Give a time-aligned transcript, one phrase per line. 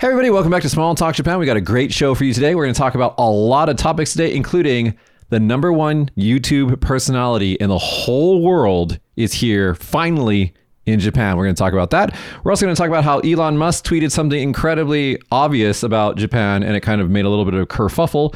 [0.00, 1.38] Hey, everybody, welcome back to Small Talk Japan.
[1.38, 2.54] We got a great show for you today.
[2.54, 4.96] We're going to talk about a lot of topics today, including
[5.28, 10.54] the number one YouTube personality in the whole world is here finally
[10.86, 11.36] in Japan.
[11.36, 12.16] We're going to talk about that.
[12.42, 16.62] We're also going to talk about how Elon Musk tweeted something incredibly obvious about Japan
[16.62, 18.34] and it kind of made a little bit of a kerfuffle.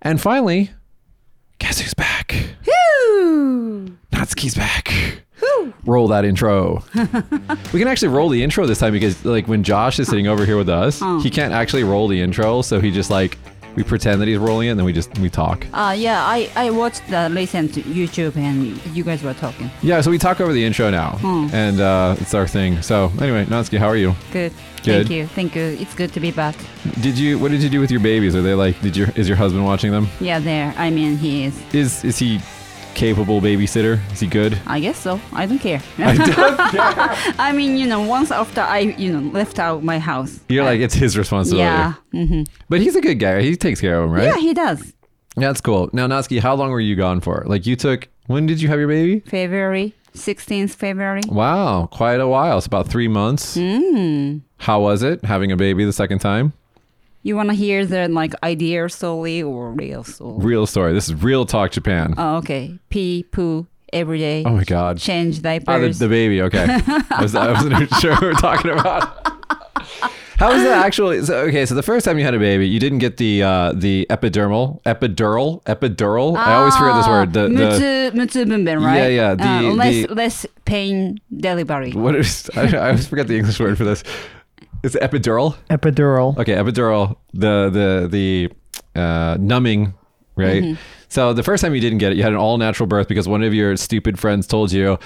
[0.00, 0.70] And finally,
[1.58, 2.34] guess who's back?
[2.66, 3.98] Woo!
[4.12, 5.24] Natsuki's back.
[5.84, 6.82] Roll that intro.
[6.94, 10.44] we can actually roll the intro this time because, like, when Josh is sitting over
[10.46, 12.62] here with us, he can't actually roll the intro.
[12.62, 13.38] So he just like
[13.76, 15.66] we pretend that he's rolling it, and then we just we talk.
[15.72, 19.70] Uh, yeah, I, I watched the recent YouTube and you guys were talking.
[19.82, 21.18] Yeah, so we talk over the intro now,
[21.52, 22.82] and uh, it's our thing.
[22.82, 24.14] So anyway, Natsuki, how are you?
[24.32, 24.52] Good.
[24.82, 25.06] Good.
[25.06, 25.26] Thank you.
[25.28, 25.62] Thank you.
[25.62, 26.56] It's good to be back.
[27.00, 27.38] Did you?
[27.38, 28.34] What did you do with your babies?
[28.34, 28.80] Are they like?
[28.80, 30.08] Did your is your husband watching them?
[30.20, 30.74] Yeah, there.
[30.76, 31.74] I mean, he is.
[31.74, 32.40] Is is he
[32.94, 33.98] capable babysitter?
[34.12, 34.58] Is he good?
[34.66, 35.20] I guess so.
[35.32, 35.82] I don't care.
[35.98, 40.40] I don't- I mean, you know, once after I, you know, left out my house.
[40.48, 41.64] You're like it's his responsibility.
[41.64, 41.94] Yeah.
[42.26, 43.42] hmm But he's a good guy.
[43.42, 44.24] He takes care of him, right?
[44.24, 44.92] Yeah, he does.
[45.36, 45.88] That's cool.
[45.92, 47.44] Now, Natsuki, how long were you gone for?
[47.46, 48.08] Like you took.
[48.26, 49.20] When did you have your baby?
[49.20, 51.22] February, 16th February.
[51.28, 52.58] Wow, quite a while.
[52.58, 53.56] It's about three months.
[53.56, 54.42] Mm.
[54.58, 56.52] How was it having a baby the second time?
[57.24, 60.44] You want to hear the like idea story or real story?
[60.44, 60.92] Real story.
[60.92, 62.14] This is Real Talk Japan.
[62.18, 62.78] Oh, okay.
[62.90, 64.42] Pee, poo, every day.
[64.44, 64.98] oh my God.
[64.98, 66.42] Change Oh, the, the baby.
[66.42, 66.66] Okay.
[66.68, 69.28] I, was, I wasn't sure what we were talking about.
[70.38, 71.24] How was the actual?
[71.24, 73.72] So, okay, so the first time you had a baby, you didn't get the uh,
[73.76, 76.36] the epidermal, epidural, epidural.
[76.36, 77.32] I always forget this word.
[77.32, 78.96] The, the Mutsu, mutsu bunben, right?
[78.96, 81.92] Yeah, yeah, the- uh, less, the- less pain delivery.
[81.92, 82.50] what is?
[82.56, 84.02] I, I always forget the English word for this.
[84.82, 85.56] It's epidural.
[85.70, 86.38] Epidural.
[86.38, 87.16] Okay, epidural.
[87.32, 88.08] The the
[88.94, 89.94] the uh, numbing,
[90.36, 90.62] right?
[90.62, 90.80] Mm-hmm.
[91.08, 93.28] So the first time you didn't get it, you had an all natural birth because
[93.28, 94.98] one of your stupid friends told you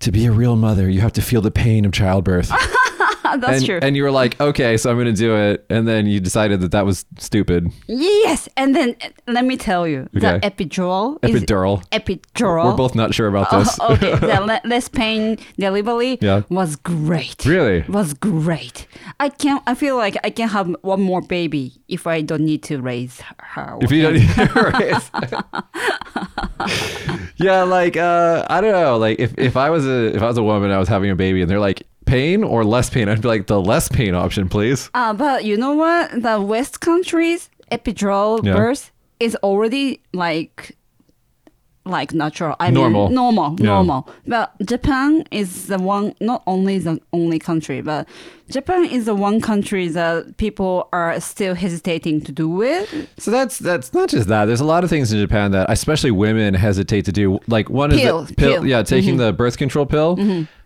[0.00, 2.50] to be a real mother, you have to feel the pain of childbirth.
[3.40, 3.78] That's and, true.
[3.82, 6.60] and you were like, okay, so I'm going to do it, and then you decided
[6.62, 7.70] that that was stupid.
[7.86, 10.48] yes, and then let me tell you, the Okay.
[10.50, 11.18] epidural.
[11.24, 11.82] is- Epidural.
[11.90, 12.64] epidural.
[12.66, 13.78] We're both not sure about this.
[13.80, 16.42] Oh, okay, the le- less pain delivery Yeah.
[16.50, 17.44] was great.
[17.44, 17.82] Really?
[17.88, 18.86] Was great.
[19.18, 22.62] I can I feel like I can have one more baby if I don't need
[22.64, 23.78] to raise her.
[23.80, 25.10] If you don't, need to raise
[27.36, 30.36] yeah, like uh, I don't know, like if, if I was a if I was
[30.38, 33.22] a woman, I was having a baby, and they're like pain or less pain, I'd
[33.22, 34.90] be like the less pain option, please.
[34.94, 36.10] Uh, but you know what?
[36.22, 38.54] The West countries epidural Yeah.
[38.56, 38.90] birth
[39.20, 40.76] is already like
[41.86, 42.54] like natural.
[42.60, 43.06] I Normal.
[43.06, 43.66] mean normal, Yeah.
[43.66, 44.08] normal.
[44.26, 48.06] But Japan is the one not only the only country, but
[48.50, 52.86] Japan is the one country that people are still hesitating to do it.
[53.18, 54.44] So that's that's not just that.
[54.44, 57.38] There's a lot of things in Japan that especially women hesitate to do.
[57.48, 58.58] Like one Pill, is the pill, pill.
[58.60, 58.68] Mm-hmm.
[58.68, 60.16] yeah, taking the birth control pill.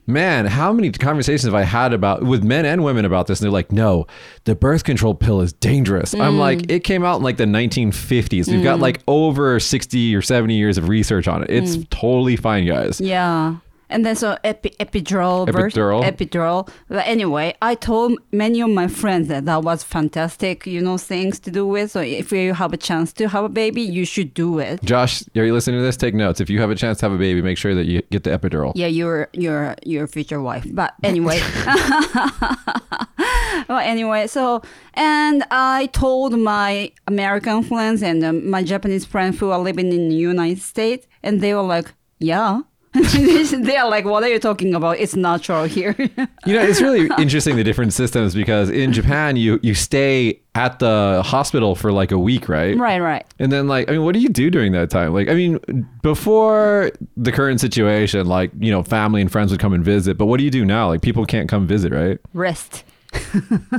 [0.07, 3.41] Man, how many conversations have I had about with men and women about this?
[3.41, 4.07] And they're like, "No,
[4.45, 6.21] the birth control pill is dangerous." Mm.
[6.21, 8.49] I'm like, it came out in like the 1950s.
[8.51, 11.51] We've got like over 60 or 70 years of research on it.
[11.51, 11.89] It's Mm.
[11.91, 13.01] totally fine, guys.
[13.01, 13.57] Yeah.
[13.89, 16.03] And then so epi- epidural Epidural.
[16.05, 16.69] epidural.
[16.89, 21.39] But anyway, I told many of my friends that that was fantastic, you know, things
[21.41, 21.91] to do with.
[21.91, 24.83] So if you have a chance to have a baby, you should do it.
[24.83, 25.97] Josh, are you listening to this?
[25.97, 26.41] Take notes.
[26.41, 28.31] If you have a chance to have a baby, make sure that you get the
[28.31, 28.73] epidural.
[28.75, 30.67] Yeah, your your your future wife.
[30.73, 31.41] But anyway.
[33.69, 34.63] well, anyway, so
[34.95, 40.09] and I told my American friends and um, my Japanese friends who are living in
[40.09, 42.63] the United States, and they were like, "Yeah."
[43.53, 44.99] they are like, "What are you talking about?
[44.99, 45.97] It's natural here."
[46.47, 50.79] You know, it's really interesting the different systems because in Japan you you stay at
[50.79, 52.77] the hospital for like a week, right?
[52.77, 53.27] right, right.
[53.41, 55.13] And then like I mean, what do you do during that time?
[55.13, 55.59] Like I mean,
[56.03, 60.27] before the current situation, like, you know, family and friends would come and visit, but
[60.27, 60.89] what do you do now?
[60.89, 62.19] Like people can't come visit, right?
[62.33, 62.85] Rest.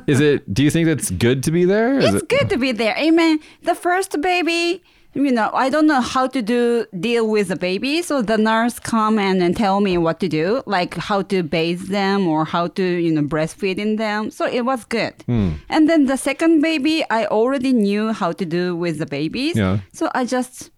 [0.08, 1.98] Is it do you think that's good to be there?
[2.00, 2.96] Is It's it good to be there.
[2.98, 4.84] I mean, the first baby,
[5.16, 8.80] you know, I don't know how to do deal with the baby, so the nurse
[8.80, 12.68] come and, and tell me what to do, like how to bathe them or how
[12.68, 14.30] to, you know, breastfeeding them.
[14.30, 15.14] So it was good.
[15.25, 15.52] Hmm.
[15.70, 19.56] And then the second baby, I already knew how to do with the babies.
[19.56, 19.80] Yeah.
[19.94, 20.69] So I just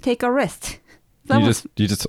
[0.00, 0.80] take a rest.
[1.26, 2.06] That you was just you just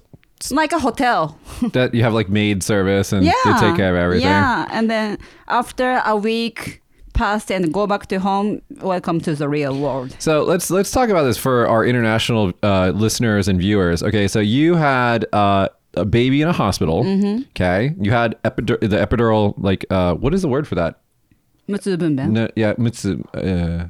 [0.49, 1.37] like a hotel.
[1.73, 3.33] that you have like maid service and yeah.
[3.43, 4.27] they take care of everything.
[4.27, 4.67] Yeah.
[4.71, 5.17] And then
[5.49, 6.81] after a week
[7.19, 10.15] passed and go back to home, welcome to the real world.
[10.19, 14.01] So let's let's talk about this for our international uh, listeners and viewers.
[14.01, 17.03] Okay, so you had uh, a baby in a hospital.
[17.03, 17.43] Mm-hmm.
[17.49, 19.53] Okay, you had epidur- the epidural.
[19.57, 21.01] Like, uh, what is the word for that?
[21.67, 22.31] Mutsubunben.
[22.31, 23.21] No, yeah, mitsu.
[23.33, 23.89] Uh,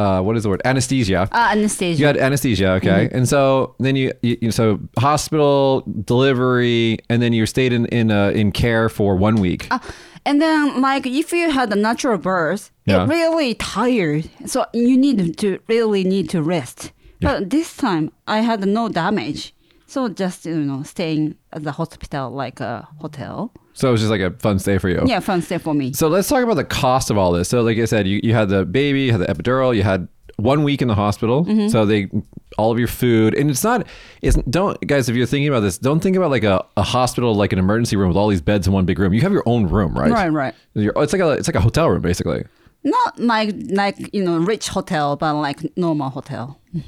[0.00, 0.62] uh, what is the word?
[0.64, 1.28] Anesthesia.
[1.30, 2.00] Uh, anesthesia.
[2.00, 7.34] You had anesthesia, okay, and so then you, you, you so hospital delivery, and then
[7.34, 9.68] you stayed in in uh, in care for one week.
[10.26, 13.04] And then, like, if you had a natural birth, Yeah.
[13.04, 14.28] it really tired.
[14.46, 16.92] So you need to really need to rest.
[17.20, 19.54] But this time, I had no damage.
[19.86, 23.52] So just, you know, staying at the hospital like a hotel.
[23.74, 25.02] So it was just like a fun stay for you.
[25.06, 25.92] Yeah, fun stay for me.
[25.92, 27.48] So let's talk about the cost of all this.
[27.48, 30.08] So, like I said, you, you had the baby, you had the epidural, you had
[30.36, 31.44] one week in the hospital.
[31.44, 31.68] Mm-hmm.
[31.68, 32.08] So they
[32.58, 33.86] all of your food, and it's not.
[34.22, 35.08] It's don't guys.
[35.08, 37.96] If you're thinking about this, don't think about like a, a hospital, like an emergency
[37.96, 39.12] room with all these beds in one big room.
[39.12, 40.10] You have your own room, right?
[40.10, 40.54] Right, right.
[40.74, 42.44] It's like a it's like a hotel room basically.
[42.86, 46.60] Not like like you know rich hotel, but like normal hotel.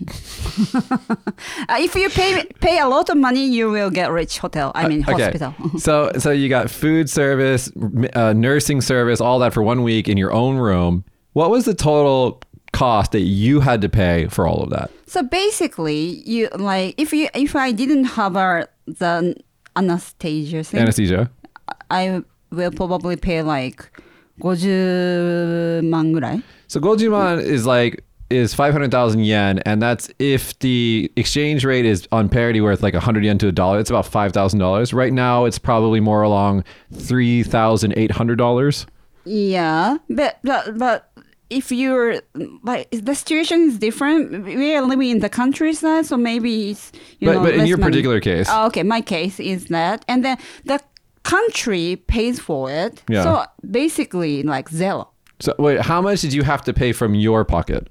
[1.68, 4.72] Uh, if you pay pay a lot of money, you will get rich hotel.
[4.74, 5.54] I mean hospital.
[5.78, 7.70] so so you got food service,
[8.14, 11.04] uh, nursing service, all that for one week in your own room.
[11.32, 12.40] What was the total
[12.75, 14.91] cost that you had to pay for all of that?
[15.05, 19.35] So basically, you like if you if I didn't have a, the
[19.75, 21.29] anesthesia thing, Anesthesia.
[21.89, 23.89] I will probably pay like
[24.39, 32.07] 50万ぐらい So Gojiman is like is 500,000 yen and that's if the exchange rate is
[32.13, 35.59] on parity worth like 100 yen to a dollar it's about $5,000 right now it's
[35.59, 36.63] probably more along
[36.93, 38.85] $3,800
[39.25, 41.11] Yeah, but but but
[41.50, 42.20] if you're
[42.62, 44.44] like the situation is different.
[44.44, 47.42] We are living in the countryside, so maybe it's you but, know.
[47.42, 47.92] but in your money.
[47.92, 50.80] particular case Oh, okay, my case is that, and then the
[51.22, 53.02] country pays for it.
[53.08, 53.22] Yeah.
[53.22, 55.08] So basically, like zero.
[55.40, 57.88] so wait how much did you have to pay from your pocket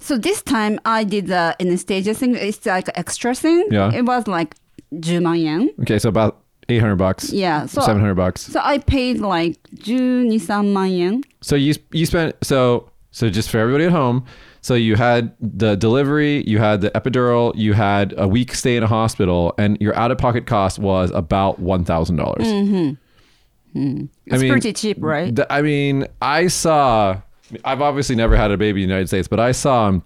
[0.00, 2.34] So this time I did the anesthesia thing.
[2.34, 3.68] It's like extra thing.
[3.70, 3.92] Yeah.
[3.94, 4.56] It was like
[4.90, 5.70] 10万 yen.
[5.82, 6.42] okay so about
[6.76, 7.66] 800 bucks Yeah.
[7.66, 11.22] So 700 bucks so I paid like 12, 3万 yen.
[11.40, 14.24] So you you spent so so just for everybody at home.
[14.62, 18.84] So you had the delivery, you had the epidural, you had a week stay in
[18.84, 22.46] a hospital, and your out of pocket cost was about one thousand dollars.
[22.46, 23.78] Mm-hmm.
[23.78, 24.04] Mm-hmm.
[24.26, 25.36] It's mean, pretty cheap, right?
[25.50, 27.20] I mean, I saw.
[27.64, 30.04] I've obviously never had a baby in the United States, but I saw um,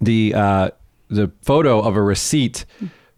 [0.00, 0.70] the uh,
[1.08, 2.64] the photo of a receipt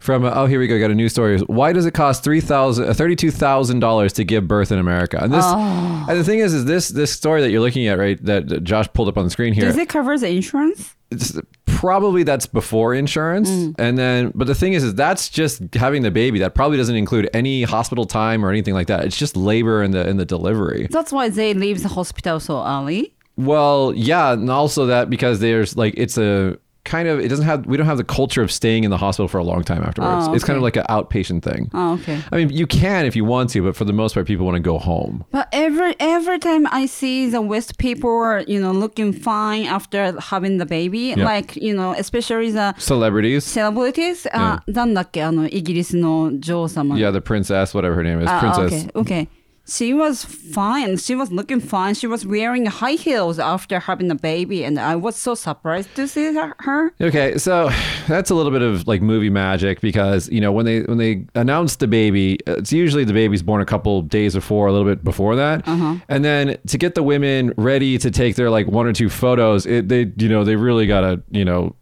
[0.06, 0.24] from.
[0.24, 0.78] oh, here we go.
[0.78, 1.38] Got a new story.
[1.40, 5.18] Why does it cost three thousand, thirty-two thousand dollars to give birth in America?
[5.22, 6.06] And this, Oh.
[6.08, 8.18] and the thing is, is this this story that you're looking at, right?
[8.24, 9.64] That, Josh pulled up on the screen here.
[9.64, 10.94] Does it cover the insurance?
[11.12, 13.74] it's probably that's before insurance Mm.
[13.78, 16.96] and then but the thing is is that's just having the baby that probably doesn't
[16.96, 20.24] include any hospital time or anything like that it's just labor and the in the
[20.24, 23.14] delivery That's why they leave the hospital so early.
[23.36, 27.63] well yeah and also that because there's like it's a kind of it doesn't have
[27.67, 30.25] we don't have the culture of staying in the hospital for a long time afterwards
[30.27, 30.79] Oh, it's kind of okay.
[30.79, 32.19] like an outpatient thing Oh, okay.
[32.31, 34.55] i mean you can if you want to but for the most part people want
[34.55, 39.13] to go home But every every time I see the West people, you know, looking
[39.13, 41.23] fine after having the baby, Yeah.
[41.33, 44.27] like you know, especially the celebrities celebrities.
[44.33, 46.95] あ、なんだっけあのイギリスの女王様。
[46.95, 49.27] yeah the princess whatever her name is Ah, princess okay, okay.
[49.68, 50.96] She was fine.
[50.96, 51.94] She was looking fine.
[51.94, 56.06] She was wearing high heels after having a baby, and I was so surprised to
[56.06, 56.94] see her.
[57.00, 57.70] Okay, so
[58.06, 61.26] that's a little bit of like movie magic because you know when they when they
[61.34, 65.02] announce the baby, it's usually the baby's born a couple days before, a little bit
[65.02, 65.96] before that, uh-huh.
[66.08, 69.66] and then to get the women ready to take their like one or two photos,
[69.66, 71.74] it, they you know they really gotta you know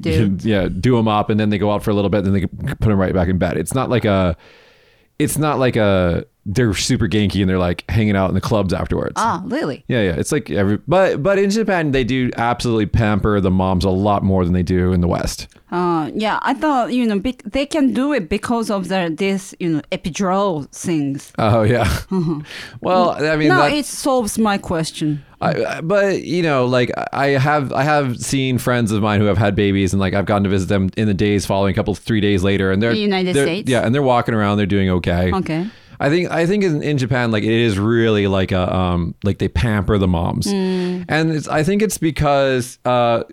[0.00, 0.34] Do.
[0.40, 2.40] yeah do them up, and then they go out for a little bit, and then
[2.40, 3.58] they put them right back in bed.
[3.58, 4.34] It's not like a
[5.18, 8.72] it's not like a they're super genki and they're like hanging out in the clubs
[8.72, 9.12] afterwards.
[9.16, 9.84] Ah, really?
[9.86, 10.14] Yeah, yeah.
[10.16, 14.22] It's like every but but in Japan they do absolutely pamper the moms a lot
[14.24, 15.46] more than they do in the West.
[15.70, 19.54] Uh, yeah, I thought you know bec- they can do it because of their this
[19.60, 21.32] you know epidural things.
[21.38, 21.86] Oh yeah.
[22.80, 25.22] well, I mean, no, it solves my question.
[25.40, 29.26] I, I- but you know, like I have I have seen friends of mine who
[29.26, 31.74] have had babies, and like I've gone to visit them in the days following, a
[31.74, 33.70] couple three days later, and they're The United they're- States?
[33.70, 35.30] yeah, and they're walking around, they're doing okay.
[35.32, 35.68] Okay.
[36.00, 39.38] I think I think in, in Japan, like it is really like a um like
[39.38, 41.04] they pamper the moms, Mm.
[41.08, 43.24] and it's, I think it's because uh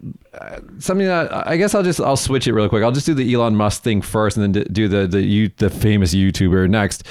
[0.80, 2.84] something that I guess I'll just I'll switch it real quick.
[2.84, 5.70] I'll just do the Elon Musk thing first, and then do the the you the
[5.70, 7.04] famous YouTuber next.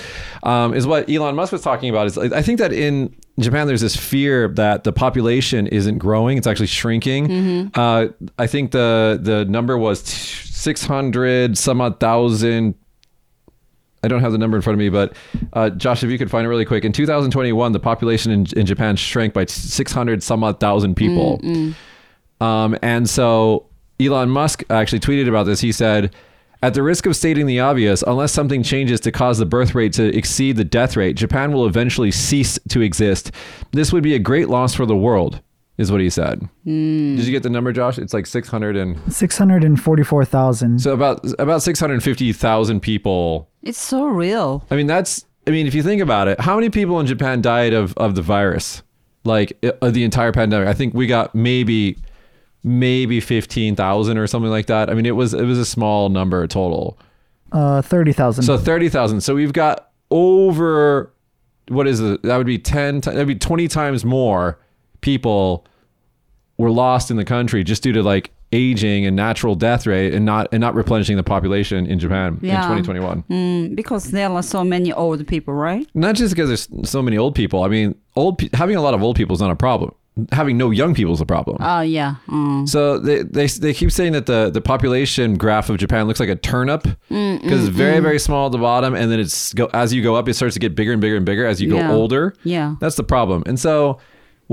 [0.42, 2.06] Um, is what Elon Musk was talking about.
[2.06, 6.46] Is I think that in Japan there's this fear that the population isn't growing; it's
[6.46, 7.70] actually shrinking.
[7.74, 8.08] Uh,
[8.38, 12.74] I think the the number was six hundred some odd thousand
[14.04, 15.16] I don't have the number in front of me, but
[15.54, 16.84] uh, Josh, if you could find it really quick.
[16.84, 21.40] In 2021, the population in, in Japan shrank by 600 some odd thousand people.
[22.40, 23.66] Um, and so
[23.98, 25.60] Elon Musk actually tweeted about this.
[25.60, 26.14] He said,
[26.62, 29.92] at the risk of stating the obvious, unless something changes to cause the birth rate
[29.94, 33.30] to exceed the death rate, Japan will eventually cease to exist.
[33.72, 35.40] This would be a great loss for the world.
[35.78, 36.40] Is what he said.
[36.64, 37.98] Did you get the number, Josh?
[37.98, 40.78] It's like 600 and 644,000.
[40.80, 43.48] so about about 650,000 people.
[43.62, 44.64] It's so real.
[44.70, 47.42] I mean, that's I mean, if you think about it, how many people in Japan
[47.42, 48.82] died of of the virus?
[49.24, 50.68] Like uh, the entire pandemic.
[50.68, 51.96] I think we got maybe
[52.62, 54.88] maybe 15,000 or something like that.
[54.90, 56.98] I mean, it was it was a small number total.
[57.52, 58.42] Uh, 30,000.
[58.42, 59.20] So 30,000.
[59.20, 61.12] So we've got over
[61.68, 62.22] what is it?
[62.22, 64.58] That would be 10 ti- that'd be 20 times more
[65.04, 65.66] people
[66.56, 70.24] were lost in the country just due to like aging and natural death rate and
[70.24, 73.24] not and not replenishing the population in Japan in 2021.
[73.28, 75.86] Mm, because there are so many old people, right?
[75.94, 77.64] Not just because there's so many old people.
[77.64, 79.92] I mean, old pe- having a lot of old people is not a problem.
[80.30, 81.56] Having no young people is a problem.
[81.58, 82.14] Oh, yeah.
[82.28, 82.68] Mm.
[82.68, 86.28] So they, they they keep saying that the the population graph of Japan looks like
[86.28, 89.92] a turnip because it's very very small at the bottom, and then it's go as
[89.92, 91.88] you go up, it starts to get bigger and bigger and bigger as you Yeah.
[91.88, 92.32] go older.
[92.44, 92.76] Yeah.
[92.80, 93.42] That's the problem.
[93.46, 93.98] And so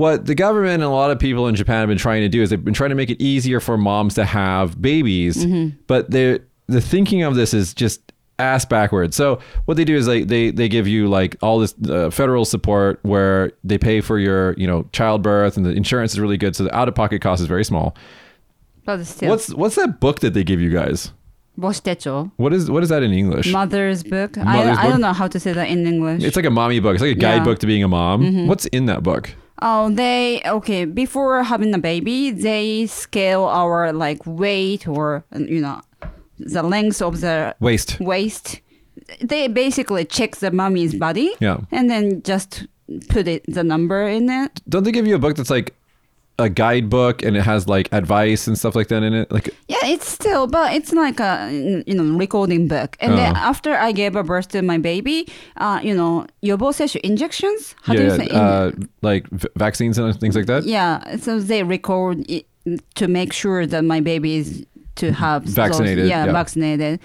[0.02, 2.42] what the government and a lot of people in Japan have been trying to do
[2.42, 5.46] is they've been trying to make it easier for moms to have babies,
[5.86, 8.00] but they the thinking of this is just
[8.38, 9.14] ass backwards.
[9.14, 12.44] So what they do is like they they give you like all this uh, federal
[12.44, 16.56] support where they pay for your you know childbirth and the insurance is really good,
[16.56, 17.94] so the out of pocket cost is very small.
[18.84, 21.12] But still, What's what's that book that they give you guys?
[22.36, 23.52] What is what is that in English?
[23.52, 24.36] mother's book.
[24.36, 26.24] Mother's I, I don't know how to say that in English.
[26.24, 26.94] It's like a mommy book.
[26.94, 27.28] It's like a Yeah.
[27.38, 28.46] guidebook to being a mom.
[28.48, 29.30] What's in that book?
[29.64, 30.84] Oh, they okay.
[30.86, 35.80] Before having a baby, they scale our like weight or you know
[36.38, 38.00] the length of the Waste.
[38.00, 38.60] waist.
[39.20, 41.58] They basically check the mommy's body Yeah.
[41.70, 42.66] and then just
[43.08, 44.60] put it the number in it.
[44.68, 45.74] Don't they give you a book that's like
[46.42, 49.30] a guidebook and it has like advice and stuff like that in it?
[49.32, 52.96] Like Yeah, it's still, but it's like a you know recording book.
[53.00, 53.50] And then Oh.
[53.50, 57.74] after I gave a birth to my baby, uh, you know, yoboseishu injections.
[57.82, 58.28] How do you say?
[58.30, 58.70] uh,
[59.02, 60.64] like v- vaccines and things like that.
[60.64, 62.46] Yeah, so they record it
[62.94, 64.64] to make sure that my baby is
[64.96, 66.32] to have those- Vaccinated, yeah, yeah.
[66.32, 67.00] vaccinated.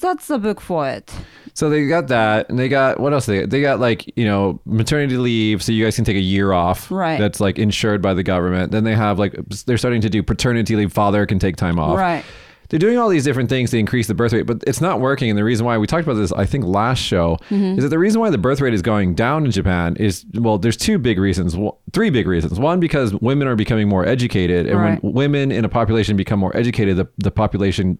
[0.00, 1.12] That's the book for it.
[1.54, 3.26] So they got that, and they got what else?
[3.26, 3.50] They got?
[3.50, 6.90] they got like you know maternity leave, so you guys can take a year off.
[6.90, 7.18] Right.
[7.18, 8.72] That's like insured by the government.
[8.72, 9.34] Then they have like
[9.66, 10.92] they're starting to do paternity leave.
[10.92, 11.96] Father can take time off.
[11.98, 12.24] Right.
[12.68, 15.28] They're doing all these different things to increase the birth rate, but it's not working.
[15.28, 17.78] And the reason why we talked about this, I think, last show, Mm-hmm.
[17.78, 20.56] is that the reason why the birth rate is going down in Japan is well,
[20.56, 21.56] there's two big reasons,
[21.92, 22.60] three big reasons.
[22.60, 25.02] One, because women are becoming more educated, and Right.
[25.02, 27.98] when women in a population become more educated, the the population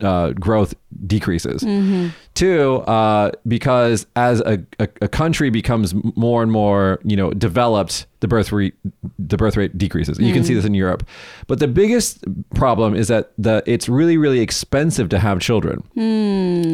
[0.00, 0.74] uh, growth
[1.06, 1.62] decreases.
[1.62, 2.08] Mm-hmm.
[2.34, 8.06] Two, uh, because as a, a, a country becomes more and more, you know, developed,
[8.20, 8.74] the birth rate
[9.18, 10.18] the birth rate decreases.
[10.18, 11.06] You can see this in Europe.
[11.48, 12.24] But the biggest
[12.54, 15.82] problem is that the it's really really expensive to have children.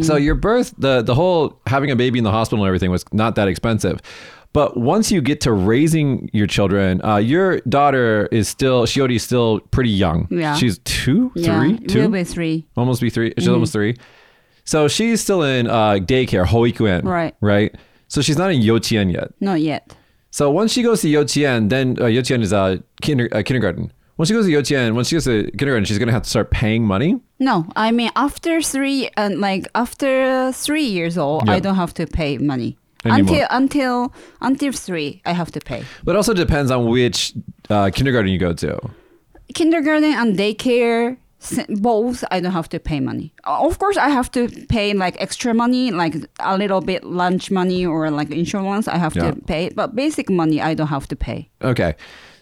[0.03, 3.05] So your birth the the whole having a baby in the hospital and everything was
[3.13, 4.01] not that expensive.
[4.53, 9.23] But once you get to raising your children, uh, your daughter is still Shiori is
[9.23, 10.27] still pretty young.
[10.31, 10.57] Yeah.
[10.57, 12.67] She's two, Yeah, three, two will be three.
[12.77, 13.35] almost be three.
[13.39, 13.97] She's almost three.
[14.65, 17.05] So she's still in uh, daycare, hoikuen.
[17.05, 17.35] Right.
[17.41, 17.75] Right.
[18.09, 19.33] So she's not in yochien yet.
[19.41, 19.95] Not yet.
[20.31, 23.93] So once she goes to yochien, then uh, yochien is uh, kinder, uh, kindergarten.
[24.17, 26.51] Once she goes to yochien, once she goes to kindergarten, she's gonna have to start
[26.51, 27.21] paying money.
[27.39, 31.53] No, I mean after three and like after three years old, Yeah.
[31.55, 32.77] I don't have to pay money.
[33.05, 33.19] Anymore.
[33.21, 35.85] Until until until three, I have to pay.
[36.05, 37.33] But it also depends on which
[37.71, 38.79] uh, kindergarten you go to.
[39.55, 41.17] kindergarten and daycare
[41.81, 45.17] both i don't have to pay money Uh, of course i have to pay like
[45.23, 49.31] extra money like a little bit lunch money or like insurance i have Yeah.
[49.31, 51.95] to pay but basic money i don't have to pay Okay.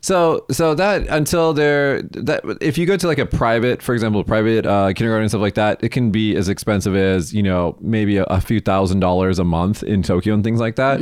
[0.07, 4.23] So so that until they're that if you go to like a private, for example,
[4.23, 7.77] private uh, kindergarten and stuff like that, it can be as expensive as you know
[7.81, 11.01] maybe a, a few thousand dollars a month in Tokyo and things like that.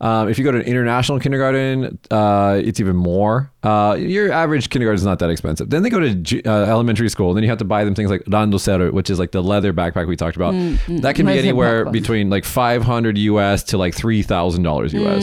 [0.00, 3.52] Um, if you go to an international kindergarten, uh, it's even more.
[3.62, 5.70] Uh, your average kindergarten is not that expensive.
[5.70, 7.34] Then they go to uh, elementary school.
[7.34, 10.08] Then you have to buy them things like randoseru, which is like the leather backpack
[10.08, 10.54] we talked about.
[10.88, 11.92] That can be anywhere backpack.
[11.92, 15.22] between like five hundred US to like three thousand dollars US.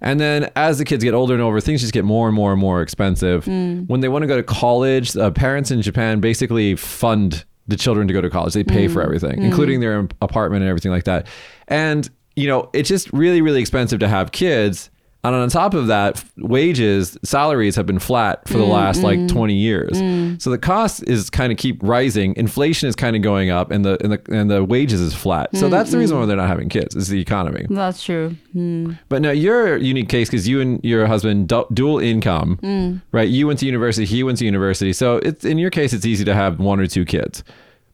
[0.00, 2.52] And then as the kids get older and older, things just get more and more
[2.52, 3.44] and more expensive.
[3.46, 3.88] Mm.
[3.88, 8.06] When they want to go to college, uh, parents in Japan basically fund the children
[8.08, 8.54] to go to college.
[8.54, 9.04] They pay for mm.
[9.04, 9.44] everything, mm.
[9.44, 11.26] including their apartment and everything like that.
[11.66, 14.90] And, you know, it's just really, really expensive to have kids.
[15.34, 19.18] And on top of that, wages, salaries have been flat for the mm, last like
[19.18, 19.28] mm.
[19.28, 19.92] 20 years.
[19.92, 20.40] Mm.
[20.40, 22.34] So the cost is kind of keep rising.
[22.36, 25.54] Inflation is kind of going up and the, and the, and the wages is flat.
[25.56, 27.66] So that's the reason why they're not having kids is the economy.
[27.68, 28.92] that's true Hmm.
[29.08, 33.28] But now you're a unique case because you and your husband du- dual income, right?
[33.28, 34.92] You went to university, he went to university.
[34.92, 37.44] So it's in your case, it's easy to have one or two kids.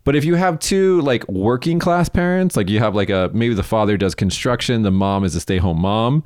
[0.04, 3.54] But if you have two like working class parents, like you have like a maybe
[3.54, 6.24] the father does construction, the mom is a stay home mom,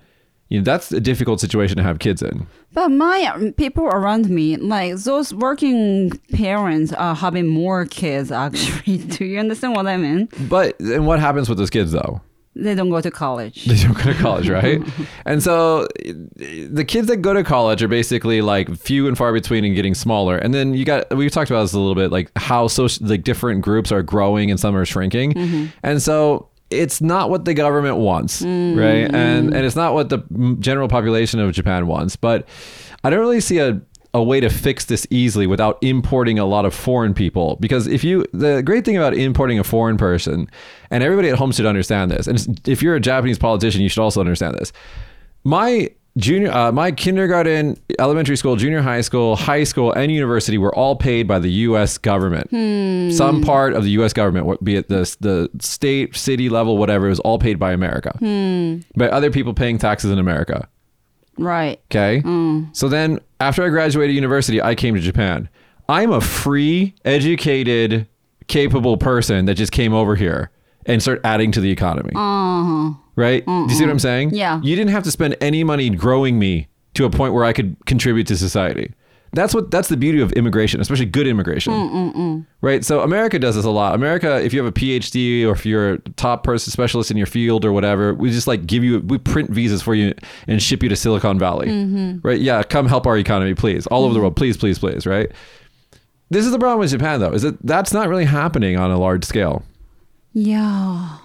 [0.48, 2.46] you know, that's a difficult situation to have kids in.
[2.72, 8.32] But my um, people around me, like those working parents, are having more kids.
[8.38, 10.28] Actually, do you understand what I mean?
[10.48, 12.20] But and what happens with those kids though?
[12.54, 13.66] They don't go to college.
[13.66, 14.82] They don't go to college, right?
[15.24, 15.86] and so
[16.36, 19.94] the kids that go to college are basically like few and far between and getting
[19.94, 20.36] smaller.
[20.36, 23.22] And then you got we've talked about this a little bit, like how social like
[23.22, 25.70] different groups are growing and some are shrinking.
[25.84, 28.48] And so it's not what the government wants, right?
[28.48, 29.14] Mm.
[29.14, 30.18] And and it's not what the
[30.60, 32.16] general population of Japan wants.
[32.16, 32.46] But
[33.04, 33.80] I don't really see a
[34.14, 38.02] a way to fix this easily without importing a lot of foreign people because if
[38.02, 40.48] you the great thing about importing a foreign person
[40.90, 44.00] and everybody at home should understand this and if you're a japanese politician you should
[44.00, 44.72] also understand this
[45.44, 50.75] my junior uh, my kindergarten elementary school junior high school high school and university were
[50.75, 52.50] all paid by the us government.
[52.50, 53.10] Hmm.
[53.10, 57.10] Some part of the us government be it the, the state city level whatever it
[57.10, 58.16] was all paid by america.
[58.18, 58.78] Hmm.
[58.96, 60.68] By other people paying taxes in america.
[61.38, 61.80] Right.
[61.87, 62.20] Okay.
[62.22, 62.76] Mm.
[62.76, 65.48] So then after I graduated university, I came to Japan.
[65.88, 68.08] I'm a free, educated,
[68.48, 70.50] capable person that just came over here
[70.88, 72.12] and start adding to the economy.
[72.16, 72.95] Uh-huh.
[73.14, 73.45] Right?
[73.45, 74.35] Do you see what I'm saying?
[74.35, 74.61] Yeah.
[74.62, 77.76] You didn't have to spend any money growing me to a point where I could
[77.87, 78.92] contribute to society.
[79.33, 82.47] That's what that's the beauty of immigration, especially good immigration.
[82.62, 82.83] Right?
[82.83, 83.95] So America does this a lot.
[83.95, 87.26] America, if you have a PhD or if you're a top person specialist in your
[87.26, 90.14] field or whatever, we just like give you we print visas for you
[90.47, 91.68] and ship you to Silicon Valley.
[91.68, 92.26] Mm-hmm.
[92.26, 92.40] Right?
[92.40, 93.87] Yeah, come help our economy, please.
[93.88, 94.23] All over the mm-hmm.
[94.23, 95.30] world, please, please, please, right?
[96.30, 98.99] This is the problem with Japan though, is that that's not really happening on a
[98.99, 99.62] large scale.
[100.47, 101.18] Yeah.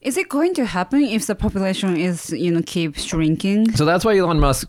[0.00, 3.72] Is it going to happen if the population is, you know, keep shrinking?
[3.72, 4.68] So that's why Elon Musk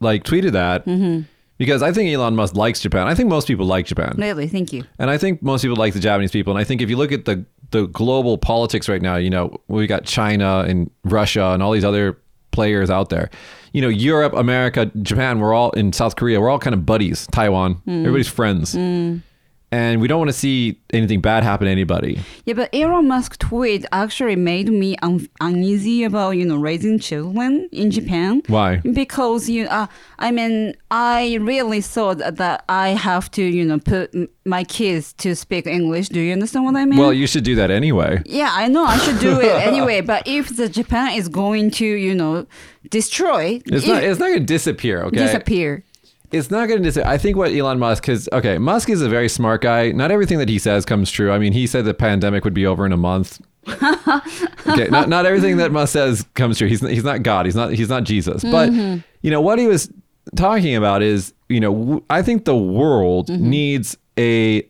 [0.00, 0.86] like tweeted that.
[0.86, 1.22] Mm-hmm.
[1.58, 3.08] Because I think Elon Musk likes Japan.
[3.08, 4.14] I think most people like Japan.
[4.16, 4.84] Really, thank you.
[5.00, 6.52] And I think most people like the Japanese people.
[6.52, 9.60] And I think if you look at the the global politics right now, you know,
[9.68, 12.16] we got China and Russia and all these other
[12.50, 13.28] players out there.
[13.72, 17.26] You know, Europe, America, Japan, we're all in South Korea, we're all kind of buddies.
[17.30, 18.00] Taiwan, mm.
[18.00, 18.74] everybody's friends.
[18.74, 19.22] Mm.
[19.70, 22.18] And we don't want to see anything bad happen to anybody.
[22.46, 27.68] Yeah, but Elon Musk tweet actually made me un- uneasy about you know raising children
[27.70, 28.40] in Japan.
[28.46, 28.76] Why?
[28.78, 29.86] Because you, uh,
[30.18, 34.14] I mean, I really thought that I have to you know put
[34.46, 36.08] my kids to speak English.
[36.08, 36.98] Do you understand what I mean?
[36.98, 38.22] Well, you should do that anyway.
[38.24, 40.00] yeah, I know I should do it anyway.
[40.00, 42.46] But if the Japan is going to you know
[42.90, 45.16] destroy, It's if- not it's not going to disappear, okay?
[45.18, 45.84] disappear.
[46.30, 47.10] It's not going to disappear.
[47.10, 49.92] I think what Elon Musk, because, okay, Musk is a very smart guy.
[49.92, 51.32] Not everything that he says comes true.
[51.32, 53.40] I mean, he said the pandemic would be over in a month.
[53.68, 56.68] okay, not, not everything that Musk says comes true.
[56.68, 57.46] He's, he's not God.
[57.46, 58.42] He's not, he's not Jesus.
[58.42, 59.00] But, mm-hmm.
[59.22, 59.90] you know, what he was
[60.36, 63.48] talking about is, you know, w- I think the world mm-hmm.
[63.48, 64.68] needs a,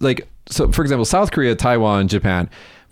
[0.00, 2.50] like, so for example, South Korea, Taiwan, Japan,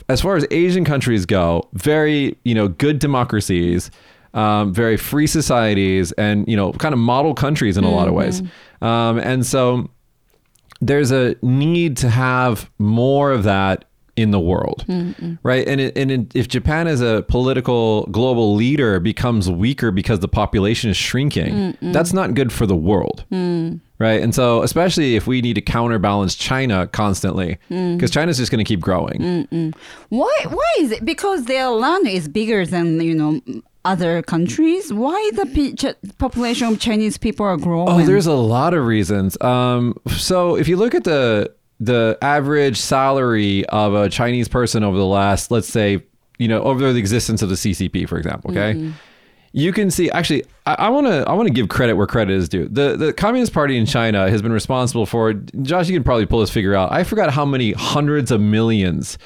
[0.09, 3.90] as far as Asian countries go, very, you know, good democracies,
[4.35, 8.14] um, very free societies, and, you know, kind of model countries in a lot of
[8.14, 8.42] ways.
[8.81, 9.88] Um, and so
[10.81, 14.85] there's a need to have more of that in the world,
[15.42, 15.66] right?
[15.66, 20.29] And it, and it, if Japan as a political global leader becomes weaker because the
[20.29, 24.21] population is shrinking, that's not good for the world, right?
[24.21, 28.68] And so especially if we need to counterbalance China constantly, because China's just going to
[28.68, 29.73] keep growing.
[30.11, 30.35] Why?
[30.49, 31.05] Why is it?
[31.07, 33.40] Because their land is bigger than you know
[33.85, 34.92] other countries.
[34.92, 37.88] Why the pe- ch- population of Chinese people are growing?
[37.88, 39.40] Oh, there's a lot of reasons.
[39.40, 44.97] Um, so if you look at the the average salary of a Chinese person over
[44.97, 46.01] the last, let's say,
[46.38, 48.92] you know, over the existence of the CCP, for example, okay,
[49.53, 50.11] you can see.
[50.11, 52.68] Actually, I want to I want to give credit where credit is due.
[52.68, 55.33] The the Communist Party in China has been responsible for.
[55.35, 56.92] Josh, you can probably pull this figure out.
[56.92, 59.18] I forgot how many hundreds of millions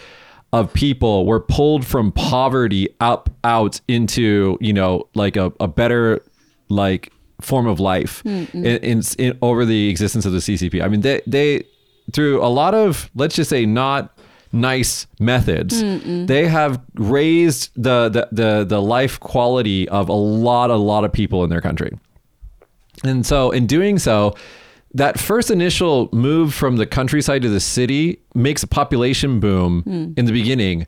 [0.57, 6.23] of people were pulled from poverty up out into you know like a, a better
[6.69, 8.23] like form of life
[8.55, 10.83] in, in, in over the existence of the CCP.
[10.83, 11.65] I mean they they
[12.13, 14.19] through a lot of let's just say not
[14.53, 15.83] nice methods
[16.27, 21.13] they have raised the, the the the life quality of a lot a lot of
[21.13, 21.99] people in their country.
[23.05, 24.35] And so, in doing so,
[24.97, 30.13] that first initial move from the countryside to the city makes a population boom hmm.
[30.17, 30.87] in the beginning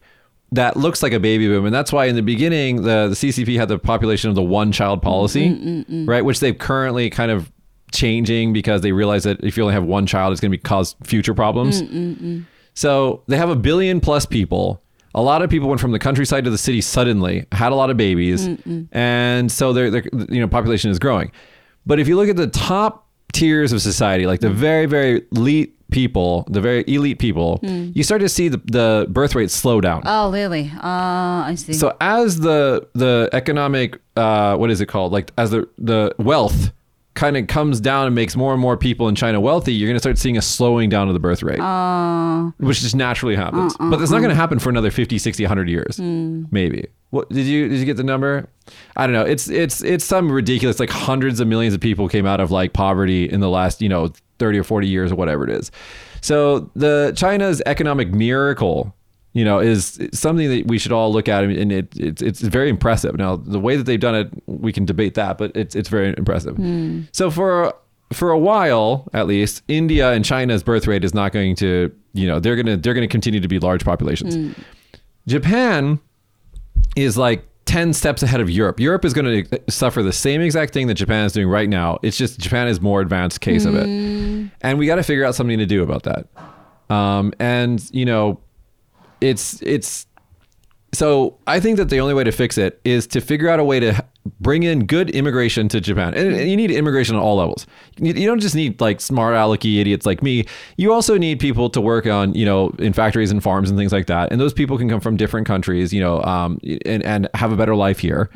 [0.53, 1.67] that looks like a baby boom.
[1.67, 4.73] And that's why in the beginning, the, the CCP had the population of the one
[4.73, 6.25] child policy, mm, mm, mm, right?
[6.25, 7.53] Which they've currently kind of
[7.93, 10.63] changing because they realize that if you only have one child, it's going to be
[10.63, 11.83] cause future problems.
[12.73, 14.83] So they have a billion plus people.
[15.15, 17.91] A lot of people went from the countryside to the city suddenly, had a lot
[17.91, 18.47] of babies,
[18.93, 21.33] and so their their you know population is growing.
[21.87, 25.75] But if you look at the top tiers of society, like the very very elite
[25.91, 30.03] people, the very elite people, you start to see the, the birth rate slow down.
[30.05, 30.71] Oh, really?
[30.77, 31.73] Uh, I see.
[31.73, 35.13] So as the the economic uh, what is it called?
[35.13, 36.73] Like as the the wealth
[37.15, 39.97] kind of comes down and makes more and more people in China wealthy, you're going
[39.97, 43.77] to start seeing a slowing down of the birth rate, uh, which just naturally happens.
[43.79, 46.87] but that's not going to happen for another 50, 60, 100 years, maybe.
[47.11, 48.49] What did you did you get the number?
[48.97, 49.25] I don't know.
[49.25, 52.73] It's it's it's some ridiculous like hundreds of millions of people came out of like
[52.73, 55.71] poverty in the last, you know, 30 or 40 years or whatever it is.
[56.21, 58.95] So the China's economic miracle
[59.35, 62.69] you know, is something that we should all look at, and it, it's it's very
[62.69, 63.17] impressive.
[63.17, 66.15] Now, the way that they've done it, we can debate that, but it's it's very
[66.17, 66.57] impressive.
[66.57, 67.03] Hmm.
[67.13, 67.75] So for
[68.13, 72.27] for a while, at least, India and China's birth rate is not going to, you
[72.27, 74.35] know, they're gonna they're gonna continue to be large populations.
[74.35, 74.53] Hmm.
[75.27, 76.01] Japan
[76.97, 78.81] is like 10 steps ahead of Europe.
[78.81, 81.99] Europe is going to suffer the same exact thing that Japan is doing right now.
[82.03, 83.87] It's just Japan is more advanced case of it.
[84.63, 86.27] And we got to figure out something to do about that.
[86.89, 88.41] Um, and you know,
[89.21, 90.07] it's it's
[90.93, 93.65] so I think that the only way to fix it is to figure out a
[93.65, 94.05] way to
[94.41, 96.15] bring in good immigration to Japan.
[96.15, 97.67] And, you need immigration on all levels.
[97.99, 100.47] You, don't just need like smart alecky idiots like me.
[100.77, 103.93] You also need people to work on, you know, in factories and farms and things
[103.93, 104.33] like that.
[104.33, 107.57] And those people can come from different countries, you know, um, and, and have a
[107.57, 108.31] better life here.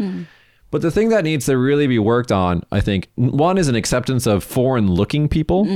[0.70, 3.74] But the thing that needs to really be worked on, I think, one is an
[3.74, 5.66] acceptance of foreign looking people.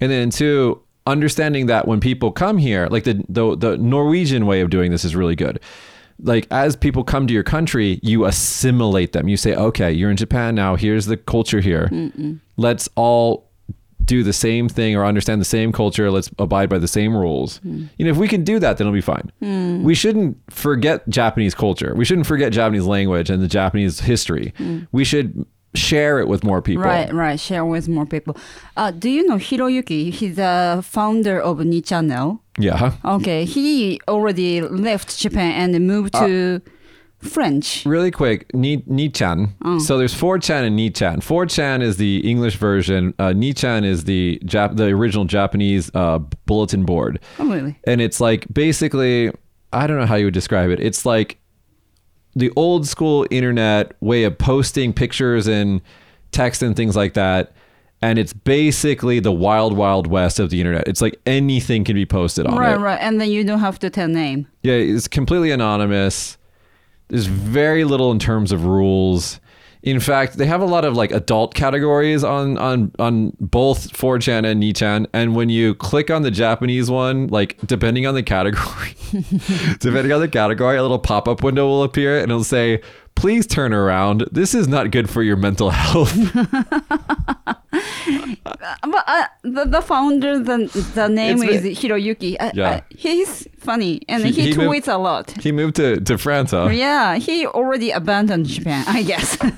[0.00, 4.60] And then two, understanding that when people come here, like the, the the Norwegian way
[4.60, 5.60] of doing this is really good.
[6.20, 9.28] Like as people come to your country, you assimilate them.
[9.28, 10.76] You say, okay, you're in Japan now.
[10.76, 11.88] Here's the culture here.
[12.56, 13.48] Let's all
[14.08, 16.10] do the same thing or understand the same culture.
[16.10, 17.58] Let's abide by the same rules.
[17.58, 17.84] Hmm.
[17.98, 19.30] You know, if we can do that, then it'll be fine.
[19.40, 19.84] Hmm.
[19.84, 21.94] We shouldn't forget Japanese culture.
[21.94, 24.54] We shouldn't forget Japanese language and the Japanese history.
[24.56, 24.80] Hmm.
[24.90, 26.84] We should share it with more people.
[26.84, 27.38] Right, right.
[27.38, 28.36] Share with more people.
[28.76, 30.12] Uh, do you know Hiroyuki?
[30.12, 32.40] He's the founder of Ni Channel.
[32.58, 32.94] Yeah.
[33.04, 36.60] Okay, he already left Japan and moved to
[37.20, 37.84] French.
[37.84, 39.54] Really quick, Ni Ni-chan.
[39.80, 41.18] So there's 4chan and Nichan.
[41.18, 43.14] 4chan is the English version.
[43.18, 47.20] Uh, Ni-chan is the Jap- the original Japanese uh, bulletin board.
[47.38, 47.78] Oh, really?
[47.84, 49.32] And it's like basically,
[49.72, 50.80] I don't know how you would describe it.
[50.80, 51.38] It's like
[52.36, 55.80] the old school internet way of posting pictures and
[56.32, 57.52] text and things like that.
[58.00, 60.86] And it's basically the wild, wild west of the internet.
[60.86, 62.78] It's like anything can be posted on Right, it.
[62.78, 62.98] right.
[63.00, 64.46] And then you don't have to tell name.
[64.62, 66.38] Yeah, it's completely anonymous.
[67.08, 69.40] There's very little in terms of rules.
[69.82, 74.44] In fact, they have a lot of like adult categories on on on both 4chan
[74.44, 75.06] and Nichan.
[75.12, 78.94] And when you click on the Japanese one, like depending on the category,
[79.78, 82.82] depending on the category, a little pop-up window will appear and it'll say,
[83.18, 84.24] please turn around.
[84.32, 86.14] This is not good for your mental health.
[88.82, 90.58] But uh, the, the founder, the,
[90.94, 92.36] the name It's is Hiroyuki.
[92.40, 92.68] Uh, Yeah.
[92.70, 95.30] uh, he's funny and He- he, he moved- tweets a lot.
[95.42, 96.68] he moved to, to France, huh?
[96.72, 99.36] Yeah, he already abandoned Japan, I guess.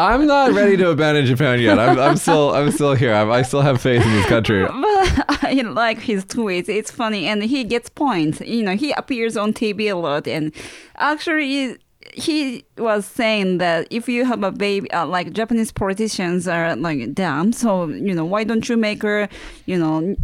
[0.00, 1.76] I'm not ready to abandon Japan yet.
[1.76, 3.12] I'm, I'm still I'm still here.
[3.12, 4.62] I'm, I still have faith in this country.
[4.66, 6.68] but I like his tweets.
[6.68, 8.40] It's funny, and he gets points.
[8.40, 10.54] You know, he appears on TV a lot, and
[10.98, 11.78] actually,
[12.14, 17.12] he was saying that if you have a baby, uh, like Japanese politicians are like
[17.12, 19.28] dumb, so you know, why don't you make her,
[19.66, 20.14] you know,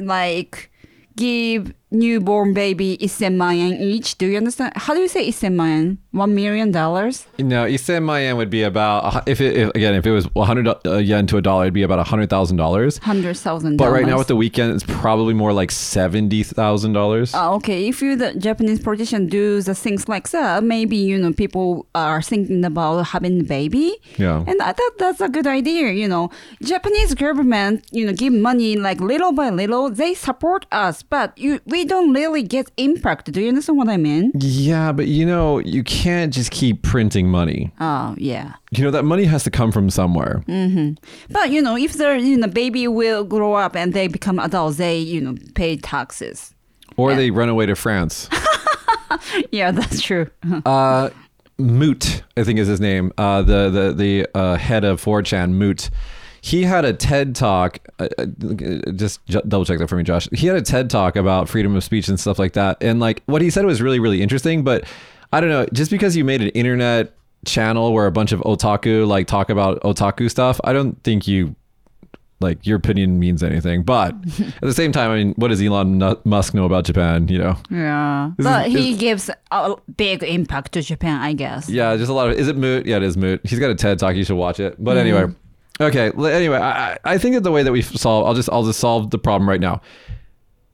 [0.00, 0.72] like
[1.14, 4.18] give newborn baby 1000yen each?
[4.18, 4.72] Do you understand?
[4.74, 5.98] How do you say 1000yen?
[6.16, 7.26] One million dollars?
[7.38, 10.96] No, Isen Mayan would be about if it if, again if it was 100 uh,
[10.96, 12.96] yen to a dollar, it'd be about hundred thousand dollars.
[12.98, 17.34] Hundred thousand But right now with the weekend, it's probably more like seventy thousand dollars.
[17.34, 21.34] Uh, okay, if you the Japanese politician do the things like that, maybe you know
[21.34, 23.94] people are thinking about having a baby.
[24.16, 24.42] Yeah.
[24.46, 25.92] and I thought that's a good idea.
[25.92, 26.30] You know,
[26.62, 29.90] Japanese government, you know, give money like little by little.
[29.90, 33.30] They support us, but you we don't really get impact.
[33.32, 34.32] Do you understand what I mean?
[34.34, 37.72] Yeah, but you know you can't just keep printing money.
[37.80, 38.54] Oh yeah.
[38.70, 40.42] You know that money has to come from somewhere.
[41.30, 44.76] But you know, if the you know baby will grow up and they become adults,
[44.76, 46.54] they you know pay taxes.
[46.96, 48.28] Or they run away to France.
[49.50, 50.28] Yeah, that's true.
[50.66, 51.10] uh,
[51.58, 53.12] Moot, I think is his name.
[53.16, 55.90] Uh, the the the uh, head of 4chan, Moot.
[56.42, 57.78] He had a TED talk.
[57.98, 58.26] Uh, uh,
[58.92, 60.28] just j- double check that for me, Josh.
[60.32, 62.76] He had a TED talk about freedom of speech and stuff like that.
[62.82, 64.62] And like what he said was really really interesting.
[64.64, 64.84] But
[65.32, 65.66] I don't know.
[65.72, 69.80] Just because you made an internet channel where a bunch of otaku like talk about
[69.82, 71.54] otaku stuff, I don't think you
[72.40, 73.82] like your opinion means anything.
[73.82, 77.28] But at the same time, I mean, what does Elon Musk know about Japan?
[77.28, 77.56] You know.
[77.70, 81.68] Yeah, This but is- he gives a big impact to Japan, I guess.
[81.68, 82.36] Yeah, just a lot of.
[82.36, 82.86] Is it Moot?
[82.86, 83.40] Yeah, it is Moot.
[83.44, 84.16] He's got a TED talk.
[84.16, 84.76] You should watch it.
[84.82, 85.00] But mm-hmm.
[85.00, 85.34] anyway,
[85.80, 86.10] Okay.
[86.10, 88.80] Anyway, I, I I think that the way that we solve, I'll just I'll just
[88.80, 89.82] solve the problem right now.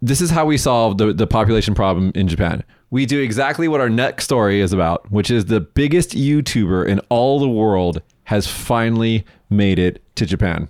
[0.01, 2.63] This is how we solve the the population problem in Japan.
[2.93, 7.01] We do exactly what our next story is about, which is the biggest YouTuber in
[7.09, 10.69] all the world has finally made it to Japan.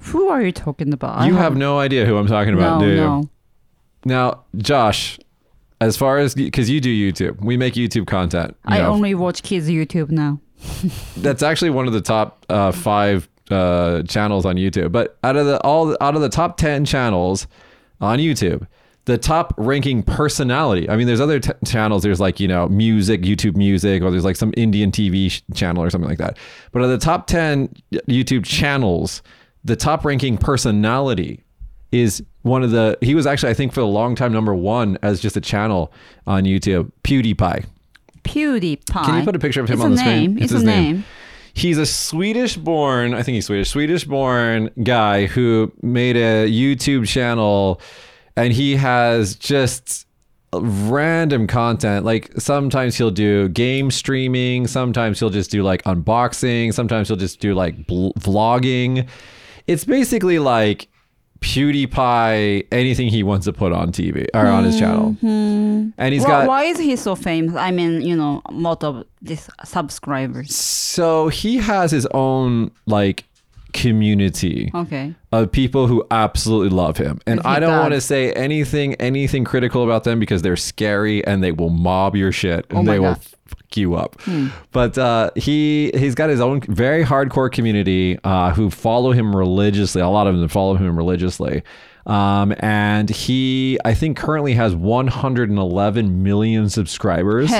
[0.00, 1.18] Who are you talking about?
[1.18, 2.96] I you have no idea who I'm talking about, do you?
[2.96, 3.30] no.
[4.04, 5.20] Now, Josh,
[5.80, 8.56] as far as because you do YouTube, we make YouTube content.
[8.68, 8.90] you I know.
[8.90, 10.40] only watch kids YouTube now.
[11.18, 14.90] that's actually one of the top uh, five uh, channels on YouTube.
[14.90, 17.46] But out of the all out of the top ten channels
[18.00, 18.66] on YouTube,
[19.06, 20.88] the top ranking personality.
[20.90, 22.02] I mean, there's other t- channels.
[22.02, 25.82] There's like you know music, YouTube music, or there's like some Indian TV sh- channel
[25.82, 26.36] or something like that.
[26.72, 29.22] But of the top ten YouTube channels,
[29.64, 31.42] the top ranking personality
[31.92, 32.98] is one of the.
[33.00, 35.92] He was actually I think for a long time number one as just a channel
[36.26, 36.92] on YouTube.
[37.04, 37.64] PewDiePie.
[38.24, 39.04] PewDiePie.
[39.04, 40.34] Can you put a picture of him it's on the screen?
[40.36, 40.92] It's It's, his name.
[40.96, 41.04] name.
[41.54, 47.06] He's a Swedish born, I think he's Swedish, Swedish born guy who made a YouTube
[47.08, 47.80] channel
[48.36, 50.06] and he has just
[50.52, 52.04] random content.
[52.04, 57.40] Like sometimes he'll do game streaming, sometimes he'll just do like unboxing, sometimes he'll just
[57.40, 59.08] do like bl- vlogging.
[59.66, 60.88] It's basically like
[61.40, 65.12] PewDiePie, anything he wants to put on TV or on his channel.
[65.22, 65.90] Mm-hmm.
[65.98, 67.54] And he's Why- got why is he so famous?
[67.56, 70.54] I mean, you know, lot of these subscribers.
[70.54, 73.24] So he has his own like
[73.76, 75.14] community Okay.
[75.32, 77.20] of people who absolutely love him.
[77.26, 81.42] And I don't want to say anything anything critical about them because they're scary and
[81.44, 83.22] they will mob your shit and Oh they will God.
[83.46, 84.20] fuck you up.
[84.72, 90.00] But uh, he he's got his own very hardcore community uh, who follow him religiously.
[90.02, 91.62] A lot of them follow him religiously.
[92.06, 97.50] Um, and he, I think, currently has 111 million subscribers.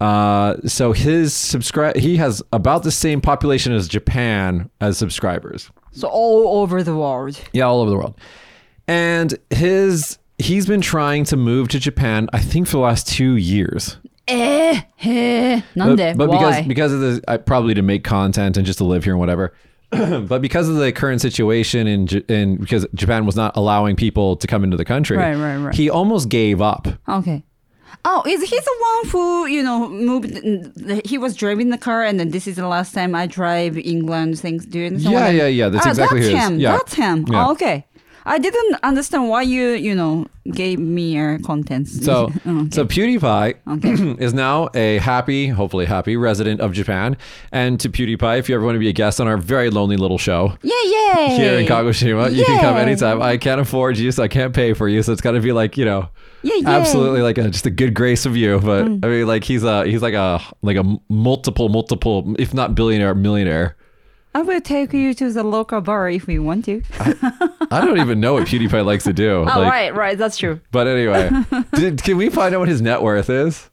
[0.00, 5.70] Uh, so his subscribe he has about the same population as Japan as subscribers.
[5.92, 7.40] so all over the world.
[7.52, 8.18] Yeah, all over the world.
[8.86, 13.34] And his he's been trying to move to Japan, I think, for the last two
[13.36, 13.96] years.
[14.28, 15.62] Eh, eh.
[15.74, 16.62] But, but Why?
[16.62, 19.52] because because of the probably to make content and just to live here and whatever.
[19.90, 24.46] but because of the current situation in in because Japan was not allowing people to
[24.46, 25.74] come into the country, Right, right, right.
[25.74, 26.86] he almost gave up.
[27.08, 27.42] Okay.
[28.10, 30.32] Oh, is he the one who you know moved?
[31.04, 34.40] He was driving the car, and then this is the last time I drive England.
[34.40, 34.98] Things doing.
[34.98, 36.48] Yeah, yeah, yeah, that's ah, exactly that's who it is.
[36.48, 36.58] him.
[36.58, 36.72] Yeah.
[36.72, 37.26] That's him.
[37.28, 37.46] Yeah.
[37.46, 37.84] Oh, okay.
[38.28, 42.04] I didn't understand why you you know gave me your contents.
[42.04, 42.70] So, Oh, okay.
[42.70, 47.16] so PewDiePie is now a happy, hopefully happy resident of Japan.
[47.52, 49.96] And to PewDiePie, if you ever want to be a guest on our very lonely
[49.96, 51.28] little show yeah, yeah.
[51.36, 53.20] here in Kagoshima, you can come anytime.
[53.22, 55.02] I can't afford you, so I can't pay for you.
[55.02, 56.08] So it's got to be like you know,
[56.42, 56.70] Yeah, yeah.
[56.70, 58.60] absolutely like a, just a good grace of you.
[58.60, 59.04] But Mm.
[59.04, 63.14] I mean, like he's a he's like a like a multiple multiple, if not billionaire,
[63.14, 63.76] millionaire.
[64.34, 66.82] I will take you to the local bar if we want to.
[67.70, 69.38] I don't even know what PewDiePie likes to do.
[69.40, 70.18] oh, like, right, right.
[70.18, 70.60] That's true.
[70.70, 71.30] But anyway,
[71.74, 73.68] did, can we find out what his net worth is?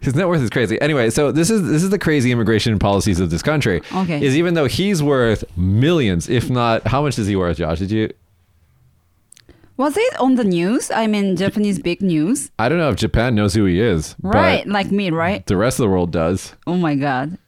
[0.00, 0.80] His net worth is crazy.
[0.80, 3.82] Anyway, so this is this is the crazy immigration policies of this country.
[3.92, 4.22] Okay.
[4.24, 7.78] Is even though he's worth millions, if not, how much is he worth, Josh?
[7.80, 8.12] Did you?
[9.76, 10.90] Was it on the news?
[10.90, 12.50] I mean, Japanese big news.
[12.58, 15.46] I don't know if Japan knows who he is, Right, like me, right?
[15.46, 16.54] the rest of the world does.
[16.66, 17.38] Oh my god.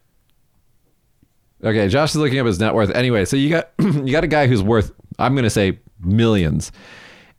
[1.62, 2.90] Okay, Josh is looking up his net worth.
[2.90, 6.72] Anyway, so you got you got a guy who's worth I'm going to say millions.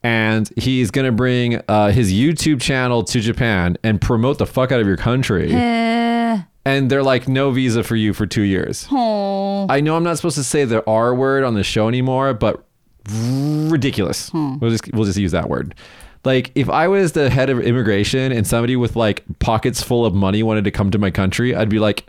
[0.03, 4.71] And he's going to bring uh, his YouTube channel to Japan and promote the fuck
[4.71, 5.53] out of your country.
[5.53, 8.87] And they're like, no visa for you for two years.
[8.91, 9.67] oh.
[9.69, 12.63] I know I'm not supposed to say the R word on the show anymore, but
[13.09, 14.31] ridiculous.
[14.33, 15.75] We'll just we'll just use that word.
[16.23, 20.13] Like if I was the head of immigration and somebody with like pockets full of
[20.13, 22.07] money wanted to come to my country, I'd be like,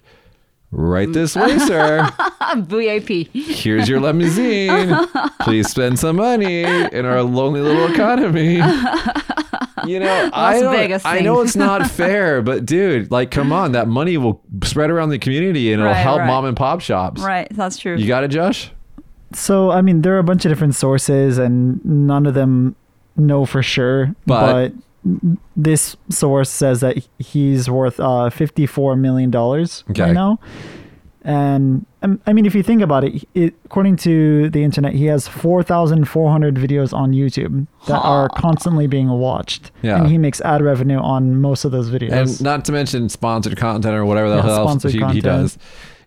[0.72, 2.08] right this way, sir.
[2.56, 3.28] VIP.
[3.32, 4.94] Here's your limousine.
[5.40, 8.54] Please spend some money in our lonely little economy.
[9.86, 13.88] You know, I, don't- I know it's not fair, but dude, like, come on, that
[13.88, 16.26] money will spread around the community and it'll Right, help right.
[16.26, 17.20] mom and pop shops.
[17.22, 17.96] Right, that's true.
[17.96, 18.70] You got it, Josh?
[19.34, 22.76] So I mean, there are a bunch of different sources, and none of them
[23.16, 24.14] know for sure.
[24.26, 24.72] But- But,
[25.56, 30.02] this source says that he's worth uh, fifty-four million dollars Okay.
[30.02, 30.38] right now.
[31.24, 35.04] And um, I mean, if you think about it, it, according to the internet, he
[35.06, 39.98] has four thousand four hundred videos on YouTube that are constantly being watched, Yeah.
[39.98, 42.10] and he makes ad revenue on most of those videos.
[42.12, 45.58] And not to mention sponsored content or whatever the Yeah, hell else he, he does.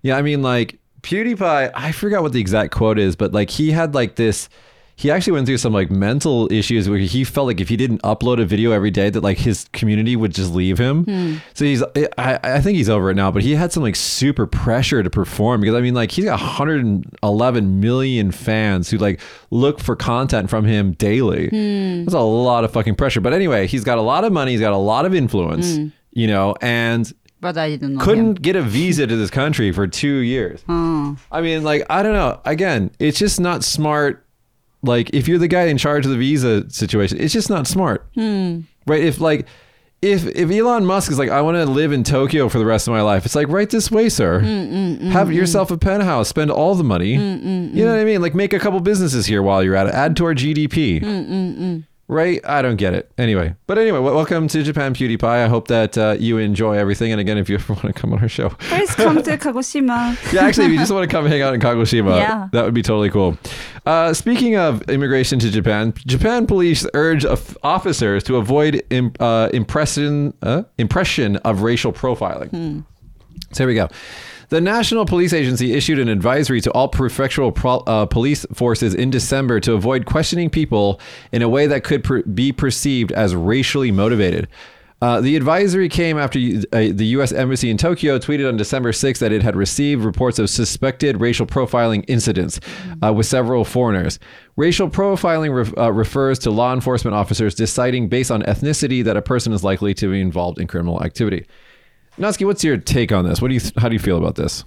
[0.01, 3.71] Yeah, I mean, like PewDiePie, I forgot what the exact quote is, but like he
[3.71, 4.49] had like this.
[4.97, 8.01] He actually went through some like mental issues where he felt like if he didn't
[8.03, 11.03] upload a video every day that like his community would just leave him.
[11.03, 11.35] Hmm.
[11.53, 11.83] So he's
[12.17, 15.09] I, I think he's over it now, but he had some like super pressure to
[15.09, 19.19] perform because I mean like he's got 111 million fans who like
[19.51, 21.49] look for content from him daily.
[21.49, 22.05] Hmm.
[22.05, 23.21] That's a lot of fucking pressure.
[23.21, 25.87] But anyway, he's got a lot of money, he's got a lot of influence, hmm.
[26.11, 28.03] you know, and But I didn't know.
[28.03, 28.41] couldn't Him.
[28.41, 30.63] get a visa to this country for two years.
[31.05, 31.17] Oh.
[31.31, 32.41] I mean, like, I don't know.
[32.45, 34.24] Again, it's just not smart.
[34.85, 38.07] Like, if you're the guy in charge of the visa situation, it's just not smart.
[38.15, 38.61] Hmm.
[38.87, 39.03] Right?
[39.03, 39.47] If, like,
[40.01, 42.87] if, if Elon Musk is like, I want to live in Tokyo for the rest
[42.87, 44.41] of my life, it's like, right this way, sir.
[44.41, 47.13] Mm, mm, mm, Have yourself a penthouse, spend all the money.
[47.15, 48.21] You know what I mean?
[48.21, 51.85] Like, make a couple businesses here while you're at it, add to our GDP.
[52.07, 52.39] Right?
[52.45, 53.11] I don't get it.
[53.17, 55.23] Anyway, but anyway, welcome to Japan PewDiePie.
[55.23, 57.11] I hope that uh, you enjoy everything.
[57.11, 60.15] And again, if you ever want to come on our show, Please come to Kagoshima.
[60.33, 62.47] yeah, actually, if you just want to come hang out in Kagoshima, Yeah.
[62.51, 63.35] that would be totally cool.
[63.87, 68.83] Uh, speaking of immigration to Japan, Japan police urge of- officers to avoid
[69.19, 72.83] uh, impression uh, impression of racial profiling.
[73.51, 73.89] So here we go.
[74.49, 79.09] The National Police Agency issued an advisory to all prefectural pro- uh, police forces in
[79.09, 80.99] December to avoid questioning people
[81.31, 84.47] in a way that could per- be perceived as racially motivated.
[85.01, 87.31] Uh, the advisory came after uh, the U.S.
[87.31, 91.45] Embassy in Tokyo tweeted on December 6th that it had received reports of suspected racial
[91.45, 92.59] profiling incidents
[93.03, 94.19] uh, with several foreigners.
[94.55, 99.21] Racial profiling ref- uh, refers to law enforcement officers deciding based on ethnicity that a
[99.21, 101.45] person is likely to be involved in criminal activity.
[102.17, 103.41] Natsuki, what's your take on this?
[103.41, 103.61] What do you?
[103.77, 104.63] How do you feel about this?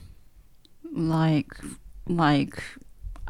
[0.99, 1.53] like,
[2.07, 2.63] like.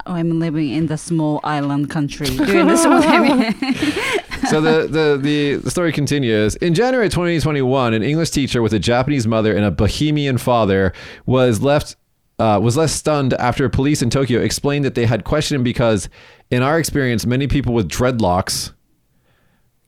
[0.06, 2.28] I'm living in the small island country.
[2.28, 6.54] Do you understand what so the, the, the, the story continues.
[6.56, 10.94] In January 2021, an English teacher with a Japanese mother and a Bahamian father
[11.26, 11.96] was left
[12.38, 16.08] uh, was less stunned after police in Tokyo explained that they had questioned him because,
[16.50, 18.72] in our experience, many people with dreadlocks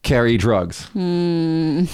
[0.06, 0.88] carry drugs.
[0.96, 1.88] I mean,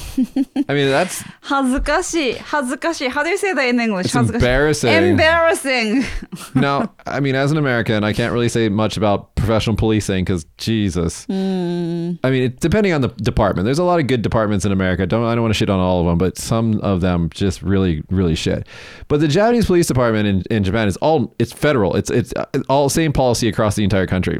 [0.92, 2.34] that's 恥ずかしい。
[2.34, 3.08] 恥ずかしい。
[3.08, 4.08] How do you say that in English?
[4.08, 5.12] It's 恥ずかしい embarrassing.
[5.12, 6.04] Embarrassing.
[6.54, 10.46] now, I mean, as an American, I can't really say much about professional policing because
[10.58, 11.26] Jesus.
[11.30, 15.08] I mean, it, depending on the department, there's a lot of good departments in America.
[15.08, 17.64] Don't I don't want to shit on all of them, but some of them just
[17.64, 18.68] really, really shit.
[19.08, 21.96] But the Japanese police department in, in Japan is all it's federal.
[21.96, 24.40] It's it's uh, all same policy across the entire country.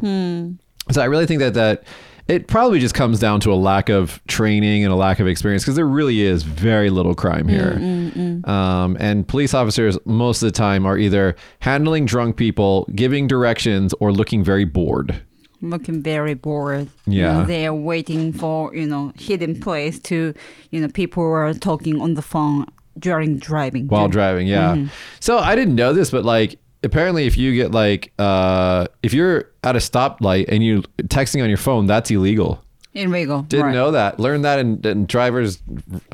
[0.92, 1.84] So I really think that that
[2.29, 5.63] it probably just comes down to a lack of training and a lack of experience
[5.63, 7.77] because there really is very little crime here.
[7.79, 8.49] Mm, mm, mm.
[8.49, 13.95] Um, and police officers most of the time are either handling drunk people, giving directions,
[14.01, 15.23] or looking very bored.
[15.63, 16.89] Looking very bored.
[17.07, 17.33] You Yeah.
[17.33, 20.35] know, they are waiting for, you know, hidden place to,
[20.71, 22.67] you know, people who are talking on the phone
[22.99, 23.89] during driving.
[23.89, 24.87] while driving yeah mm-hmm.
[25.21, 29.51] so i didn't know this but like apparently if you get like uh if you're
[29.63, 32.63] at a stoplight and you texting on your phone that's illegal
[32.95, 33.43] Illegal.
[33.43, 33.75] didn't right.
[33.75, 35.63] know that learned that in, in drivers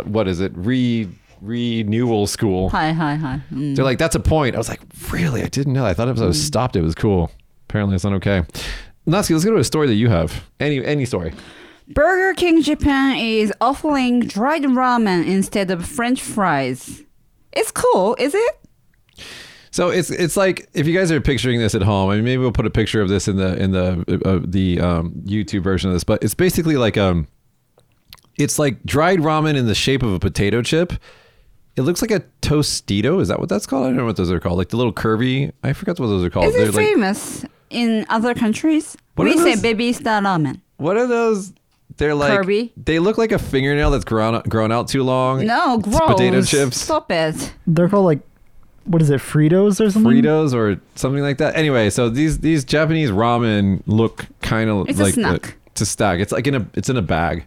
[0.05, 1.09] what is it re
[1.41, 3.41] renewal school Hi, hi, hi.
[3.53, 3.77] Mm.
[3.77, 4.81] they're like that's a point i was like
[5.13, 7.31] really i didn't know i thought if i was stopped it was cool
[7.69, 8.43] apparently it's not okay
[9.07, 11.33] Natsuki, let's go to a story that you have any any story
[11.89, 17.03] Burger King Japan is offering dried ramen instead of French fries.
[17.53, 18.57] It's cool, is it?
[19.73, 22.39] So it's it's like if you guys are picturing this at home, I mean, maybe
[22.43, 25.89] we'll put a picture of this in the in the uh, the um, YouTube version
[25.91, 27.27] of this, but it's basically like um,
[28.39, 30.93] it's like dried ramen in the shape of a potato chip.
[31.75, 33.21] It looks like a tostito.
[33.21, 33.85] Is that what that's called?
[33.85, 34.59] I don't know what those are called.
[34.59, 35.53] Like the little curvy.
[35.63, 36.47] I forgot what those are called.
[36.47, 38.95] Is They're it like famous in other countries?
[39.15, 40.61] What we are say baby star ramen.
[40.77, 41.53] what are those?
[41.99, 42.73] They're like Kirby?
[42.77, 45.47] they look like a fingernail that's grown grown out too long.
[45.47, 46.11] No, It's gross.
[46.13, 46.81] potato chips.
[46.81, 47.53] Stop it.
[47.67, 48.21] They're called like,
[48.85, 50.13] what is it, Fritos or something?
[50.13, 51.57] Fritos or something like that.
[51.57, 55.43] Anyway, so these these Japanese ramen look kind of It's a like snack.
[55.43, 56.21] The, it's a stack.
[56.21, 57.47] It's like in a it's in a bag.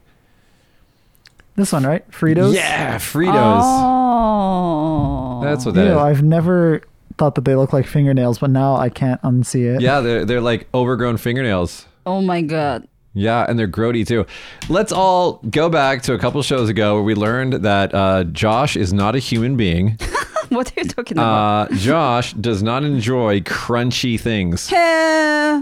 [1.56, 2.10] This one, right?
[2.12, 2.54] Fritos.
[2.54, 3.62] Yeah, Fritos.
[3.64, 5.42] Oh.
[5.44, 5.98] That's what Ew, that is.
[5.98, 6.82] I've never
[7.18, 9.82] thought that they look like fingernails, but now I can't unsee it.
[9.82, 11.86] Yeah, they're they're like overgrown fingernails.
[12.06, 12.88] Oh my god.
[13.14, 14.26] Yeah, and they're grody too.
[14.68, 18.76] Let's all go back to a couple shows ago where we learned that uh, Josh
[18.76, 19.98] is not a human being.
[20.60, 21.72] What are you talking about?
[21.72, 24.70] Uh, Josh does not enjoy crunchy things.
[24.70, 25.62] Heh.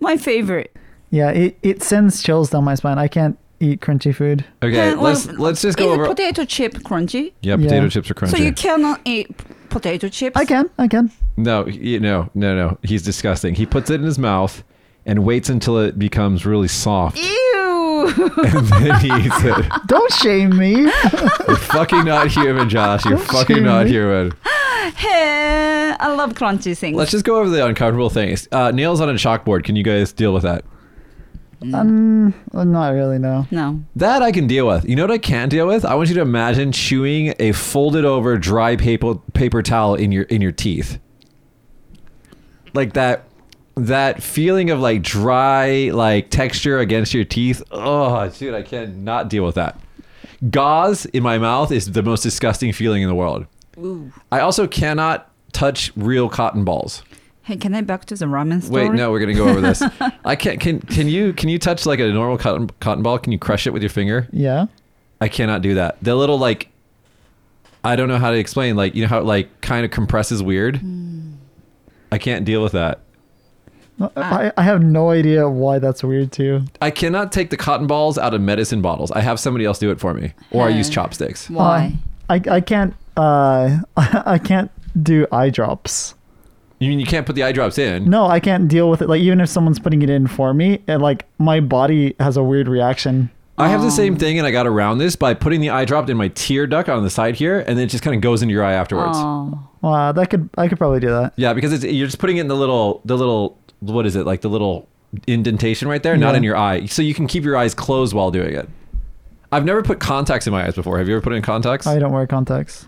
[0.00, 0.74] my favorite.
[1.10, 2.98] Yeah, it, it sends chills down my spine.
[2.98, 4.44] I can't eat crunchy food.
[4.62, 6.06] Okay, Heh, let's well, let's just go is over.
[6.06, 7.32] potato chip crunchy?
[7.42, 7.88] yeah, potato Yeah.
[7.88, 8.30] chips are crunchy.
[8.30, 9.28] So you cannot eat
[9.70, 10.36] potato chips?
[10.36, 11.10] I can, I can.
[11.36, 12.78] No, you, no, no, no.
[12.82, 13.54] He's disgusting.
[13.54, 14.62] He puts it in his mouth
[15.06, 17.49] and waits until it becomes really soft, Ew.
[18.08, 19.66] and then he eats it.
[19.86, 20.82] Don't shame me.
[20.82, 23.04] You're fucking not human, Josh.
[23.04, 23.92] You're Don't fucking shame not me.
[23.92, 24.32] human.
[24.96, 26.96] Hey, I love crunchy things.
[26.96, 28.48] Let's just go over the uncomfortable things.
[28.50, 29.62] Uh, nails on a chalkboard.
[29.62, 30.64] Can you guys deal with that?
[31.62, 33.18] Um, not really.
[33.18, 33.46] No.
[33.50, 33.82] no.
[33.96, 34.88] That I can deal with.
[34.88, 35.84] You know what I can't deal with?
[35.84, 40.24] I want you to imagine chewing a folded over dry paper paper towel in your
[40.24, 40.98] in your teeth.
[42.72, 43.24] Like that
[43.86, 47.62] that feeling of like dry like texture against your teeth.
[47.70, 49.78] Oh, dude, I cannot deal with that.
[50.50, 53.46] Gauze in my mouth is the most disgusting feeling in the world.
[53.78, 54.12] Ooh.
[54.32, 57.02] I also cannot touch real cotton balls.
[57.42, 58.88] Hey, can I back to the ramen story?
[58.88, 59.82] Wait, no, we're gonna go over this.
[60.24, 60.60] I can't.
[60.60, 63.18] Can can you can you touch like a normal cotton cotton ball?
[63.18, 64.28] Can you crush it with your finger?
[64.32, 64.66] Yeah.
[65.20, 65.96] I cannot do that.
[66.02, 66.68] The little like
[67.82, 68.76] I don't know how to explain.
[68.76, 70.76] Like you know how it like kind of compresses weird.
[70.78, 71.32] Hmm.
[72.12, 73.00] I can't deal with that.
[74.16, 76.64] I, I have no idea why that's weird too.
[76.80, 79.10] I cannot take the cotton balls out of medicine bottles.
[79.10, 81.50] I have somebody else do it for me, or I use chopsticks.
[81.50, 81.86] Why?
[81.86, 84.70] Um, I I can't uh I can't
[85.02, 86.14] do eye drops.
[86.78, 88.08] You mean you can't put the eye drops in?
[88.08, 89.08] No, I can't deal with it.
[89.08, 92.42] Like even if someone's putting it in for me, and like my body has a
[92.42, 93.30] weird reaction.
[93.58, 96.08] I have the same thing, and I got around this by putting the eye drop
[96.08, 98.40] in my tear duct on the side here, and then it just kind of goes
[98.40, 99.18] into your eye afterwards.
[99.18, 99.68] Oh.
[99.82, 101.34] Wow, that could I could probably do that.
[101.36, 104.26] Yeah, because it's you're just putting it in the little the little what is it
[104.26, 104.88] like the little
[105.26, 106.36] indentation right there, not Yeah.
[106.38, 108.68] in your eye, so you can keep your eyes closed while doing it.
[109.52, 110.98] I've never put contacts in my eyes before.
[110.98, 111.86] Have you ever put in contacts?
[111.86, 112.86] I don't wear contacts.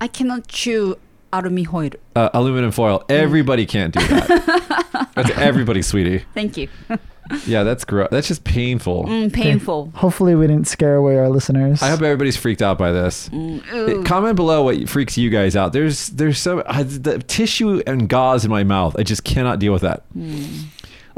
[0.00, 0.96] I cannot chew
[1.32, 1.90] alumi foil.
[2.16, 3.04] uh, aluminum foil.
[3.08, 5.10] Everybody can't do that.
[5.14, 6.24] that's everybody, sweetie.
[6.34, 6.68] Thank you.
[7.46, 8.08] Yeah, that's gross.
[8.10, 9.04] That's just painful.
[9.04, 9.92] Mm, painful.
[9.94, 11.80] Hopefully, we didn't scare away our listeners.
[11.80, 13.30] I hope everybody's freaked out by this.
[13.32, 13.62] Ooh.
[13.72, 15.72] Uh, Comment below what freaks you guys out.
[15.72, 18.96] There's there's so uh, the tissue and gauze in my mouth.
[18.98, 20.02] I just cannot deal with that.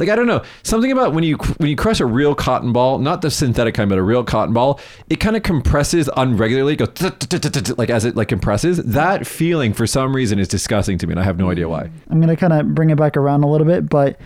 [0.02, 2.98] Like I don't know something about when you when you crush a real cotton ball,
[2.98, 4.80] not the synthetic kind, but a real cotton ball.
[5.08, 8.78] It kind of compresses unregularly, goes like as it like compresses.
[8.78, 11.88] That feeling for some reason is disgusting to me, and I have no idea why.
[12.10, 14.18] I'm gonna kind of bring it back around a little bit, but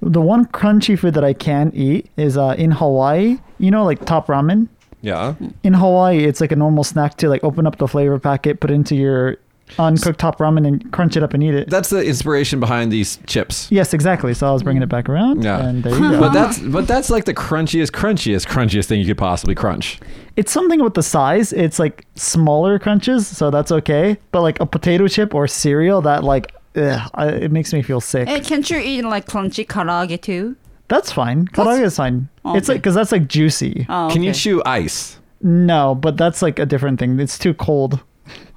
[0.00, 3.38] the one crunchy food that I can eat is uh, in Hawaii.
[3.58, 4.68] You know, like top ramen.
[5.00, 5.34] Yeah.
[5.64, 8.70] In Hawaii, it's like a normal snack to like open up the flavor packet, put
[8.70, 9.38] into your
[9.78, 11.70] uncooked top ramen, and crunch it up and eat it.
[11.70, 13.68] That's the inspiration behind these chips.
[13.70, 14.34] yes, exactly.
[14.34, 15.42] So I was bringing it back around.
[15.44, 15.66] Yeah.
[15.66, 16.20] and there you go.
[16.20, 19.98] But that's but that's like the crunchiest, crunchiest, crunchiest thing you could possibly crunch.
[20.36, 21.52] it's something with the size.
[21.52, 24.16] It's like smaller crunches, so that's okay.
[24.30, 28.00] But like a potato chip or cereal, that like ugh, I, it makes me feel
[28.00, 28.28] sick.
[28.28, 30.56] Hey, can't you eat like crunchy karaage too?
[30.88, 31.46] That's fine.
[31.48, 32.28] Karaage is fine.
[32.44, 33.86] Oh, It's like because that's like juicy.
[33.88, 34.38] Oh, Can you okay.
[34.38, 35.18] chew ice?
[35.40, 37.18] No, but that's like a different thing.
[37.18, 38.00] It's too cold.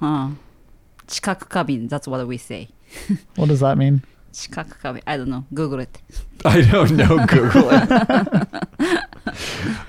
[0.00, 0.28] Huh.
[1.08, 2.68] Chikaku that's what we say.
[3.36, 4.02] what does that mean?
[4.32, 5.44] Chikaku I don't know.
[5.54, 5.98] Google it.
[6.44, 7.26] I don't know.
[7.26, 7.90] Google it.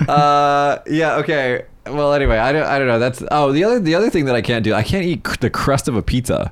[0.10, 1.66] uh, yeah, okay.
[1.86, 3.00] Well, anyway, I don't, I don't know.
[3.00, 5.50] That's oh, the other the other thing that I can't do, I can't eat the
[5.50, 6.52] crust of a pizza.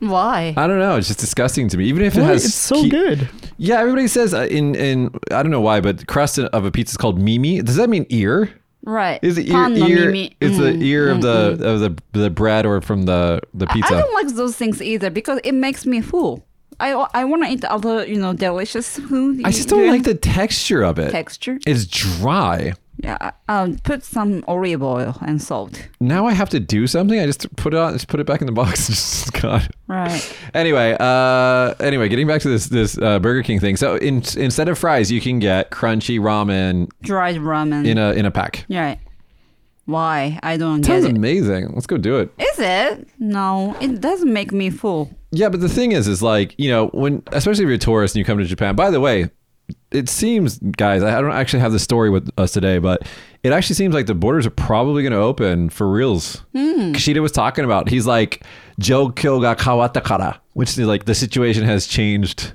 [0.00, 0.54] Why?
[0.56, 0.96] I don't know.
[0.96, 1.84] It's just disgusting to me.
[1.84, 2.30] Even if it what?
[2.30, 3.28] has, it's so good.
[3.58, 6.92] Yeah, everybody says uh, in in I don't know why, but crust of a pizza
[6.92, 7.60] is called mimi.
[7.60, 8.59] Does that mean ear?
[8.82, 9.20] Right.
[9.22, 11.66] Is it ear, ear It's the mm, ear of mm, the mm.
[11.66, 13.94] of the the bread or from the the pizza.
[13.94, 16.44] I, I, don't like those things either because it makes me full.
[16.78, 19.42] I, I want to eat other you know delicious food.
[19.44, 21.10] I just don't like the texture of it.
[21.10, 21.58] Texture.
[21.66, 22.72] It's dry.
[23.02, 25.88] Yeah, um, put some olive oil and salt.
[26.00, 27.18] Now I have to do something.
[27.18, 29.30] I just put it on, just put it back in the box.
[29.40, 29.68] God.
[29.86, 30.36] Right.
[30.54, 33.76] Anyway, uh, anyway, getting back to this this uh, Burger King thing.
[33.76, 37.86] So in, instead of fries, you can get crunchy ramen Dried ramen.
[37.86, 38.64] in a in a pack.
[38.68, 38.84] Yeah.
[38.84, 38.98] Right.
[39.86, 40.38] Why?
[40.42, 41.16] I don't Sounds get it.
[41.16, 41.72] amazing.
[41.74, 42.32] Let's go do it.
[42.38, 43.08] Is it?
[43.18, 45.10] No, it doesn't make me full.
[45.32, 48.14] Yeah, but the thing is, is like you know when, especially if you're a tourist
[48.14, 48.76] and you come to Japan.
[48.76, 49.30] By the way,
[49.90, 53.02] it seems, guys, I don't actually have the story with us today, but
[53.42, 56.44] it actually seems like the borders are probably going to open for reals.
[56.52, 56.92] Hmm.
[56.92, 57.88] Kishida was talking about.
[57.88, 58.44] He's like,
[58.80, 62.52] "Joukyo ga kawatta kara," which is like the situation has changed.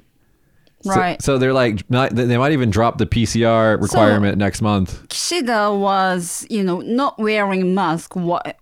[0.85, 1.21] So- Right.
[1.21, 5.07] So, they're like, not, they might even drop the PCR requirement next month.
[5.09, 8.13] Kishida was, you know, not wearing mask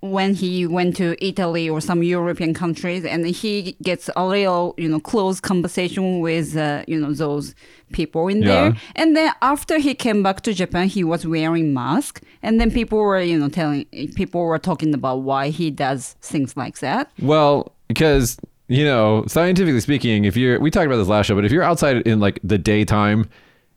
[0.01, 4.87] when he went to Italy or some European countries, and he gets a real, you
[4.87, 7.53] know, close conversation with, uh, you know, those
[7.91, 8.47] people in Yeah.
[8.47, 8.77] there.
[8.95, 12.97] And then after he came back to Japan, he was wearing mask, and then people
[12.99, 17.11] were, you know, telling people were talking about why he does things like that.
[17.21, 18.37] Well, because
[18.67, 21.63] you know, scientifically speaking, if you're we talked about this last show, but if you're
[21.63, 23.29] outside in like the daytime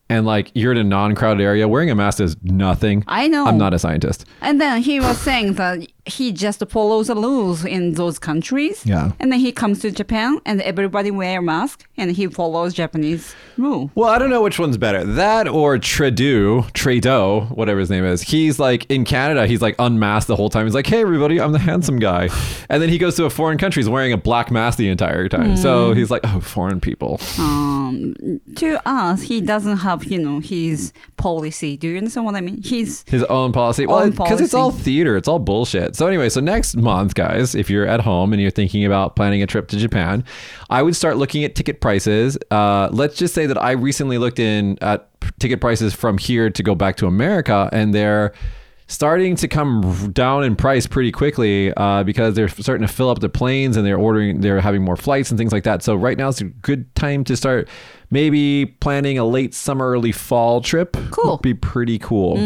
[0.08, 3.04] and like you're in a non-crowded area, wearing a mask does nothing.
[3.08, 3.46] I know.
[3.46, 4.24] I'm not a scientist.
[4.40, 8.84] And then he was saying that he just follows the rules in those countries.
[8.86, 9.12] Yeah.
[9.20, 13.90] And then he comes to Japan and everybody wear mask and he follows Japanese rule.
[13.94, 15.04] Well, I don't know which one's better.
[15.04, 18.22] That or Trudeau, Trudeau, whatever his name is.
[18.22, 20.66] He's like in Canada, he's like unmasked the whole time.
[20.66, 22.28] He's like, hey, everybody, I'm the handsome guy.
[22.68, 25.28] And then he goes to a foreign country, he's wearing a black mask the entire
[25.28, 25.56] time.
[25.56, 25.98] So Hmm.
[25.98, 27.20] he's like, oh, foreign people.
[27.38, 28.14] Um,
[28.56, 31.76] to us, he doesn't have, you know, his policy.
[31.76, 32.62] Do you understand what I mean?
[32.62, 33.86] He's His own policy.
[33.86, 35.16] Well, because it's all theater.
[35.16, 35.95] It's all bullshit.
[35.96, 39.42] So anyway, so next month, guys, if you're at home and you're thinking about planning
[39.42, 40.24] a trip to Japan,
[40.68, 42.36] I would start looking at ticket prices.
[42.50, 45.08] Uh, let's just say that I recently looked in at
[45.40, 48.34] ticket prices from here to go back to America, and they're
[48.88, 53.20] starting to come down in price pretty quickly uh, because they're starting to fill up
[53.20, 55.82] the planes and they're ordering, they're having more flights and things like that.
[55.82, 57.70] So right now it's a good time to start
[58.10, 60.96] maybe planning a late summer, early fall trip.
[61.10, 61.32] Cool.
[61.32, 62.36] Would be pretty cool.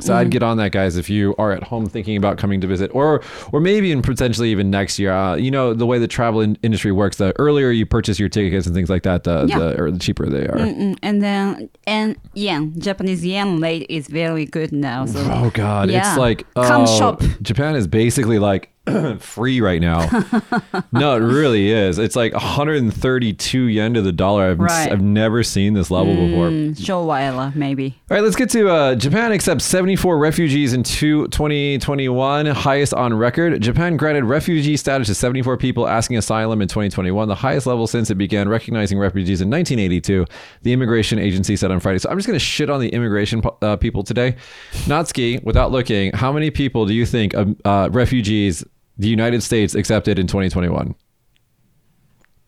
[0.00, 2.66] so I'd get on that, guys, if you are at home thinking about coming to
[2.66, 5.12] visit, or or maybe and potentially even next year.
[5.12, 7.16] Uh, you know the way the travel in- industry works.
[7.16, 9.58] The earlier you purchase your tickets and things like that, the, Yeah.
[9.58, 10.56] the or the cheaper they are.
[10.56, 15.06] Mm, and then and yen Japanese yen rate is very good now.
[15.06, 16.08] So Oh God, Yeah.
[16.10, 17.22] it's like Come oh, shop.
[17.42, 18.70] Japan is basically like
[19.18, 20.00] free right now.
[20.92, 21.98] no, it really is.
[21.98, 24.50] It's like 132 yen to the dollar.
[24.50, 24.90] I've Right.
[24.90, 26.48] I've never seen this level before.
[26.48, 27.96] mm, Showaila maybe.
[28.10, 33.14] All right, let's get to uh, Japan accepts 74 refugees in two, 2021, highest on
[33.14, 33.60] record.
[33.60, 38.10] Japan granted refugee status to 74 people asking asylum in 2021, the highest level since
[38.10, 40.24] it began recognizing refugees in 1982,
[40.62, 41.98] the immigration agency said on Friday.
[41.98, 44.36] So I'm just going to shit on the immigration uh, people today.
[44.84, 48.64] Natsuki, without looking, how many people do you think um, uh, refugees
[48.98, 50.94] the United States accepted in 2021?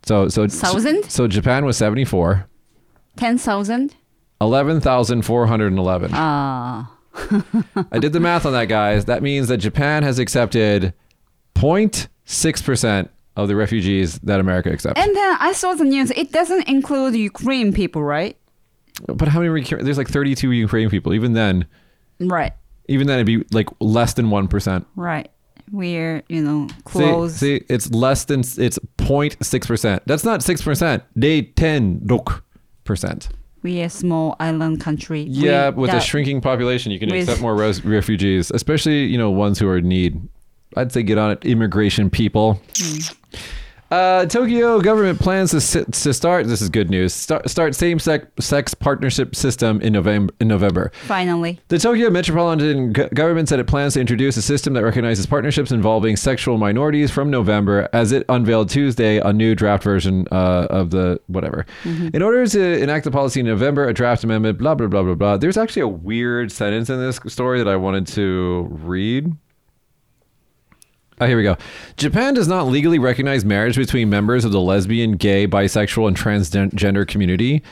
[0.04, 1.04] So, so, Thousand?
[1.10, 2.46] so Japan was 74,
[3.16, 3.94] Ten thousand.
[4.40, 6.10] 11,411.
[6.14, 6.92] Ah.
[7.92, 9.06] I did the math on that, guys.
[9.06, 10.94] That means that Japan has accepted
[11.56, 15.00] 0.6% of the refugees that America accepts.
[15.00, 16.10] And then I saw the news.
[16.12, 18.36] It doesn't include Ukraine people, right?
[19.06, 19.48] but how many?
[19.48, 21.14] Re- there's like 32 Ukrainian people.
[21.14, 21.66] Even then,
[22.20, 22.52] Right.
[22.88, 24.84] even then, it'd be like less than 1%.
[24.96, 25.30] Right.
[25.72, 27.34] We're you know See, close.
[27.36, 30.00] see, it's less than, it's 0.6%.
[30.06, 31.02] That's not 6%.
[31.16, 32.06] They 10
[32.84, 33.28] percent.
[33.62, 35.22] we are a small island country.
[35.28, 39.18] Yeah, We- with a shrinking population, you can with- accept more res- refugees, especially you
[39.18, 40.20] know ones who are in need.
[40.76, 42.60] I'd say get on it, immigration people.
[42.78, 42.98] Hmm.
[43.90, 46.46] Uh, Tokyo government plans to, to start.
[46.46, 47.14] This is good news.
[47.14, 50.34] Start, start same sex, sex partnership system in November.
[50.40, 51.58] In November, Finally.
[51.68, 56.16] the Tokyo Metropolitan Government said it plans to introduce a system that recognizes partnerships involving
[56.16, 61.20] sexual minorities from November, as it unveiled Tuesday a new draft version uh, of the
[61.26, 61.64] whatever.
[61.84, 65.14] In order to enact the policy in November, a draft amendment, blah blah blah blah
[65.14, 65.36] blah.
[65.38, 69.32] There's actually a weird sentence in this story that I wanted to read.
[71.20, 71.56] Oh, here we go.
[71.96, 77.06] Japan does not legally recognize marriage between members of the lesbian, gay, bisexual, and transgender
[77.06, 77.62] community.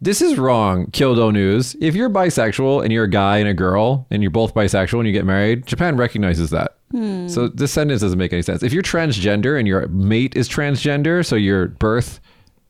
[0.00, 1.76] This is wrong, Kyodo News.
[1.80, 5.06] If you're bisexual and you're a guy and a girl and you're both bisexual and
[5.06, 6.76] you get married, Japan recognizes that.
[6.92, 7.28] Hmm.
[7.28, 8.62] So this sentence doesn't make any sense.
[8.62, 12.20] If you're transgender and your mate is transgender, so your birth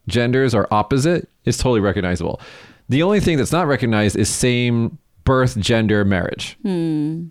[0.08, 2.40] genders are opposite, it's totally recognizable.
[2.88, 6.56] The only thing that's not recognized is same birth gender marriage.
[6.62, 7.26] Hmm.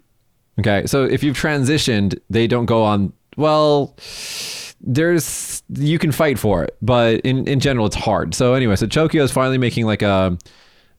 [0.59, 3.13] Okay, so if you've transitioned, they don't go on.
[3.35, 3.95] Well,
[4.81, 8.33] there's you can fight for it, but in in general, it's hard.
[8.33, 10.37] So anyway, so Tokyo is finally making like a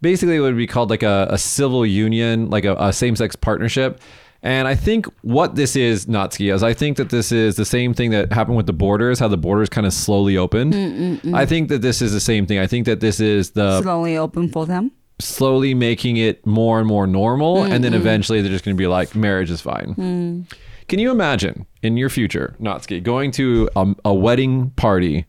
[0.01, 3.37] basically what would be called like a, a civil union, like a, a same sex
[3.37, 4.01] partnership.
[4.41, 7.93] And I think what this is, Natsuki, is I think that this is the same
[7.93, 10.75] thing that happened with the borders, how the borders kind of slowly opened.
[10.75, 11.35] Mm, mm, mm.
[11.37, 12.59] I think that this is the same thing.
[12.59, 14.93] I think that this is the slowly open for them.
[15.21, 18.01] Slowly making it more and more normal and then mm-hmm.
[18.01, 19.93] eventually they're just going to be like marriage is fine.
[19.95, 20.43] Hmm.
[20.87, 25.27] Can you imagine in your future natsuki going to a, a wedding party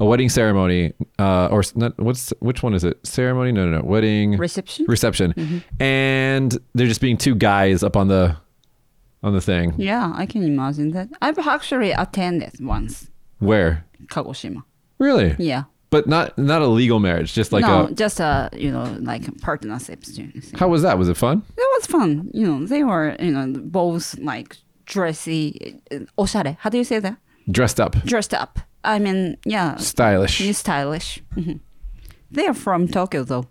[0.00, 2.98] a wedding ceremony uh, or not, what's which one is it?
[3.06, 3.52] Ceremony?
[3.52, 3.84] No no no.
[3.84, 4.86] Wedding Reception?
[4.88, 5.34] reception.
[5.34, 5.82] Mm-hmm.
[5.82, 8.36] And there just being two guys up on the
[9.22, 9.74] on the thing.
[9.76, 11.08] Yeah, I can imagine that.
[11.20, 13.84] I've actually attended once, where?
[14.06, 14.62] Kagoshima.
[14.98, 15.36] really?
[15.38, 15.64] Yeah.
[15.90, 19.24] But not not a legal marriage just like no, a just a you know like
[19.40, 20.16] partnerships.
[20.16, 20.58] you know, thing.
[20.58, 22.30] how was that was it fun It was fun.
[22.32, 26.56] You know, they were you know both like dressy, uh, oshare.
[26.60, 27.16] How do you say that?
[27.50, 28.58] dressed up Dressed up.
[28.84, 31.20] I mean, yeah, stylish stylish.
[31.34, 31.58] hmm
[32.30, 33.46] They are from Tokyo though.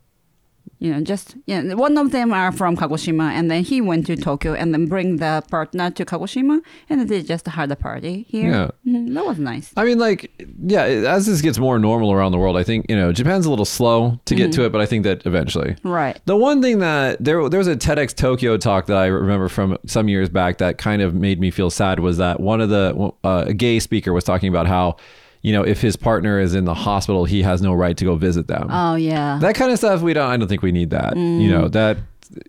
[0.79, 1.73] You know, just yeah.
[1.73, 5.17] One of them are from Kagoshima, and then he went to Tokyo, and then bring
[5.17, 8.51] the partner to Kagoshima, and they just had a party here.
[8.51, 8.69] Yeah.
[8.87, 9.73] Mhm, that was nice.
[9.75, 10.31] I mean, like,
[10.65, 13.49] yeah, as this gets more normal around the world, I think, you know, Japan's a
[13.49, 15.75] little slow to get to it, but I think that eventually.
[15.83, 16.17] Right.
[16.25, 19.77] The one thing that there there was a TEDx Tokyo talk that I remember from
[19.85, 23.11] some years back that kind of made me feel sad was that one of the
[23.23, 24.95] uh, a gay speaker was talking about how
[25.41, 28.15] you know if his partner is in the hospital he has no right to go
[28.15, 28.67] visit them.
[28.69, 29.39] Oh yeah.
[29.41, 31.15] that kind of stuff we don't I don't think we need that.
[31.15, 31.71] You know mm.
[31.73, 31.97] that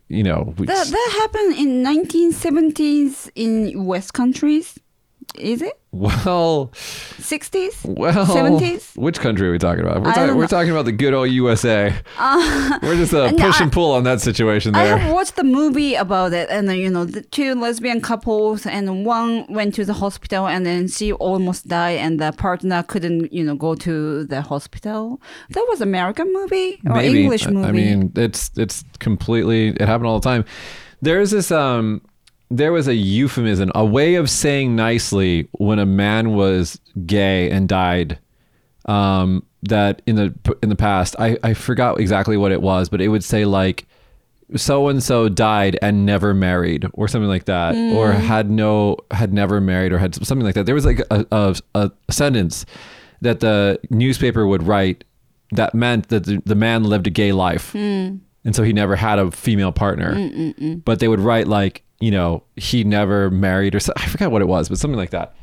[0.08, 4.78] you know we, That that happened in 1970s in West countries.
[5.36, 6.70] Is it well
[7.18, 7.84] 60s?
[7.84, 8.96] well 70s?
[8.96, 10.02] which country are we talking about?
[10.02, 11.94] We're, talking we're talking about the good old USA.
[12.82, 14.94] we're just uh, and push I- and pull on that situation there.
[14.94, 19.04] I have watched the movie about it, and you know the two lesbian couples, and
[19.04, 23.44] one went to the hospital, and then she almost died, and the partner couldn't, you
[23.44, 25.20] know, go to the hospital.
[25.50, 27.22] That was American movie or Maybe.
[27.22, 27.68] English movie.
[27.68, 30.44] I mean, it's it's completely it happened all the time.
[31.02, 32.02] There's this um
[32.50, 37.68] there was a euphemism, a way of saying nicely when a man was gay and
[37.68, 38.18] died.
[38.86, 43.00] Um, that in the in the past, I I forgot exactly what it was, but
[43.00, 43.86] it would say like
[44.56, 49.32] so and so died and never married or something like that or had no had
[49.32, 50.66] never married or had something like that.
[50.66, 52.66] There was like a, a, a sentence
[53.20, 55.04] that the newspaper would write
[55.52, 57.74] that meant that the, the man lived a gay life.
[58.44, 60.14] And so he never had a female partner.
[60.84, 64.42] But they would write like you know he never married or so, i forgot what
[64.42, 65.34] it was but something like that.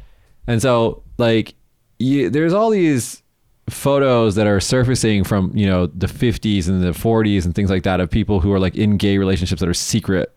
[0.47, 1.55] And so like
[1.99, 3.21] you, there's all these
[3.69, 7.83] photos that are surfacing from you know the 50s and the 40s and things like
[7.83, 10.31] that of people who are like in gay relationships that are secret.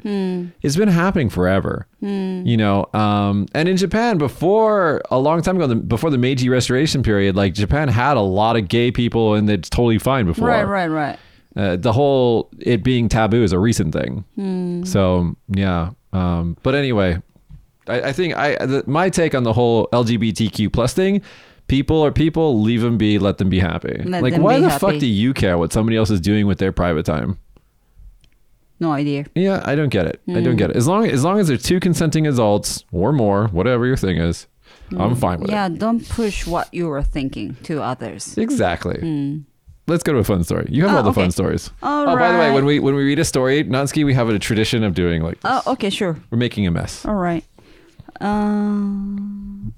[0.62, 1.86] It's been happening forever.
[2.00, 6.48] You know um and in japan before a long time ago the, before the meiji
[6.48, 10.48] restoration period like japan had a lot of gay people and it's totally fine before.
[10.48, 11.18] Right, right, right.
[11.56, 14.24] uh, the whole it being taboo is a recent thing.
[14.86, 15.90] So yeah.
[16.12, 17.22] Um, but anyway,
[17.86, 21.22] I, I think I the, my take on the whole LGBTQ plus thing.
[21.68, 22.60] People are people.
[22.60, 23.18] Leave them be.
[23.20, 24.02] Let them be happy.
[24.04, 24.80] Let like, why the happy.
[24.80, 27.38] fuck do you care what somebody else is doing with their private time?
[28.80, 29.26] No idea.
[29.34, 30.20] Yeah, I don't get it.
[30.28, 30.42] I Hmm.
[30.42, 30.76] don't get it.
[30.76, 34.46] As long as long as they're two consenting adults or more, whatever your thing is,
[34.96, 35.52] I'm fine with it.
[35.52, 38.36] Yeah, don't push what you are thinking to others.
[38.36, 39.44] Exactly.
[39.90, 40.66] Let's go to a fun story.
[40.70, 41.22] You have Oh, all the okay.
[41.22, 41.70] fun stories.
[41.82, 44.28] All oh, by the way, when we when we read a story, Natsuki, we have
[44.28, 45.50] a tradition of doing like this.
[45.66, 46.16] Oh, okay, sure.
[46.30, 47.04] We're making a mess.
[47.04, 47.44] All right.
[48.20, 49.74] Um,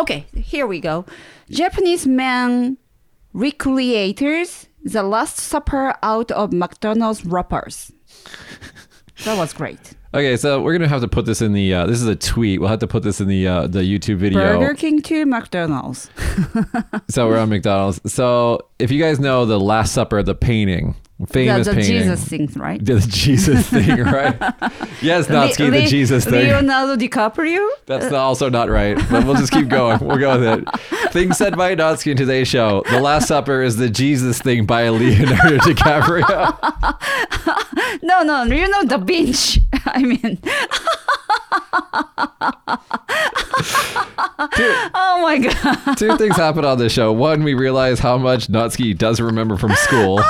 [0.00, 1.04] okay, here we go.
[1.50, 2.78] Japanese man
[3.34, 7.92] recreators the Last Supper out of McDonald's wrappers.
[9.24, 9.92] That was great.
[10.12, 11.72] Okay, so we're gonna have to put this in the.
[11.72, 12.58] Uh, this is a tweet.
[12.60, 14.58] We'll have to put this in the uh, the YouTube video.
[14.58, 16.10] Burger King to McDonald's.
[17.08, 18.00] So we're on McDonald's.
[18.12, 20.94] So if you guys know the Last Supper, the painting,
[21.28, 22.84] famous the, the painting, Jesus things, right?
[22.84, 24.36] the Jesus thing, right?
[25.02, 26.46] yes, Natsky, Le- the Le- Jesus thing.
[26.48, 27.68] Leonardo DiCaprio.
[27.86, 29.98] That's also not right, but we'll just keep going.
[30.00, 30.68] We'll go with it.
[31.12, 32.82] Things said by Natsky in today's show.
[32.90, 36.56] The Last Supper is the Jesus thing by Leonardo DiCaprio.
[38.02, 39.62] No, no, you know the Vinci.
[39.86, 40.38] I mean,
[44.56, 45.94] Two, oh my god.
[45.96, 47.12] two things happen on this show.
[47.12, 50.20] One, we realize how much Natsky does remember from school.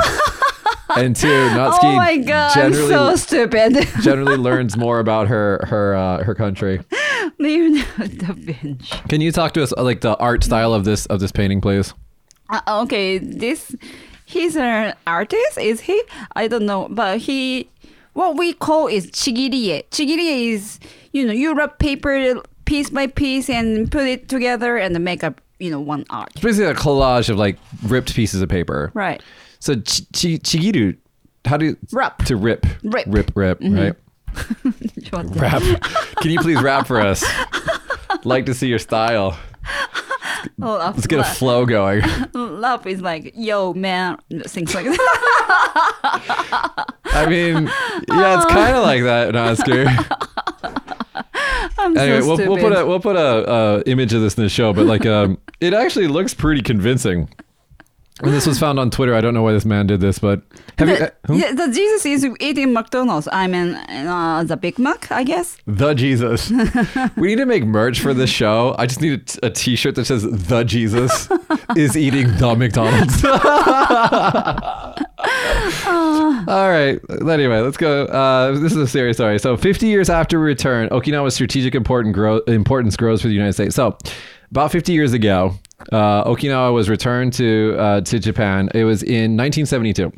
[0.96, 3.88] And two, Natsky Oh my god, I'm generally so stupid.
[4.02, 6.80] generally learns more about her her uh, her country.
[7.38, 8.96] Leonardo da Vinci.
[9.08, 11.60] Can you talk to us uh, like the art style of this of this painting,
[11.60, 11.94] please?
[12.48, 13.74] Uh, okay, this
[14.26, 16.02] he's an artist, is he?
[16.36, 17.70] I don't know, but he
[18.14, 19.84] what we call is chigirie.
[19.90, 20.78] Chigirie is
[21.12, 25.40] you know you wrap paper piece by piece and put it together and make up
[25.58, 26.30] you know one art.
[26.34, 28.90] It's basically a collage of like ripped pieces of paper.
[28.94, 29.22] Right.
[29.60, 30.96] So chi- chi- chigiru,
[31.44, 32.24] how do you Wrap.
[32.24, 33.04] to rip Rip.
[33.06, 33.94] rip rip right?
[35.12, 35.62] Rap.
[36.20, 37.24] Can you please rap for us?
[38.24, 39.38] like to see your style.
[40.62, 42.02] Oh, laugh, Let's get a flow going.
[42.32, 44.96] laugh is like yo man things like that.
[47.12, 47.66] I mean,
[48.08, 49.86] yeah, it's kind of like that, Oscar.
[51.78, 52.50] I'm Anyway, so we'll, stupid.
[52.50, 55.06] we'll put a we'll put a uh, image of this in the show, but like
[55.06, 57.28] um, it actually looks pretty convincing.
[58.22, 59.14] And this was found on Twitter.
[59.14, 60.42] I don't know why this man did this, but
[60.78, 61.36] have you, uh, the, who?
[61.38, 63.28] yeah, the Jesus is eating McDonald's.
[63.32, 65.56] I mean, uh, the Big Mac, I guess.
[65.66, 66.50] the Jesus.
[67.16, 68.74] we need to make merch for this show.
[68.78, 71.28] I just need a, t- a T-shirt that says "The Jesus
[71.76, 73.24] is eating the McDonald's."
[75.86, 76.98] All right.
[77.10, 78.04] Anyway, let's go.
[78.06, 79.38] Uh, this is a serious story.
[79.38, 83.74] So, 50 years after return, Okinawa's strategic important grow- importance grows for the United States.
[83.74, 83.96] So,
[84.50, 85.54] about 50 years ago,
[85.92, 88.68] uh, Okinawa was returned to uh, to Japan.
[88.74, 90.12] It was in 1972.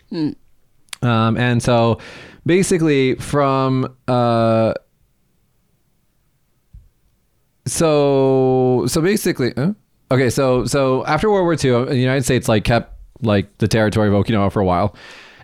[1.03, 1.99] Um, and so
[2.47, 4.75] basically from uh
[7.67, 9.73] so so basically huh?
[10.11, 12.93] okay so so after world war ii the united states like kept
[13.23, 14.97] like the territory of okinawa for a while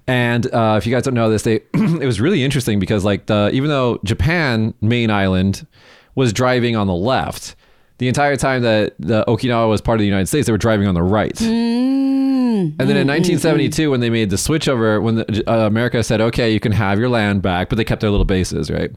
[0.09, 3.27] and uh, if you guys don't know this they it was really interesting because like
[3.27, 5.65] the even though japan main island
[6.17, 7.55] was driving on the left
[7.99, 10.87] the entire time that the okinawa was part of the united states they were driving
[10.87, 11.35] on the right.
[11.35, 12.75] Mm.
[12.79, 15.67] And then in mm, mm, 1972, when they made the switch over, when the, uh,
[15.67, 18.71] America said, "Okay, you can have your land back," but they kept their little bases,
[18.71, 18.91] right?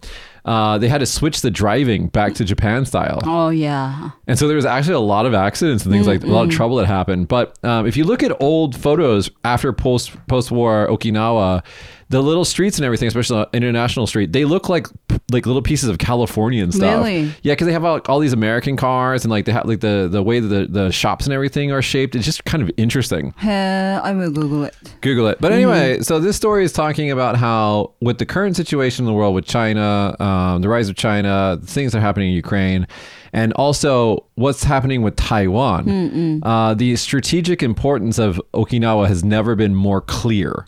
[0.46, 4.12] Uh, they had to switch the driving back to Japan style, Oh yeah.
[4.28, 6.50] and so there was actually a lot of accidents and things like a lot of
[6.52, 7.28] trouble that happened.
[7.28, 11.64] But um, if you look at old photos after post post war Okinawa,
[12.10, 14.88] the little streets and everything, especially on International Street, they look like
[15.32, 16.98] like little pieces of California and stuff.
[17.06, 17.32] Really?
[17.42, 20.10] Yeah, because they have all, all these American cars and like they have like the
[20.12, 22.16] the way that the the shops and everything are shaped.
[22.16, 23.34] It's just kind of interesting.
[23.44, 24.76] Uh, I will Google it.
[25.02, 25.38] Google it.
[25.39, 29.14] But anyway, so this story is talking about how, with the current situation in the
[29.14, 30.31] world with China, um,
[30.62, 32.88] the rise of China, the things that are happening in Ukraine,
[33.34, 39.74] and also what's happening with Taiwan, uh, the strategic importance of Okinawa has never been
[39.74, 40.66] more clear.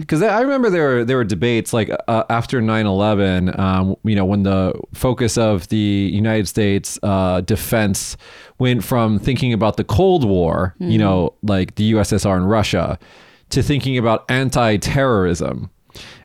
[0.00, 4.26] Because I remember there were there were debates like uh, after 9/11, um, you know,
[4.32, 8.16] when the focus of the United States uh, defense
[8.58, 12.98] went from thinking about the Cold War, you know, like the USSR and Russia,
[13.50, 15.70] to thinking about anti-terrorism.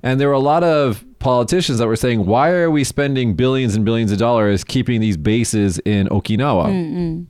[0.03, 3.75] And there were a lot of politicians that were saying, "Why are we spending billions
[3.75, 7.25] and billions of dollars keeping these bases in Okinawa?"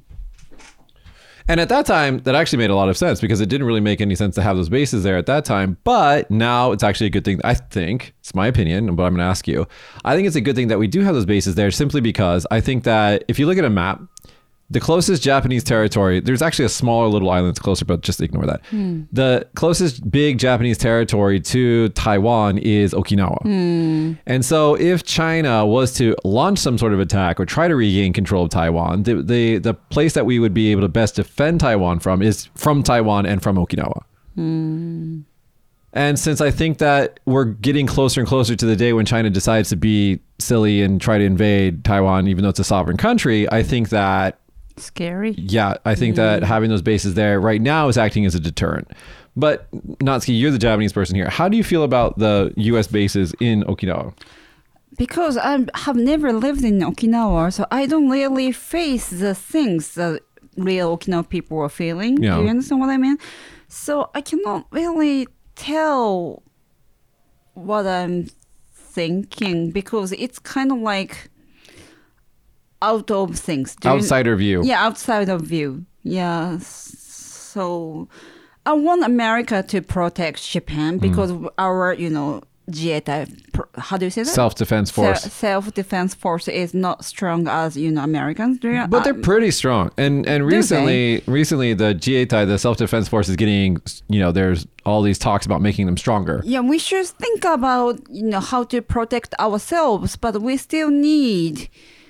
[1.47, 3.79] And at that time, that actually made a lot of sense because it didn't really
[3.81, 5.77] make any sense to have those bases there at that time.
[5.83, 7.41] But now it's actually a good thing.
[7.43, 9.65] I think it's my opinion, but I'm going to ask you.
[10.05, 12.45] I think it's a good thing that we do have those bases there simply because
[12.51, 13.99] I think that if you look at a map,
[14.72, 18.45] the closest Japanese territory, there's actually a smaller little island that's closer, but just ignore
[18.45, 18.63] that.
[18.67, 19.03] Hmm.
[19.11, 23.41] The closest big Japanese territory to Taiwan is Okinawa.
[23.41, 24.13] Hmm.
[24.28, 28.13] And so if China was to launch some sort of attack or try to regain
[28.13, 31.61] control of Taiwan, the, the, the place that we would be able to best defend
[31.61, 34.03] Taiwan from is from Taiwan and from Okinawa.
[34.36, 35.22] Hmm.
[35.91, 39.32] And since I think that we're getting closer and closer to the day when China
[39.32, 43.51] decides to be silly and try to invade Taiwan, even though it's a sovereign country,
[43.51, 44.39] I think that
[44.80, 45.32] Scary.
[45.32, 46.45] yeah, I think that mm.
[46.45, 48.91] having those bases there right now is acting as a deterrent.
[49.36, 51.30] But Natsuki, you're the Japanese person here.
[51.30, 52.88] How do you feel about the U.S.
[52.88, 54.13] bases in Okinawa?
[54.97, 60.21] Because I have never lived in Okinawa, so I don't really face the things that
[60.57, 62.21] real Okinawa people are feeling.
[62.21, 62.36] Yeah.
[62.36, 63.17] Do you understand what I mean?
[63.67, 66.43] So I cannot really tell
[67.53, 68.27] what I'm
[68.73, 71.30] thinking because it's kind of like
[72.82, 73.75] out of things.
[73.75, 74.61] Do you- Outsider view.
[74.63, 75.86] yeah, outside of view.
[76.03, 76.57] Yeah.
[76.59, 78.07] So
[78.65, 80.99] I want America to protect Japan Hmm.
[80.99, 83.27] because our, you know, Jieitai,
[83.80, 84.30] how do you say that?
[84.30, 85.21] Self defense force.
[85.23, 88.86] Self defense force is not strong as you know Americans do.
[88.88, 89.89] but they're pretty strong.
[89.97, 94.67] And and recently recently the GATI, the self defense force is getting you know, there's
[94.86, 96.43] all these talks about making them stronger.
[96.45, 101.69] yeah, we should think about you know how to protect ourselves, but we still need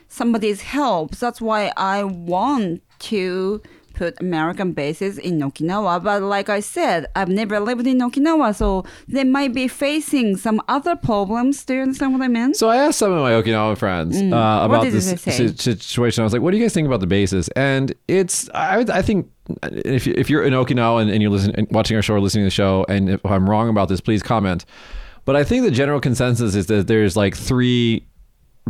[0.09, 1.15] somebody's help.
[1.15, 3.61] That's why I want to
[3.93, 6.01] put American bases in Okinawa.
[6.01, 10.61] But like I said, I've never lived in Okinawa, so they might be facing some
[10.69, 11.65] other problems.
[11.65, 12.53] Do you understand what I mean?
[12.53, 16.21] So I asked some of my Okinawan friends uh, about this si- situation.
[16.21, 19.01] I was like, "What do you guys think about the bases?" And it's I, I
[19.01, 19.29] think
[19.63, 22.43] if you, if you're in Okinawa and, and you're listening, watching our show or listening
[22.43, 24.63] to the show, and if I'm wrong about this, please comment.
[25.25, 28.07] But I think the general consensus is that there's like three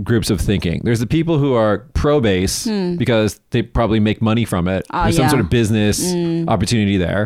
[0.04, 0.82] groups of thinking.
[0.84, 4.86] There's the people who are pro base because they probably make money from it.
[4.90, 4.96] Hmm.
[4.96, 5.28] Ah, there's some yeah.
[5.28, 5.32] Hmm.
[5.32, 7.26] sort of business opportunity there.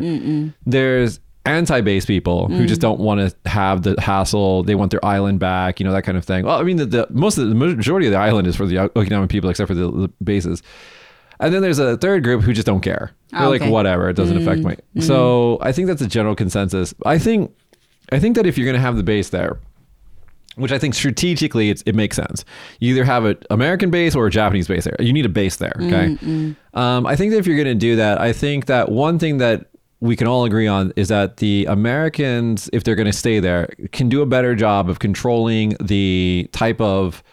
[0.66, 2.68] There's anti-base people who Hmm.
[2.68, 4.64] just don't want to have the hassle.
[4.64, 6.46] They want their island back, you know, that kind of thing.
[6.46, 8.76] Well, I mean, the, the most of the majority of the island is for the
[8.76, 10.64] Okinawan people, except for the, the bases.
[11.40, 13.12] And then there's a third group who just don't care.
[13.32, 14.76] They're Ah, like, whatever, it doesn't affect me.
[15.02, 16.94] So I think that's a general consensus.
[17.06, 17.52] I think,
[18.14, 19.60] I think that if you're going to have the base there,
[20.56, 22.46] which I think strategically it's, it makes sense.
[22.80, 24.96] You either have an American base or a Japanese base there.
[25.00, 25.74] You need a base there.
[25.80, 26.18] Okay.
[26.74, 29.38] Um, I think that if you're going to do that, I think that one thing
[29.40, 29.68] that
[30.00, 33.74] we can all agree on is that the Americans, if they're going to stay there,
[33.94, 37.24] can do a better job of controlling the type of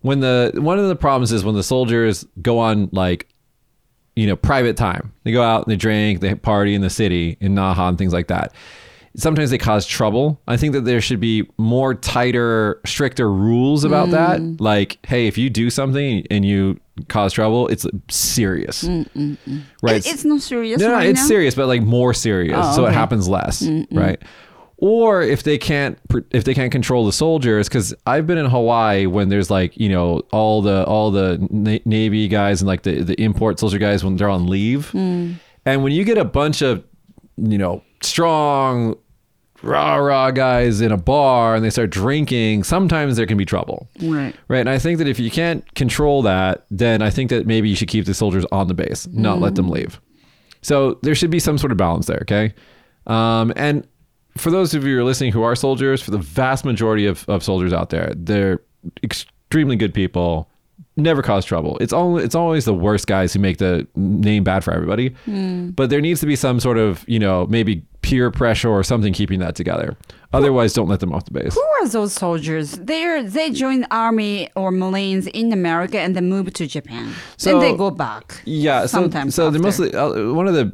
[0.00, 3.28] when the one of the problems is when the soldiers go on like
[4.16, 7.36] you know private time they go out and they drink they party in the city
[7.40, 8.52] in naha and things like that
[9.16, 10.40] sometimes they cause trouble.
[10.48, 14.12] I think that there should be more tighter stricter rules about mm.
[14.12, 14.62] that.
[14.62, 18.84] Like hey if you do something and you cause trouble it's serious.
[18.84, 19.96] Mm, mm, right.
[19.96, 21.26] It- it's not serious no, no, right it's now.
[21.26, 24.22] serious, but like more serious, Oh, so it happens less, right?
[24.78, 25.96] or if they can't
[26.32, 29.88] if they can't control the soldiers because i've been in hawaii when there's like you
[29.88, 34.02] know all the all the na- navy guys and like the, the import soldier guys
[34.04, 34.92] when they're on leave.
[34.94, 36.82] And when you get a bunch of
[37.36, 38.96] you know strong
[39.62, 43.88] rah rah guys in a bar and they start drinking sometimes there can be trouble
[44.00, 44.34] Right.
[44.48, 44.58] Right.
[44.60, 47.76] And I think that if you can't control that, then I think that maybe you
[47.76, 50.00] should keep the soldiers on the base, not let them leave.
[50.62, 52.20] So there should be some sort of balance there.
[52.22, 52.54] Okay.
[53.06, 53.86] Um, and
[54.36, 57.28] for those of you who are listening who are soldiers, for the vast majority of,
[57.28, 58.60] of soldiers out there, they're
[59.02, 60.48] extremely good people,
[60.96, 61.78] never cause trouble.
[61.80, 65.14] It's only it's always the worst guys who make the name bad for everybody.
[65.26, 69.12] But there needs to be some sort of, you know, maybe peer pressure or something
[69.12, 69.96] keeping that together.
[70.32, 71.54] Otherwise, don't let them off the base.
[71.54, 72.72] Who are those soldiers?
[72.72, 77.12] They're they join army or marines in America and then move to Japan.
[77.36, 78.40] So- then they go back.
[78.44, 79.34] Yeah, so sometimes.
[79.34, 80.72] so they're mostly uh, one of the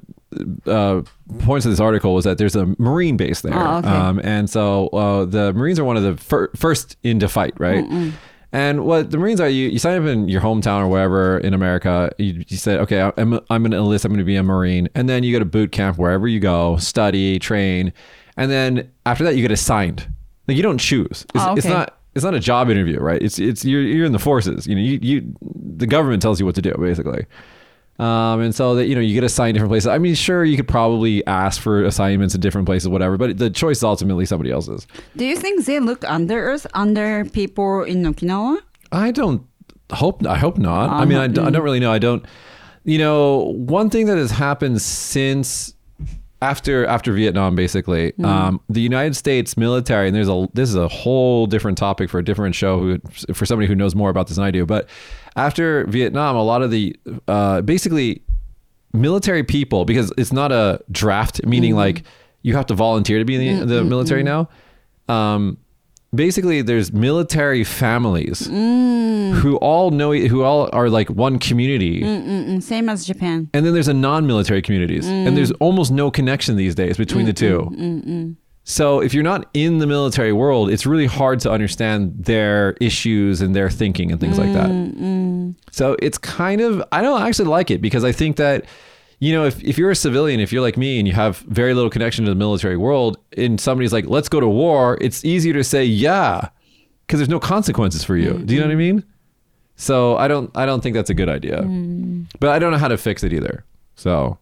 [0.71, 1.03] uh,
[1.41, 3.89] points of this article was that there's a Marine base there, Oh, okay.
[3.89, 7.85] um, and so uh, the Marines are one of the fir- first into fight, right?
[8.51, 11.53] And what the Marines are, you, you sign up in your hometown or wherever in
[11.53, 12.11] America.
[12.18, 14.05] You, you say, okay, I'm I'm going to enlist.
[14.07, 16.40] I'm going to be a Marine, and then you go to boot camp wherever you
[16.40, 17.92] go, study, train,
[18.38, 20.11] and then after that you get assigned.
[20.46, 21.26] Like you don't choose.
[21.34, 23.20] It's, Oh, it's not it's not a job interview, right?
[23.22, 24.66] It's it's you're you're in the forces.
[24.66, 27.26] You know, you you the government tells you what to do basically.
[27.99, 29.88] Um, and so that you know you get assigned different places.
[29.88, 33.16] I mean, sure, you could probably ask for assignments in different places, whatever.
[33.16, 34.86] But the choice is ultimately somebody else's.
[35.16, 38.59] Do you think they look under us, under people in Okinawa?
[38.92, 39.44] I don't
[39.92, 40.24] hope.
[40.24, 40.90] I hope not.
[40.90, 41.92] I mean, I don't really know.
[41.92, 42.24] I don't.
[42.84, 45.74] You know, one thing that has happened since
[46.40, 50.88] after after Vietnam, basically, um, the United States military, and there's a this is a
[50.88, 52.78] whole different topic for a different show.
[52.78, 52.99] Who
[53.34, 54.88] for somebody who knows more about this than I do, but
[55.39, 56.97] after Vietnam, a lot of the
[57.28, 58.22] uh, basically
[58.93, 61.78] military people because it's not a draft meaning mm-hmm.
[61.78, 62.03] like
[62.43, 63.89] you have to volunteer to be in the, the mm-hmm.
[63.89, 64.49] military mm-hmm.
[65.09, 65.14] now.
[65.14, 65.59] Um,
[66.14, 69.34] basically there's military families mm.
[69.34, 72.01] who all know who all are like one community.
[72.01, 73.51] Mm-mm, same as Japan.
[73.53, 75.07] and then there's a non-military communities.
[75.07, 75.57] And there's mm.
[75.61, 78.36] almost no connection these days between the 2
[78.71, 83.41] so if you're not in the military world it's really hard to understand their issues
[83.41, 85.51] and their thinking and things like that mm-hmm.
[85.71, 88.64] so it's kind of I don't actually like it because I think that
[89.19, 91.75] you know if, if you're a civilian, if you're like me and you have very
[91.75, 95.53] little connection to the military world, and somebody's like, let's go to war, it's easier
[95.55, 96.49] to say yeah,
[97.07, 98.39] because there's no consequences for you.
[98.39, 99.05] Do you know what I mean?
[99.77, 101.62] So I don't I don't think that's a good idea.
[101.62, 102.25] Mm-hmm.
[102.41, 103.64] But I don't know how to fix it either.
[103.97, 104.39] So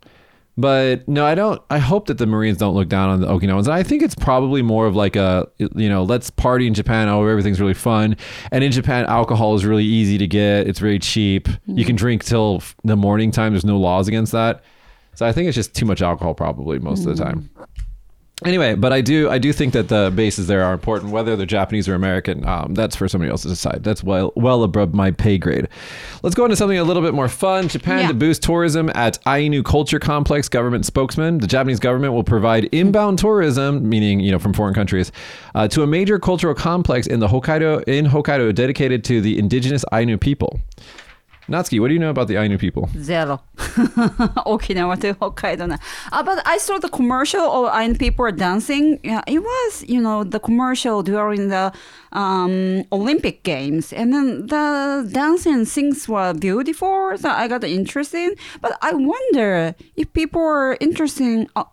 [0.59, 1.61] but no, I don't.
[1.69, 3.65] I hope that the Marines don't look down on the Okinawans.
[3.65, 7.09] And I think it's probably more of like a, you know, let's party in Japan.
[7.09, 8.17] Oh, everything's really fun.
[8.51, 10.67] And in Japan, alcohol is really easy to get.
[10.67, 11.49] It's very cheap.
[11.67, 13.53] You can drink till the morning time.
[13.53, 14.65] There's no laws against that.
[15.15, 17.27] So I think it's just too much alcohol probably most of the mm.
[17.27, 17.51] time.
[18.45, 21.47] Anyway, but I do I do think that the bases there are important, whether they're
[21.47, 22.47] Japanese or American.
[22.47, 23.83] Um, that's for somebody else to decide.
[23.83, 25.69] That's well well above my pay grade.
[26.23, 27.69] Let's go into something a little bit more fun.
[27.69, 28.09] Japan Yeah.
[28.09, 30.51] to boost tourism at Ainu Culture Complex.
[30.51, 35.13] Government spokesman: The Japanese government will provide inbound tourism, meaning you know from foreign countries,
[35.55, 39.83] uh, to a major cultural complex in the Hokkaido in Hokkaido dedicated to the indigenous
[39.95, 40.61] Ainu people.
[41.49, 42.89] Natsuki, what do you know about the Ainu people?
[42.99, 43.41] Zero.
[43.57, 45.69] Okinawa to Hokkaido.
[45.69, 45.79] now.
[46.13, 48.99] Uh, but I saw the commercial of Ainu people dancing.
[49.05, 51.73] Yeah, it was, you know, the commercial during the
[52.13, 53.93] um, Olympic Games.
[53.93, 57.17] And then the dancing and things were beautiful.
[57.17, 58.39] So I got interested.
[58.61, 61.49] But I wonder if people are interested.
[61.55, 61.65] Uh,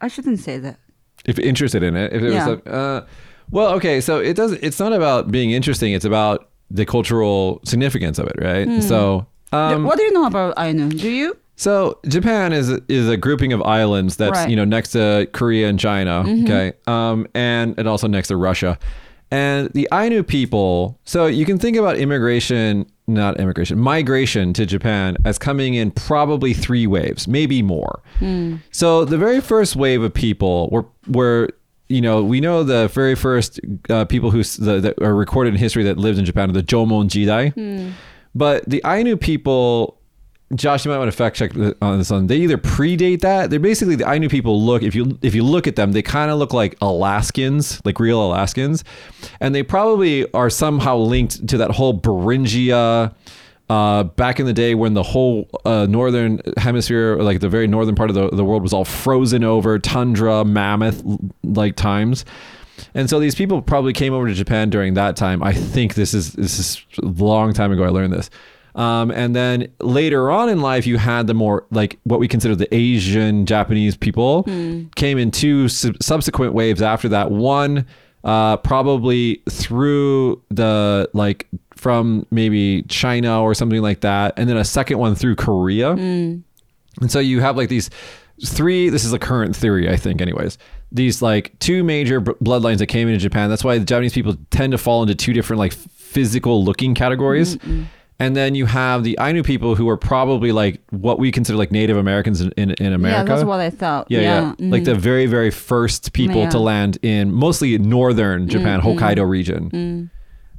[0.00, 0.76] I shouldn't say that.
[1.24, 2.46] if interested in it if it Yeah.
[2.48, 3.06] was a, uh,
[3.50, 8.18] well okay so it does it's not about being interesting it's about the cultural significance
[8.18, 8.80] of it right Hmm.
[8.80, 10.88] so um what do you know about Ainu?
[10.90, 11.36] Do you?
[11.58, 14.40] so japan is is a grouping of islands that's Right.
[14.42, 14.50] Mm-hmm.
[14.50, 18.78] you know next to korea and china okay um and and also next to russia
[19.30, 25.16] and the ainu people so you can think about immigration not immigration migration to japan
[25.24, 28.02] as coming in probably three waves maybe more
[28.70, 31.48] so the very first wave of people were were
[31.88, 35.58] you know we know the very first uh, people who the, that are recorded in
[35.58, 37.92] history that lived in Japan are the Jomon Jidai,
[38.34, 39.94] but the Ainu people.
[40.54, 41.50] Josh, you might want to fact check
[41.82, 42.28] on this one.
[42.28, 43.50] They either predate that.
[43.50, 44.62] They're basically the Ainu people.
[44.62, 47.98] Look if you if you look at them, they kind of look like Alaskans, like
[47.98, 48.84] real Alaskans,
[49.40, 53.12] and they probably are somehow linked to that whole Beringia
[53.68, 57.94] uh, back in the day when the whole uh, northern hemisphere, like the very northern
[57.94, 61.02] part of the, the world, was all frozen over, tundra, mammoth
[61.42, 62.24] like times.
[62.94, 65.42] And so these people probably came over to Japan during that time.
[65.42, 67.84] I think this is this is a long time ago.
[67.84, 68.30] I learned this.
[68.74, 72.54] Um, and then later on in life, you had the more like what we consider
[72.54, 74.42] the Asian Japanese people
[74.96, 77.30] came in two sub- subsequent waves after that.
[77.30, 77.86] One,
[78.22, 84.64] uh, probably through the like from maybe China or something like that, and then a
[84.64, 85.92] second one through Korea.
[85.92, 86.42] And
[87.08, 87.90] so you have like these
[88.44, 90.58] three, this is a current theory, I think, anyways.
[90.92, 93.50] These like two major b- bloodlines that came into Japan.
[93.50, 97.58] That's why the Japanese people tend to fall into two different like physical looking categories.
[98.18, 101.70] And then you have the Ainu people who are probably like what we consider like
[101.70, 103.28] Native Americans in, in, in America.
[103.30, 104.06] Yeah, that's what I thought.
[104.08, 104.54] Yeah, yeah.
[104.58, 104.72] mm.
[104.72, 106.48] Like the very, very first people Yeah.
[106.50, 110.10] to land in mostly northern Japan, Hokkaido region.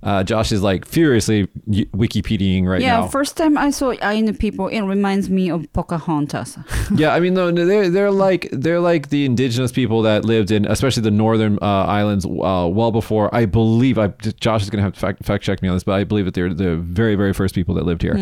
[0.04, 3.02] Uh, Josh is like furiously Wikipediaing right now.
[3.02, 6.58] yeah, first time I saw Ainu people, it reminds me of Pocahontas.
[6.96, 10.66] yeah, I mean, no, they're they're like they're like the indigenous people that lived in,
[10.66, 13.34] especially the northern uh, islands, uh, well before.
[13.34, 14.08] I believe I
[14.40, 16.36] Josh is gonna have to fact, fact check me on this, but I believe that
[16.36, 18.16] they're the very very first people that lived here,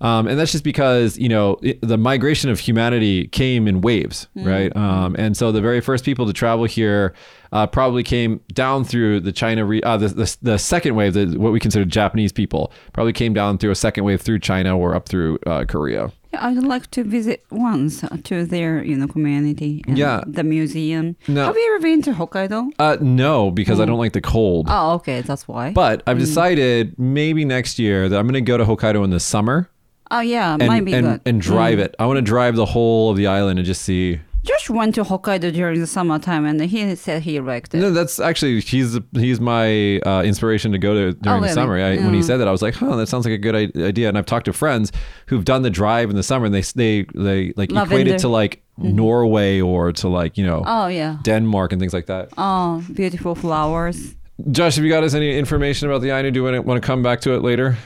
[0.00, 4.28] um, and that's just because you know it, the migration of humanity came in waves,
[4.36, 4.74] right?
[4.76, 7.14] Um, and so the very first people to travel here.
[7.52, 11.26] Uh, probably came down through the China, re- uh, the, the the second wave, the,
[11.38, 14.94] what we consider Japanese people, probably came down through a second wave through China or
[14.94, 16.12] up through uh, Korea.
[16.32, 19.82] Yeah, I'd like to visit once to their, you know, community.
[19.88, 20.22] And Yeah.
[20.26, 21.16] The museum.
[21.26, 21.46] No.
[21.46, 22.70] Have you ever been to Hokkaido?
[22.78, 24.66] Uh, no, because I don't like the cold.
[24.68, 25.72] Oh, okay, that's why.
[25.72, 29.20] But I've decided maybe next year that I'm going to go to Hokkaido in the
[29.20, 29.70] summer
[30.10, 31.20] oh, yeah, and might be and, good.
[31.24, 31.94] and drive it.
[31.98, 34.20] I want to drive the whole of the island and just see.
[34.48, 37.80] Josh went to Hokkaido during the summertime, and he said he liked it.
[37.80, 41.74] No, that's actually he's he's my uh, inspiration to go to during the summer.
[41.78, 44.08] I, When he said that, I was like, "Huh, that sounds like a good idea."
[44.08, 44.90] And I've talked to friends
[45.26, 48.28] who've done the drive in the summer, and they they they like equate it to
[48.28, 51.18] like Norway or to like you know Oh, yeah.
[51.22, 52.30] Denmark and things like that.
[52.38, 54.14] Oh, beautiful flowers.
[54.50, 56.30] Josh, have you got us any information about the Ainu?
[56.30, 57.76] Do you want to come back to it later?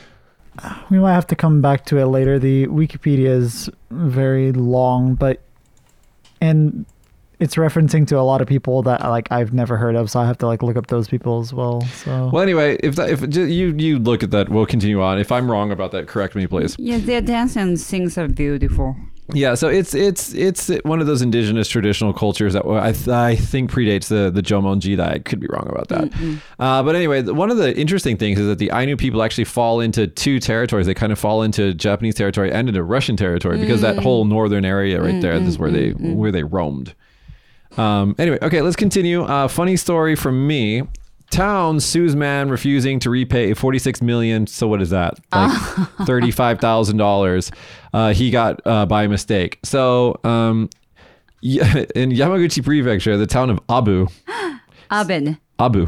[0.90, 2.38] We might have to come back to it later.
[2.38, 5.40] The Wikipedia is very long, but
[6.42, 6.84] and
[7.38, 10.26] it's referencing to a lot of people that like I've never heard of, so I
[10.26, 11.80] have to like look up those people as well.
[12.04, 15.18] So Well, anyway, if that, if you you look at that, we'll continue on.
[15.18, 16.76] If I'm wrong about that, correct me, please.
[16.78, 18.96] Yeah, their dance and things are beautiful.
[19.32, 23.36] Yeah, so it's it's it's one of those indigenous traditional cultures that I, th- I
[23.36, 24.96] think predates the the Jomonji.
[24.96, 26.12] That I could be wrong about that.
[26.58, 29.80] Uh, but anyway, one of the interesting things is that the Ainu people actually fall
[29.80, 30.86] into two territories.
[30.86, 34.64] They kind of fall into Japanese territory and into Russian territory because that whole northern
[34.64, 36.94] area right there is where they where they roamed.
[37.78, 39.22] Um, anyway, okay, let's continue.
[39.22, 40.82] Uh, funny story from me.
[41.32, 44.46] Town sues man refusing to repay 46 million.
[44.46, 45.14] So what is that?
[45.32, 45.50] Like
[46.06, 47.52] $35,000.
[47.94, 49.58] Uh, he got uh, by mistake.
[49.64, 50.68] So um,
[51.42, 54.08] in Yamaguchi Prefecture, the town of Abu,
[54.90, 55.38] Aben.
[55.58, 55.86] Abu,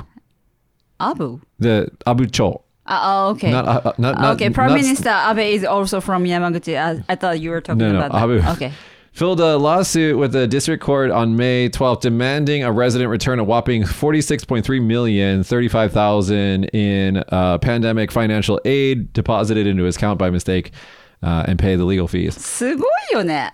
[0.98, 1.40] Abu.
[1.58, 2.62] the Abu Cho.
[2.86, 3.50] Uh, oh, okay.
[3.50, 6.78] Not, uh, uh, not, not, okay, Prime Minister Abe is also from Yamaguchi.
[6.78, 8.22] I, I thought you were talking No, no, about that.
[8.22, 8.56] Abu.
[8.56, 8.72] Okay
[9.14, 13.44] filed a lawsuit with the district court on May 12th, demanding a resident return a
[13.44, 20.72] whopping 46.3 million, 35,000 in uh, pandemic financial aid deposited into his account by mistake.
[21.22, 22.34] Uh, and pay the legal fees.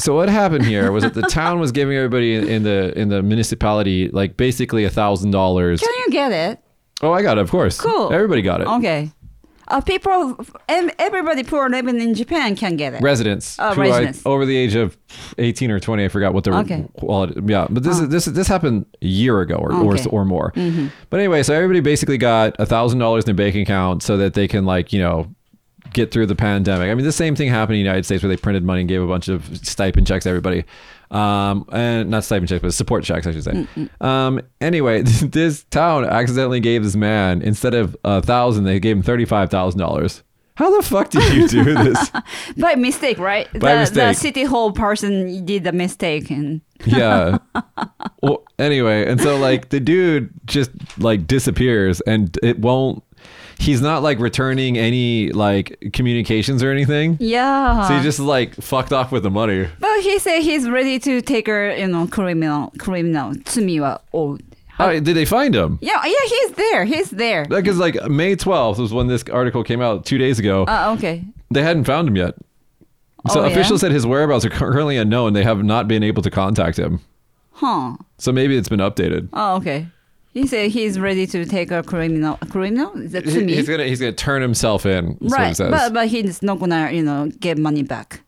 [0.01, 3.23] So what happened here was that the town was giving everybody in the in the
[3.23, 5.81] municipality like basically a thousand dollars.
[5.81, 6.61] Can you get it?
[7.01, 7.81] Oh, I got it, of course.
[7.81, 8.13] Cool.
[8.13, 8.67] Everybody got it.
[8.67, 9.13] Okay.
[9.71, 10.37] Uh, people,
[10.69, 13.01] ev- everybody poor living in Japan can get it.
[13.03, 14.27] residents, Oh, who residents.
[14.27, 14.97] I, over the age of
[15.39, 16.87] 18 or 20 i forgot what their Okay.
[16.99, 20.05] quality yeah but this is this this happened a year ago or Okay.
[20.09, 20.53] or, or more
[21.11, 24.35] but anyway so everybody basically got a thousand dollars in their bank account so that
[24.35, 25.27] they can like you know
[25.93, 28.29] get through the pandemic i mean the same thing happened in the united states where
[28.29, 30.65] they printed money and gave a bunch of stipend checks to everybody
[31.11, 33.67] um and not stipend checks but support checks i should say
[34.01, 39.03] um anyway this town accidentally gave this man instead of a thousand they gave him
[39.03, 40.23] $35000
[40.61, 42.11] how the fuck did you do this
[42.59, 43.51] By mistake, right?
[43.59, 46.31] By the, the city hall person did the mistake.
[46.31, 47.39] and yeah.
[48.23, 53.03] well, anyway, and so like the dude just like disappears and it won't
[53.60, 57.18] he's not like returning any like communications or anything.
[57.20, 57.88] Yeah.
[57.88, 59.68] So he just like fucked off with the money.
[59.80, 63.34] but he said he's ready to take her, you know, criminal, criminal.
[63.46, 64.40] 罪は負う.
[64.78, 65.78] Oh, did they find him?
[65.82, 66.84] Yeah, yeah, he's there.
[66.84, 67.46] He's there.
[67.46, 70.66] Because like May 12th was when this article came out two days ago.
[70.68, 71.24] Uh, okay.
[71.50, 72.36] they hadn't found him yet.
[73.32, 73.52] So Oh, yeah?
[73.52, 75.32] officials said his whereabouts are currently unknown.
[75.34, 77.00] They have not been able to contact him.
[77.54, 77.96] Huh.
[78.18, 79.30] So maybe it's been updated.
[79.32, 79.88] Oh, okay.
[80.33, 82.39] He said he's ready to take a criminal.
[82.51, 82.97] Criminal?
[82.99, 83.55] Is that to me?
[83.57, 85.19] He's gonna he's gonna turn himself in.
[85.21, 88.23] That's what it right, but but he's not gonna you know get money back.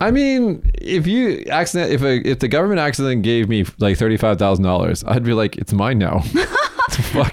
[0.00, 4.16] I mean, if you accident, if a, if the government accidentally gave me like thirty
[4.16, 6.20] five thousand dollars, I'd be like, it's mine now.
[6.90, 7.32] Fuck.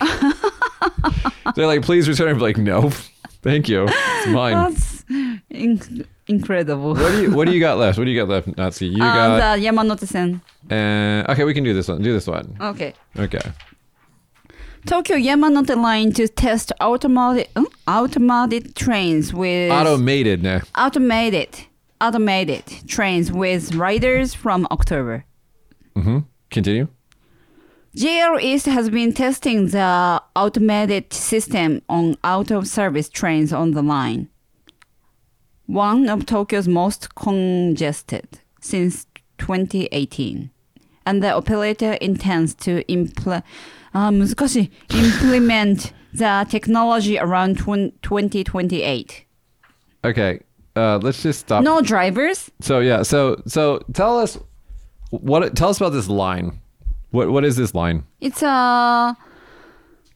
[1.55, 2.29] They're like, please return.
[2.29, 2.91] I'm like, no,
[3.41, 4.53] thank you, it's mine.
[4.53, 5.03] That's
[6.27, 6.93] incredible.
[6.93, 7.97] What do you What do you got left?
[7.97, 8.95] What do you got left, Natsuki?
[8.97, 9.55] You Uh, got.
[9.57, 10.41] the Yamanote-sen.
[10.69, 12.01] Uh, okay, we can do this one.
[12.01, 12.55] Do this one.
[12.59, 12.93] Okay.
[13.17, 13.39] Okay.
[14.85, 20.45] Tokyo Yamanote Line to test automated uh, automated trains with Automated.
[20.75, 21.49] Automated
[21.99, 25.25] automated trains with riders from October.
[25.95, 26.19] Mm-hmm.
[26.51, 26.87] Continue.
[27.95, 33.81] JR East has been testing the automated system on out of service trains on the
[33.81, 34.29] line
[35.66, 39.06] One of Tokyo's most congested since
[39.38, 40.50] 2018.
[41.04, 43.42] And the operator intends to impl-
[43.94, 49.26] あー難しい implement the technology around 20- 2028.
[50.04, 50.40] Okay.
[50.74, 51.62] Uh, let's just stop.
[51.62, 52.50] No drivers?
[52.60, 53.02] So yeah.
[53.02, 54.38] So so tell us
[55.10, 55.54] what.
[55.54, 56.60] Tell us about this line.
[57.10, 58.04] What What is this line?
[58.20, 59.14] It's a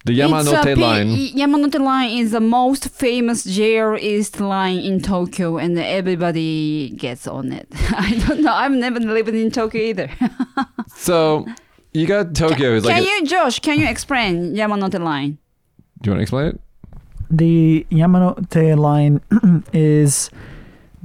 [0.05, 1.07] the It's a Yamanote P- line.
[1.15, 7.51] Yamanote line is the most famous JR East line in Tokyo, and everybody gets on
[7.51, 7.67] it.
[7.91, 8.51] I don't know.
[8.53, 10.09] I've never lived in Tokyo either.
[10.93, 11.45] So
[11.93, 12.75] you got Tokyo.
[12.75, 13.59] is like can a- you, Josh?
[13.59, 15.37] Can you explain Yamanote line?
[16.01, 16.61] do you want to explain it?
[17.31, 19.21] The Yamanote line
[19.73, 20.29] is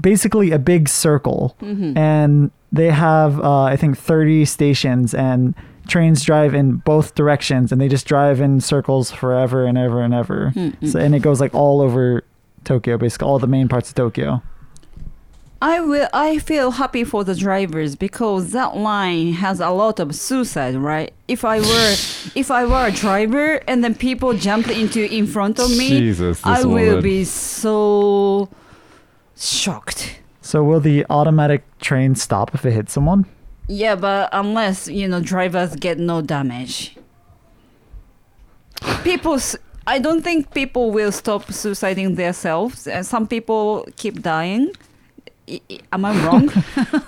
[0.00, 1.96] basically a big circle, Mm-hmm.
[1.96, 5.54] and they have uh, I think 30 stations, and
[5.88, 10.14] trains drive in both directions, and they just drive in circles forever and ever and
[10.14, 10.52] ever.
[10.86, 12.24] So, and it goes like all over
[12.64, 14.42] Tokyo, basically all the main parts of Tokyo.
[15.62, 16.08] I will.
[16.12, 21.14] I feel happy for the drivers because that line has a lot of suicide, right?
[21.28, 21.94] If I were,
[22.34, 26.38] if I were a driver and then people jumped into in front of me, Jesus,
[26.38, 28.50] this I will be so
[29.36, 30.20] shocked.
[30.42, 33.24] So, will the automatic train stop if it hits someone?
[33.68, 36.96] Yeah, but unless you know drivers get no damage,
[39.02, 39.38] people.
[39.88, 42.86] I don't think people will stop suiciding themselves.
[42.88, 44.72] And some people keep dying.
[45.48, 46.50] I- I- Am I wrong?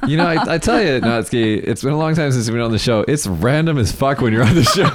[0.06, 2.62] You know, I, I tell you, Natsuki, it's been a long time since you've been
[2.64, 3.04] on the show.
[3.08, 4.88] It's random as fuck when you're on the show.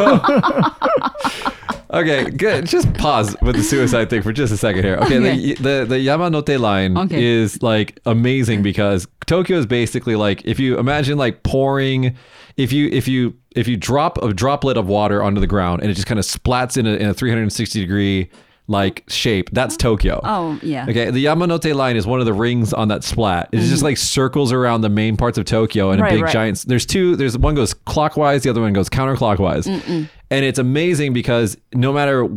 [2.00, 2.66] okay, good.
[2.66, 4.96] Just pause with the suicide thing for just a second here.
[4.96, 5.54] Okay, Okay.
[5.56, 7.22] The, the the Yamanote line Okay.
[7.24, 12.16] is like amazing because Tokyo is basically like if you imagine like pouring,
[12.58, 15.92] if you if you if you drop a droplet of water onto the ground and
[15.92, 18.30] it just kind of splats in a, in a 360 degree
[18.68, 20.22] like shape, that's Tokyo.
[20.24, 20.86] oh yeah.
[20.88, 23.50] Okay, the Yamanote line is one of the rings on that splat.
[23.52, 26.04] It's just like circles around the main parts of Tokyo and Mm-hmm.
[26.04, 26.34] Right, a big right.
[26.34, 26.64] giant.
[26.68, 27.16] There's two.
[27.18, 32.28] There's one goes clockwise, the other one goes counterclockwise, and it's amazing because no matter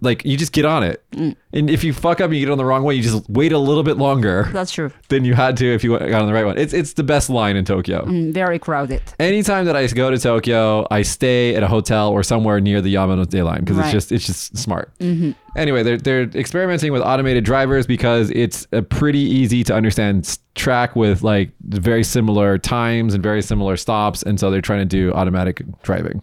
[0.00, 1.36] like you just get on it, Mm.
[1.52, 3.52] and if you fuck up and you get on the wrong way, you just wait
[3.52, 4.90] a little bit longer That's true.
[5.08, 6.58] than you had to if you got on the right one.
[6.58, 8.04] It's it's the best line in Tokyo.
[8.04, 9.00] Mm, very crowded.
[9.20, 12.92] Anytime that I go to Tokyo, I stay at a hotel or somewhere near the
[12.94, 14.90] Yamanote line because it's just it's just smart.
[15.56, 20.96] Anyway, they're they're experimenting with automated drivers because it's a pretty easy to understand track
[20.96, 25.12] with like very similar times and very similar stops, and so they're trying to do
[25.12, 26.20] automatic driving.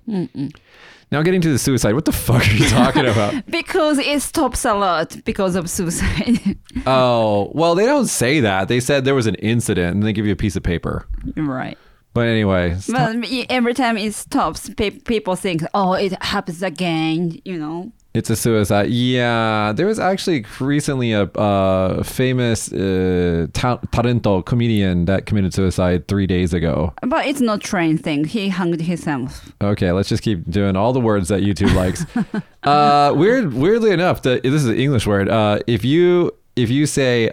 [1.11, 3.45] Now, getting to the suicide, what the fuck are you talking about?
[3.47, 6.57] Because it stops a lot because of suicide.
[6.87, 8.69] oh, well, they don't say that.
[8.69, 11.07] They said there was an incident, and they give you a piece of paper.
[11.35, 11.77] right.
[12.13, 13.15] But anyway, But
[13.49, 17.91] every time it stops, pe- people think, "Oh, it happens again." You know.
[18.13, 18.89] It's a suicide.
[18.89, 26.09] Yeah, there was actually recently a uh, famous uh, ta- talento comedian that committed suicide
[26.09, 26.93] three days ago.
[27.03, 28.25] But it's not train thing.
[28.25, 29.53] He hung himself.
[29.61, 32.05] Okay, let's just keep doing all the words that YouTube likes.
[32.63, 35.29] uh, weird, weirdly enough, the, this is an English word.
[35.29, 37.31] Uh, if you if you say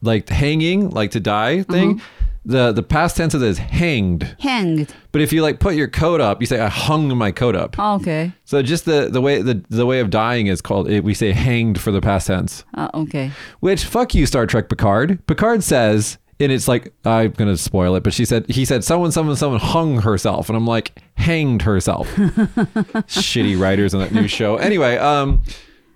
[0.00, 2.00] like hanging, like to die thing,
[2.46, 4.36] the the past tense of this is hanged.
[4.40, 4.94] Hanged.
[5.12, 7.78] But if you like put your coat up, you say I hung my coat up.
[7.78, 8.32] Okay.
[8.44, 10.88] So just the the way the the way of dying is called.
[10.88, 12.64] We say hanged for the past tense.
[12.74, 13.32] Uh, okay.
[13.60, 15.26] Which fuck you, Star Trek Picard.
[15.26, 19.10] Picard says, and it's like I'm gonna spoil it, but she said he said someone,
[19.10, 22.08] someone, someone hung herself, and I'm like hanged herself.
[22.16, 24.56] Shitty writers on that new show.
[24.56, 25.42] Anyway, um,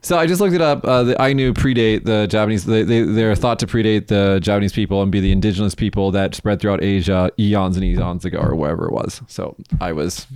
[0.02, 0.84] so I just looked it up.
[0.84, 2.64] Uh, the Ainu predate the Japanese.
[2.64, 6.34] They, they they're thought to predate the Japanese people and be the indigenous people that
[6.34, 9.20] spread throughout Asia eons and eons ago, or wherever it was.
[9.28, 10.26] So I was,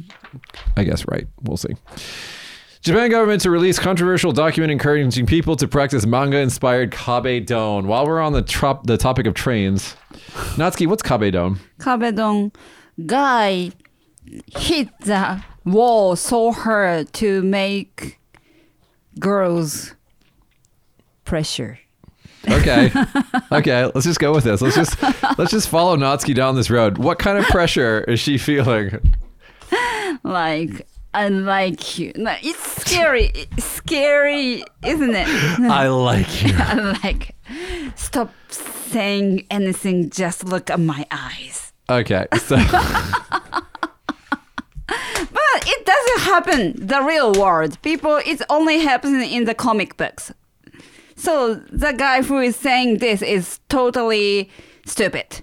[0.77, 1.27] I guess, right.
[1.43, 1.75] We'll see.
[2.83, 7.87] Japan government to release controversial document encouraging people to practice manga-inspired kabe don.
[7.87, 9.97] While we're on the trop- the topic of trains,
[10.57, 11.59] Natsuki, what's kabe don?
[11.79, 12.55] Kabedon
[13.07, 13.71] guy
[14.57, 18.19] hit the wall so hard to make
[19.19, 19.95] girls
[21.25, 21.79] pressure.
[22.49, 22.93] Okay,
[23.53, 24.61] okay, let's just go with this.
[24.61, 25.03] Let's just
[25.39, 26.99] let's just follow Natsuki down this road.
[26.99, 29.15] What kind of pressure is she feeling?
[30.23, 32.13] Like I like you.
[32.17, 33.31] No, it's scary.
[33.35, 35.29] It's scary, isn't it?
[35.29, 36.55] I like you.
[36.59, 37.35] I like
[37.95, 40.11] Stop saying anything.
[40.11, 41.73] Just look at my eyes.
[41.89, 42.57] Okay, so
[45.67, 47.81] it doesn't happen in the real world.
[47.83, 50.33] People, it only happens in the comic books.
[51.17, 54.51] So the guy who is saying this is totally
[54.87, 55.41] stupid.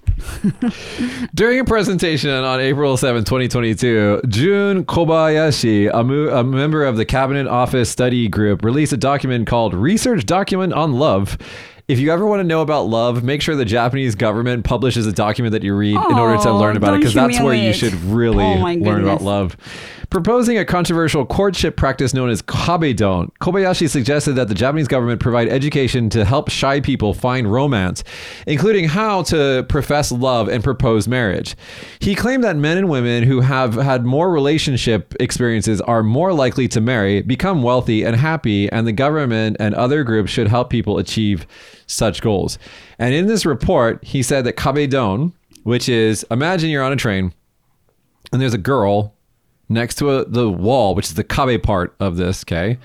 [1.33, 7.05] During a presentation on April 7, 2022, Jun Kobayashi, a, mo- a member of the
[7.05, 11.37] Cabinet Office Study Group, released a document called Research Document on Love.
[11.87, 15.11] If you ever want to know about love, make sure the Japanese government publishes a
[15.11, 17.73] document that you read in order to Oh, learn about it, because that's where you
[17.73, 19.57] should really Oh learn about love.
[20.11, 25.47] Proposing a controversial courtship practice known as kabedon, Kobayashi suggested that the Japanese government provide
[25.47, 28.03] education to help shy people find romance,
[28.45, 31.55] including how to profess love and propose marriage.
[32.01, 36.67] He claimed that men and women who have had more relationship experiences are more likely
[36.67, 40.97] to marry, become wealthy and happy, and the government and other groups should help people
[40.97, 41.47] achieve
[41.87, 42.59] such goals.
[42.99, 45.31] And in this report, he said that kabedon,
[45.63, 47.33] which is imagine you're on a train
[48.33, 49.15] and there's a girl
[49.71, 52.77] next to a, the wall, which is the kabe part of this, okay?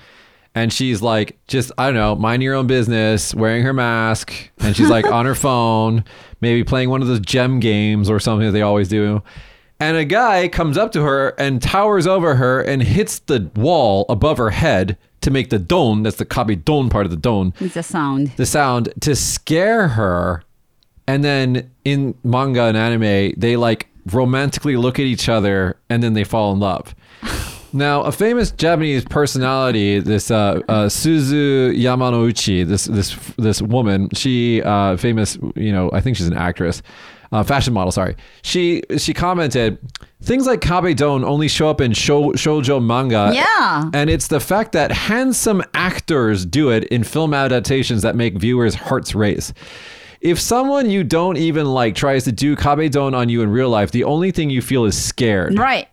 [0.55, 4.75] And she's like, just, I don't know, minding your own business, wearing her mask, and
[4.75, 6.03] she's like on her phone,
[6.41, 9.21] maybe playing one of those gem games or something that they always do.
[9.79, 14.07] And a guy comes up to her and towers over her and hits the wall
[14.09, 17.53] above her head to make the don, that's the kabe don part of the don,
[17.59, 18.31] It's a sound.
[18.37, 20.41] the sound to scare her.
[21.07, 26.13] And then in manga and anime, they like romantically look at each other and then
[26.13, 26.95] they fall in love.
[27.73, 34.61] Now, a famous Japanese personality, this uh, uh, Suzu Yamanouchi, this this this woman, she
[34.63, 36.81] uh, famous, you know, I think she's an actress,
[37.33, 37.91] uh, fashion model.
[37.91, 39.77] Sorry, she she commented,
[40.21, 43.31] things like kabe don only show up in shou, shoujo manga.
[43.33, 43.91] Yeah.
[43.93, 48.75] and it's the fact that handsome actors do it in film adaptations that make viewers'
[48.75, 49.53] hearts race.
[50.21, 53.69] If someone you don't even like tries to do kabe don on you in real
[53.69, 55.57] life, the only thing you feel is scared.
[55.57, 55.87] Right.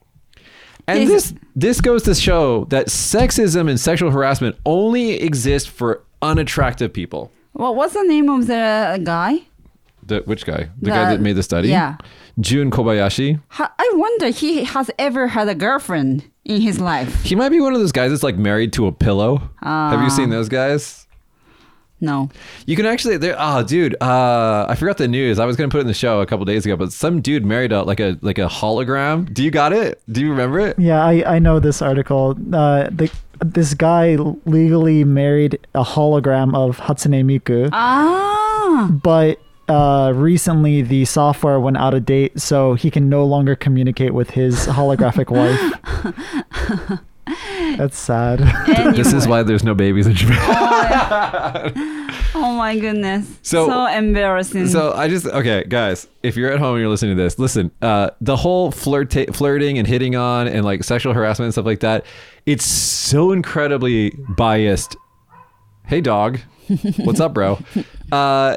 [0.86, 1.09] And Yes.
[1.09, 7.30] this this goes to show that sexism and sexual harassment only exist for unattractive people.
[7.55, 9.42] Well, what's the name of the guy?
[10.06, 10.68] The, which guy?
[10.80, 11.68] The, The- guy that made the study?
[11.68, 11.96] yeah.
[12.40, 13.40] Jun Kobayashi.
[13.60, 17.22] I wonder he has ever had a girlfriend in his life.
[17.22, 19.36] He might be one of those guys that's like married to a pillow.
[19.62, 20.16] Have you Ah.
[20.16, 21.06] seen those guys?
[22.05, 22.28] No.
[22.66, 23.36] You can actually there.
[23.39, 25.39] Oh, dude, uh, I forgot the news.
[25.39, 27.44] I was gonna put it in the show a couple days ago, but some dude
[27.44, 29.32] married a like a like a hologram.
[29.32, 30.02] Do you got it?
[30.10, 30.78] Do you remember it?
[30.78, 32.36] Yeah, I, I know this article.
[32.52, 33.10] Uh, the,
[33.40, 38.89] this guy legally married a hologram of Hatsune Miku, Ah.
[39.02, 44.12] but uh, recently the software went out of date, so he can no longer communicate
[44.14, 47.01] with his holographic wife.
[47.78, 48.38] That's sad.
[48.94, 51.72] This is why there's no babies in Japan.
[52.36, 53.28] Oh my goodness.
[53.42, 54.66] So- So, embarrassing.
[54.68, 56.09] So I just okay, guys.
[56.22, 57.70] If you're at home and you're listening to this, listen.
[57.80, 61.80] Uh, the whole flirt flirting and hitting on and like sexual harassment and stuff like
[61.80, 62.05] that,
[62.44, 64.96] it's so incredibly biased.
[65.86, 66.40] Hey, dog,
[67.05, 67.59] what's up, bro?
[68.12, 68.56] Uh,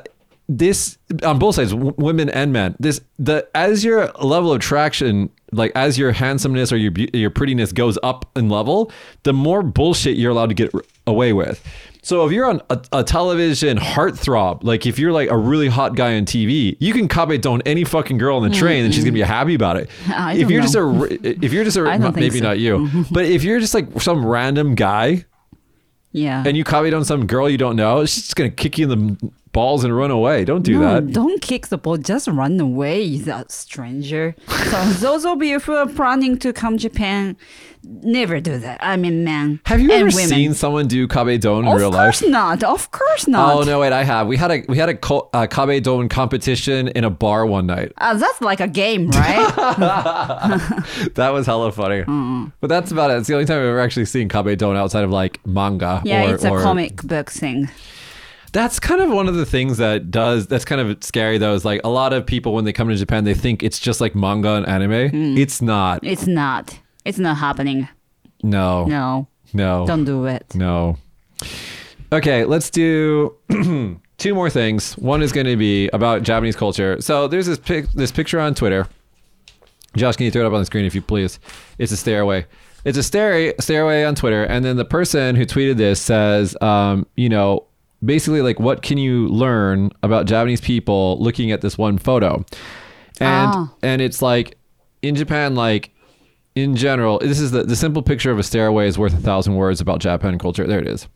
[0.50, 2.76] this on both sides, w- women and men.
[2.80, 7.72] This the as your level of attraction, like as your handsomeness or your your prettiness
[7.72, 8.92] goes up in level,
[9.24, 11.64] the more bullshit you're allowed to get r- away with.
[12.02, 15.98] So if you're on a, a television heartthrob, like if you're like a really hot
[15.98, 19.04] guy on TV, you can kabe on any fucking girl on the train and she's
[19.04, 19.90] gonna be happy about it.
[20.38, 21.84] If you're just a if you're just a
[22.16, 22.44] maybe so.
[22.44, 25.26] not you, but if you're just like some random guy
[26.14, 26.44] yeah.
[26.46, 29.18] and you copied on some girl you don't know, she's just gonna kick you in
[29.18, 30.46] the balls and run away.
[30.46, 31.12] Don't do no, that.
[31.14, 31.98] don't kick the ball.
[31.98, 34.36] Just run away, that stranger.
[34.48, 37.36] so those of you who are planning to come Japan,
[37.84, 38.78] never do that.
[38.82, 39.60] I mean, man.
[39.66, 40.28] Have you ever women.
[40.28, 42.32] seen someone do kabe don in Of real course life?
[42.32, 42.64] not.
[42.64, 43.56] Of course not.
[43.56, 44.28] Oh no, wait, I have.
[44.28, 47.66] We had a we had a ko- uh, kabe don competition in a bar one
[47.68, 47.94] night.
[47.98, 49.54] Uh, that's like a game, right?
[51.16, 52.04] That was hella funny.
[52.60, 53.18] But that's about it.
[53.18, 56.02] It's the only time I've ever actually seen kabe don outside of like manga.
[56.06, 57.70] yeah, or, it's a or- comic book thing.
[58.54, 60.48] That's kind of one of the things that does.
[60.48, 61.54] That's kind of scary though.
[61.54, 64.00] Is like a lot of people when they come to Japan, they think it's just
[64.02, 65.10] like manga and anime.
[65.10, 65.38] Hmm.
[65.38, 66.00] It's not.
[66.04, 66.80] It's not.
[67.06, 67.88] It's not happening.
[68.44, 68.86] No.
[68.86, 69.86] No, No.
[69.88, 70.54] don't do it.
[70.56, 70.98] No.
[72.12, 73.36] Okay, let's do
[74.18, 74.94] two more things.
[74.98, 77.02] One is going to be about Japanese culture.
[77.02, 78.88] So there's this pic- this picture on Twitter.
[79.96, 81.40] Josh, can you throw it up on the screen if you please?
[81.80, 82.46] It's a stairway.
[82.86, 87.06] It's a stairway stairway on Twitter, and then the person who tweeted this says, um,
[87.16, 87.66] you know,
[88.04, 92.46] basically like, what can you learn about Japanese people looking at this one photo?
[93.20, 93.74] And Ah.
[93.82, 94.58] and it's like
[95.02, 95.92] in Japan, like
[96.56, 99.56] in general, this is the, the simple picture of a stairway is worth a thousand
[99.56, 100.66] words about Japan culture.
[100.66, 101.08] There it is.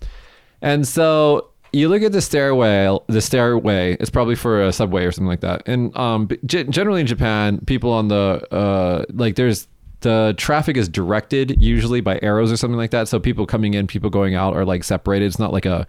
[0.62, 5.12] And so you look at the stairway, the stairway, it's probably for a subway or
[5.12, 5.64] something like that.
[5.68, 9.68] And um, ge- generally in Japan, people on the uh, like there's
[10.02, 13.08] the traffic is directed usually by arrows or something like that.
[13.08, 15.26] So people coming in, people going out are like separated.
[15.26, 15.86] It's not like a,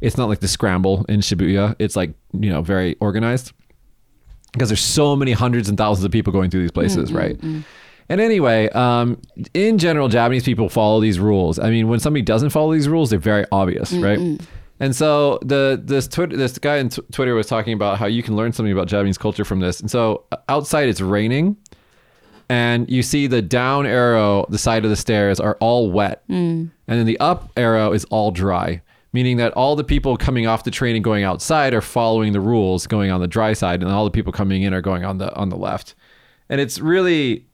[0.00, 1.76] it's not like the scramble in Shibuya.
[1.78, 3.52] It's like you know very organized
[4.52, 7.16] because there's so many hundreds and thousands of people going through these mm, places, mm,
[7.16, 7.38] right?
[7.38, 7.64] Mm.
[8.08, 9.20] And anyway, um,
[9.52, 11.58] in general, Japanese people follow these rules.
[11.58, 14.40] I mean, when somebody doesn't follow these rules, they're very obvious, right?
[14.78, 18.22] And so the this Twitter this guy on t- Twitter was talking about how you
[18.22, 19.80] can learn something about Japanese culture from this.
[19.80, 21.56] And so uh, outside it's raining,
[22.48, 26.22] and you see the down arrow, the side of the stairs are all wet,
[26.86, 28.82] and then the up arrow is all dry.
[29.16, 32.40] Meaning that all the people coming off the train and going outside are following the
[32.40, 35.16] rules, going on the dry side, and all the people coming in are going on
[35.16, 35.94] the on the left.
[36.50, 37.46] And it's really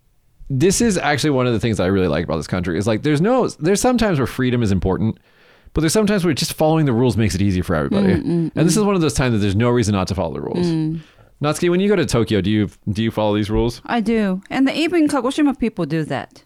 [0.50, 2.88] this is actually one of the things that I really like about this country is
[2.88, 5.18] like there's no there's sometimes where freedom is important,
[5.72, 8.14] but there's sometimes where just following the rules makes it easy for everybody.
[8.14, 8.78] Mm, mm, and this mm.
[8.78, 10.66] is one of those times that there's no reason not to follow the rules.
[11.40, 13.82] Natsuki, when you go to Tokyo, do you do you follow these rules?
[13.86, 16.42] I do, and the, even Kagoshima people do that.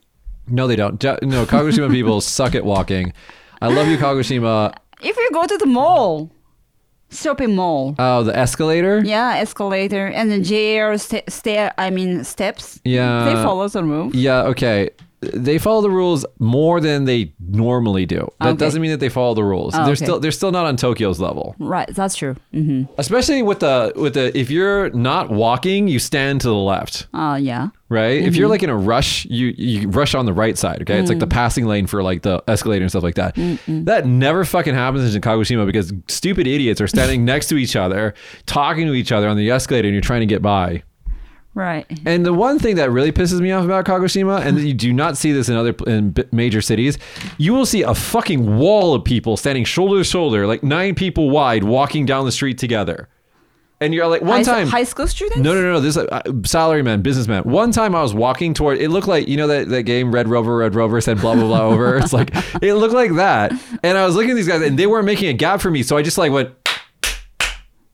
[0.46, 1.02] No, they don't.
[1.22, 3.14] No, Kagoshima people suck at walking.
[3.62, 4.74] I love you, Kagoshima.
[5.02, 6.30] If you go to the mall,
[7.10, 9.02] shopping mall, Oh, the escalator.
[9.04, 12.80] yeah, escalator and the JR sta- stair, I mean steps.
[12.84, 13.24] Yeah.
[13.24, 14.14] they follow the rules.
[14.14, 14.90] Yeah, okay.
[15.20, 18.28] They follow the rules more than they normally do.
[18.40, 18.56] That Okay.
[18.58, 19.74] doesn't mean that they follow the rules.
[19.74, 20.04] Oh, they're okay.
[20.04, 21.56] still they're still not on Tokyo's level.
[21.58, 22.36] Right, that's true.
[22.52, 27.06] hmm Especially with the with the if you're not walking, you stand to the left,
[27.14, 27.68] Uh, yeah.
[27.88, 28.22] Right?
[28.22, 28.50] If you're mm-hmm.
[28.50, 30.98] like in a rush, you you rush on the right side, okay?
[30.98, 31.30] It's like the mm.
[31.30, 33.34] passing lane for like the escalator and stuff like that.
[33.66, 38.14] That never fucking happens in Kagoshima because stupid idiots are standing next to each other,
[38.46, 40.82] talking to each other on the escalator and you're trying to get by.
[41.54, 41.86] Right.
[42.04, 45.16] And the one thing that really pisses me off about Kagoshima, and you do not
[45.16, 46.98] see this in other in major cities,
[47.38, 51.30] you will see a fucking wall of people standing shoulder to shoulder, like nine people
[51.30, 53.08] wide, walking down the street together.
[53.78, 55.38] And you're like, one high, time, high school students?
[55.38, 55.80] no, no, no, no.
[55.80, 57.42] this uh, salaryman, businessman.
[57.44, 60.28] One time I was walking toward, it looked like you know that that game Red
[60.28, 61.98] Rover, Red Rover said blah blah blah over.
[61.98, 62.30] It's like
[62.62, 65.28] it looked like that, and I was looking at these guys, and they weren't making
[65.28, 66.50] a gap for me, so I just like went,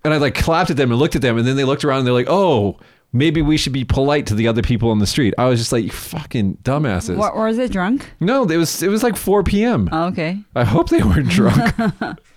[0.05, 1.99] and I like clapped at them and looked at them, and then they looked around
[1.99, 2.79] and they're like, oh.
[3.15, 5.35] Maybe we should be polite to the other people on the street.
[5.37, 7.19] I was just like, you fucking dumbasses.
[7.19, 8.11] Or is it drunk?
[8.21, 9.91] No, it was it was like 4 p.m.
[9.93, 10.39] Oh, okay.
[10.57, 11.75] I hope they weren't drunk.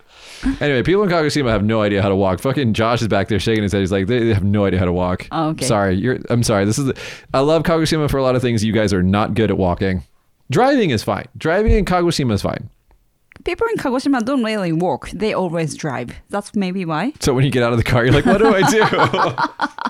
[0.61, 2.39] anyway, people in Kagoshima have no idea how to walk.
[2.39, 3.79] Fucking Josh is back there shaking his head.
[3.81, 5.27] He's like, they have no idea how to walk.
[5.31, 5.65] Oh, okay.
[5.65, 6.19] Sorry, you're.
[6.29, 6.65] I'm sorry.
[6.65, 6.85] This is.
[6.85, 6.99] The,
[7.33, 8.63] I love Kagoshima for a lot of things.
[8.63, 10.03] You guys are not good at walking.
[10.51, 11.25] Driving is fine.
[11.37, 12.69] Driving in Kagoshima is fine.
[13.43, 15.09] People in Kagoshima don't really walk.
[15.09, 16.11] They always drive.
[16.29, 17.13] That's maybe why.
[17.19, 18.81] So when you get out of the car, you're like, what do I do?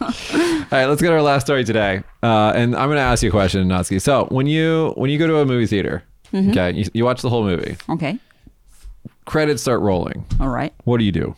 [0.00, 2.02] All right, let's get our last story today.
[2.22, 4.00] Uh, and I'm going to ask you a question, Natsuki.
[4.00, 6.02] So when you when you go to a movie theater,
[6.32, 6.50] Mm-hmm.
[6.50, 8.18] okay, you, you watch the whole movie, Okay.
[9.28, 10.24] Credits start rolling.
[10.40, 10.72] All right.
[10.84, 11.36] What do you do?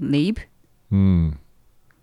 [0.00, 0.38] Leave.
[0.88, 1.32] Hmm.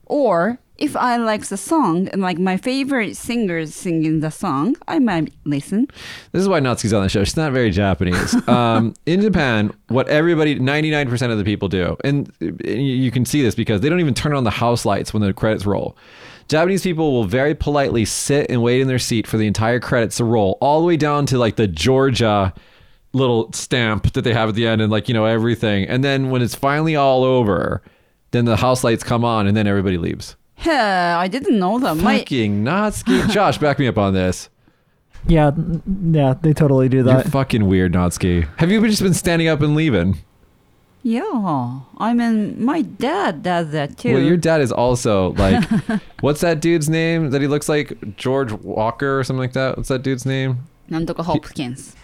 [0.06, 5.00] Or if I like the song and like my favorite singers singing the song, I
[5.00, 5.88] might listen.
[6.32, 7.24] This is why Natsuki's on the show.
[7.24, 8.36] She's not very Japanese.
[8.52, 13.42] Um, in Japan, what everybody, 99% of the people do, and you you can see
[13.42, 15.96] this because they don't even turn on the house lights when the credits roll.
[16.50, 20.18] Japanese people will very politely sit and wait in their seat for the entire credits
[20.18, 22.54] to roll, all the way down to like the Georgia
[23.13, 25.85] little stamp that they have at the end and like, you know, everything.
[25.89, 27.83] And then when it's finally all over,
[28.33, 30.37] then the house lights come on and then everybody leaves.
[30.59, 31.97] Huh, I didn't know that.
[31.97, 33.31] My Fucking Natsuki.
[33.31, 34.49] Josh, back me up on this.
[35.27, 35.83] Yeah, n-
[36.15, 37.29] yeah, they totally do You're that.
[37.29, 38.47] fucking weird, Natsuki.
[38.59, 40.19] Have you just been standing up and leaving?
[41.03, 44.15] yeah, I mean my dad does that too.
[44.15, 45.63] Well, your dad is also like,
[46.21, 48.17] what's that dude's name that he looks like?
[48.17, 49.77] George Walker or something like that?
[49.77, 50.67] What's that dude's name?
[50.89, 51.97] なんとか Hopkins.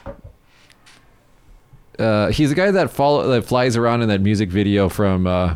[2.00, 5.26] Uh, he's the guy that follow that flies around in that music video from.
[5.28, 5.56] Uh,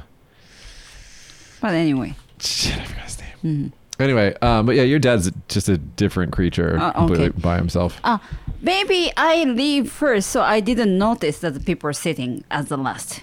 [1.61, 3.73] But anyway, shit, I forgot his name.
[3.99, 7.37] Anyway, um, but yeah, your dad's just a different creature, Uh, completely okay.
[7.39, 7.99] by himself.
[8.03, 8.19] ah,
[8.61, 12.77] maybe I leave first, so I didn't notice that the people are sitting as the
[12.77, 13.21] last.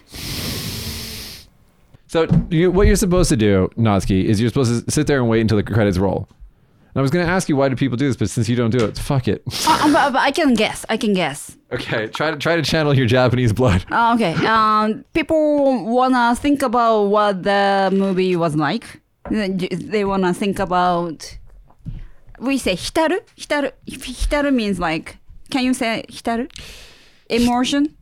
[2.06, 5.28] So you, what you're supposed to do, Natsuki, is you're supposed to sit there and
[5.28, 6.28] wait until the credits roll.
[6.88, 8.56] And I was going to ask you why do people do this, but since you
[8.56, 9.42] don't do it, fuck it.
[9.66, 10.84] Uh, but, but I can guess.
[10.88, 11.56] I can guess.
[11.72, 13.84] okay, try to try to channel your Japanese blood.
[13.90, 14.34] Uh, okay.
[14.46, 19.00] Um, people wanna think about what the movie was like.
[19.30, 21.38] They wanna think about.
[22.38, 23.18] We say hitaru.
[23.36, 23.72] Hitaru.
[23.86, 25.18] Hitaru means like.
[25.50, 26.50] Can you say hitaru?
[27.30, 27.94] Emotion.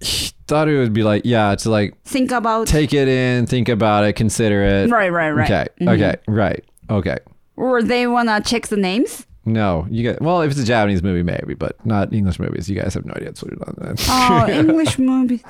[0.48, 2.68] It would be like, yeah, to like Think about.
[2.68, 4.90] take it in, think about it, consider it.
[4.90, 5.50] Right, right, right.
[5.50, 5.88] Okay, Mhm.
[5.94, 7.16] okay, right, okay.
[7.56, 9.26] Or they wanna check the names.
[9.44, 12.68] No, you get well if it's a Japanese movie, maybe, but not English movies.
[12.68, 13.94] You guys have no idea what's going on.
[14.08, 15.42] Oh, English movies.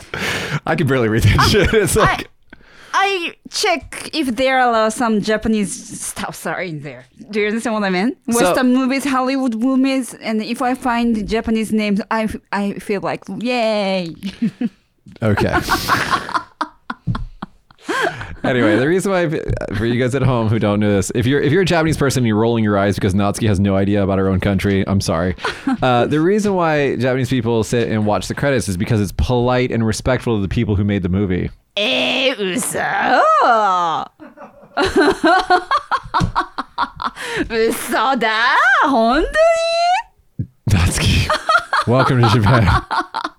[0.67, 1.73] I can barely read that shit.
[1.73, 2.29] It's like
[2.93, 7.05] I check if there are some Japanese stuffs are in there.
[7.31, 8.17] Do you understand what I mean?
[8.31, 13.23] So- Western movies, Hollywood movies, and if I find Japanese names, I I feel like
[13.41, 14.15] yay.
[15.23, 15.55] okay.
[18.46, 19.30] anyway, the reason why
[19.78, 21.98] for you guys at home who don't know this, if you're if you're a Japanese
[21.98, 24.84] person and you're rolling your eyes because Natsuki has no idea about her own country,
[24.88, 25.36] I'm sorry.
[25.82, 29.72] Uh, the reason why Japanese people sit and watch the credits is because it's polite
[29.72, 31.50] and respectful to the people who made the movie.
[31.76, 32.78] えー、 嘘
[37.50, 38.56] 嘘だ
[38.90, 41.28] 本当 Natsuki,
[41.88, 42.68] welcome to Japan.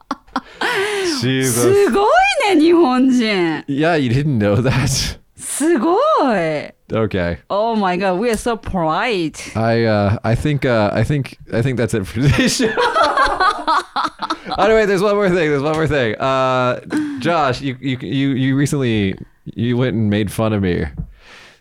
[0.57, 1.53] に Jesus.
[1.53, 2.07] すご
[2.51, 5.19] いね、日本人 Yeah, you didn't know that.
[5.37, 7.39] すごい Okay.
[7.49, 9.57] Oh my god, we are so polite.
[9.57, 12.69] I uh I think uh I think I think that's it for today's show.
[12.77, 15.51] oh no, wait, there's one more thing.
[15.51, 16.15] There's one more thing.
[16.16, 16.81] Uh
[17.20, 20.85] Josh, you you you you recently you went and made fun of me.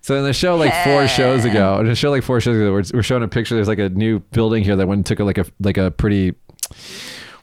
[0.01, 2.71] So in the show like four shows ago, in the show like four shows ago,
[2.73, 3.55] we're, we're showing a picture.
[3.55, 5.91] There's like a new building here that went and took a, like a like a
[5.91, 6.33] pretty.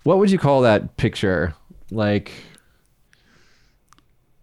[0.04, 1.54] what would you call that picture?
[1.92, 2.32] Like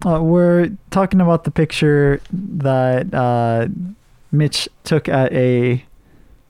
[0.05, 3.69] Uh, we're talking about the picture that uh,
[4.33, 5.85] Mitch took at a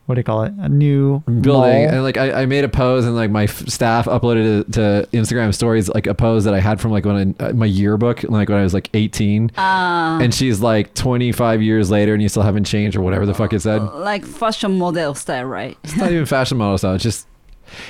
[0.07, 0.51] what do you call it?
[0.57, 1.43] A new building
[1.85, 1.93] mall.
[1.93, 5.07] and like I, I made a pose and like my f- staff uploaded it to
[5.13, 8.23] Instagram stories like a pose that I had from like when I, uh, my yearbook
[8.23, 12.27] like when I was like 18 Uh, and she's like 25 years later and you
[12.27, 15.77] still haven't changed or whatever the fuck it said like fashion model style, right?
[15.83, 17.25] it's not even fashion model style it's just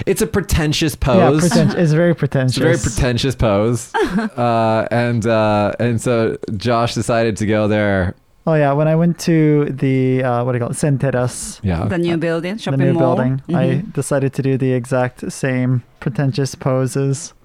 [0.05, 2.57] it's a pretentious yeah, pose preten- it's very pretentious.
[2.57, 3.33] it's pretentious.
[3.35, 3.93] a very pretentious pose
[4.37, 8.15] uh, and uh, and so Josh decided to go there
[8.47, 10.77] oh yeah, when I went to the uh, what do you call it?
[10.77, 13.15] Senteras, yeah The new building, shopping the new mall.
[13.15, 13.41] building.
[13.49, 13.93] I Mhm.
[13.93, 17.33] decided to do the exact same pretentious poses.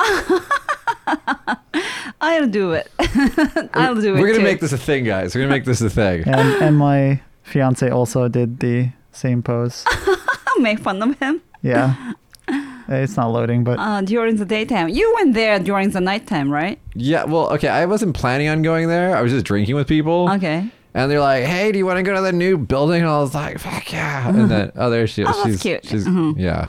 [2.21, 2.91] I'll do it.
[3.75, 4.21] I'll do it.
[4.21, 4.43] we're gonna too.
[4.45, 7.89] make this a thing guys we're gonna make this a thing and and my fiance
[7.91, 9.85] also did the same pose.
[10.47, 12.13] I'll make fun of him Yeah,
[12.89, 14.89] it's not loading, but uh, during the daytime.
[14.89, 16.79] You went there during the nighttime, right?
[16.95, 20.31] yeah well okay I wasn't planning on going there I was just drinking with people
[20.33, 20.69] Okay.
[20.95, 23.19] And they're like, "Hey, do you want to go to the new building?" And I
[23.19, 25.29] was like, "Fuck yeah!" And then, oh, there she is.
[25.29, 25.85] Oh, that's she's cute.
[25.85, 26.37] She's Mhm.
[26.39, 26.69] yeah.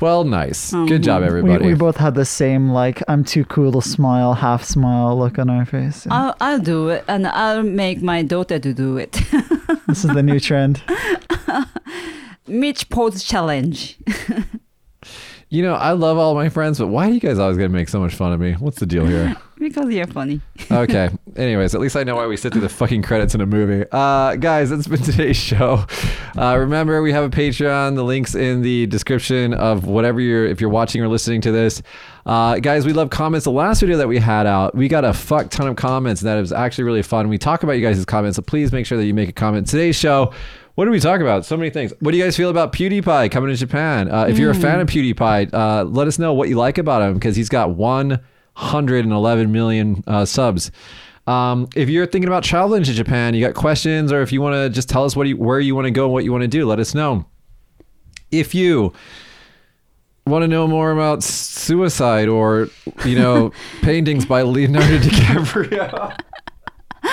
[0.00, 0.72] Well, nice.
[0.72, 1.26] Good job, Mhm.
[1.26, 1.66] we, everybody.
[1.66, 5.48] we both had the same like I'm too cool to smile, half smile look on
[5.48, 6.02] our face.
[6.04, 9.12] And I'll, I'll do it and I'll make my daughter to do it.
[9.86, 10.82] this is the new trend.
[12.48, 13.98] Mitch pose challenge.
[15.48, 17.88] you know, I love all my friends, but why do you guys always gonna make
[17.88, 18.52] so much fun of me?
[18.54, 19.36] What's the deal here?
[19.58, 20.40] because you're funny.
[20.70, 21.08] okay.
[21.36, 23.86] Anyways, at least I know why we sit through the fucking credits in a movie.
[23.92, 25.84] Uh, guys, that's been today's show.
[26.36, 27.94] Uh, remember, we have a Patreon.
[27.94, 31.80] The links in the description of whatever you're, if you're watching or listening to this.
[32.24, 33.44] Uh, guys, we love comments.
[33.44, 36.22] The last video that we had out, we got a fuck ton of comments.
[36.22, 37.28] And that was actually really fun.
[37.28, 39.68] We talk about you guys' comments, so please make sure that you make a comment.
[39.68, 40.32] Today's show.
[40.76, 41.46] What do we talk about?
[41.46, 41.94] So many things.
[42.00, 44.10] What do you guys feel about PewDiePie coming to Japan?
[44.10, 47.00] Uh, if you're a fan of PewDiePie, uh, let us know what you like about
[47.00, 50.70] him because he's got 111 million uh, subs.
[51.26, 54.54] Um, if you're thinking about traveling to Japan, you got questions, or if you want
[54.54, 56.42] to just tell us what you, where you want to go and what you want
[56.42, 57.24] to do, let us know.
[58.30, 58.92] If you
[60.26, 62.68] want to know more about suicide or
[63.06, 63.50] you know
[63.80, 66.18] paintings by Leonardo DiCaprio,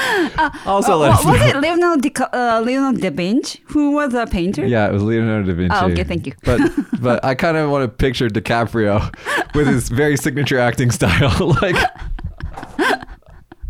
[0.65, 4.25] also let Wa- us was it Leonardo, Dica- uh, Leonardo da Vinci who was a
[4.25, 4.65] painter?
[4.65, 5.75] Yeah, it was Leonardo da Vinci.
[5.79, 6.33] Oh, okay, thank you.
[6.43, 6.59] But
[7.01, 9.13] but I kind of want to picture DiCaprio
[9.55, 11.75] with his very signature acting style, like.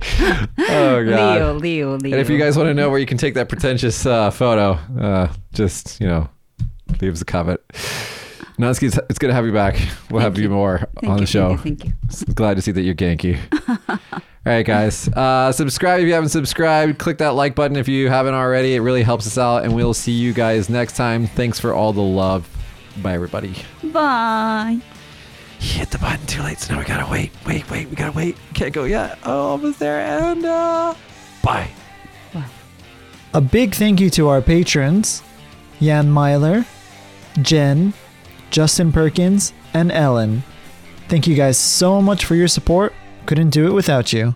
[0.05, 1.05] oh god.
[1.05, 2.13] Leo, Leo, Leo.
[2.13, 4.73] And if you guys want to know where you can take that pretentious uh, photo,
[4.99, 6.29] uh, just you know,
[7.01, 7.59] leave us a comment.
[8.59, 9.79] Natsuki, it's, it's good to have you back.
[10.11, 11.57] We'll have you, more Thank on you, the show.
[11.57, 11.93] Thank you.
[12.09, 12.33] Thank you.
[12.35, 13.39] Glad to see that you're Genki.
[14.45, 15.07] All right, guys.
[15.07, 16.99] Uh, subscribe if you haven't subscribed.
[16.99, 18.75] Click that like button if you haven't already.
[18.75, 21.27] It really helps us out, and we'll see you guys next time.
[21.27, 22.49] Thanks for all the love.
[23.01, 23.55] Bye, everybody.
[23.81, 24.81] Bye.
[25.59, 27.31] Hit the button too late, so now we gotta wait.
[27.47, 27.89] Wait, wait.
[27.89, 28.35] We gotta wait.
[28.53, 29.17] Can't go yet.
[29.23, 30.01] Oh, I'm almost there.
[30.01, 30.93] And uh,
[31.41, 31.69] bye.
[33.33, 35.23] A big thank you to our patrons
[35.81, 36.65] Jan Myler,
[37.41, 37.93] Jen,
[38.51, 40.43] Justin Perkins, and Ellen.
[41.07, 42.93] Thank you guys so much for your support.
[43.25, 44.35] Couldn't do it without you.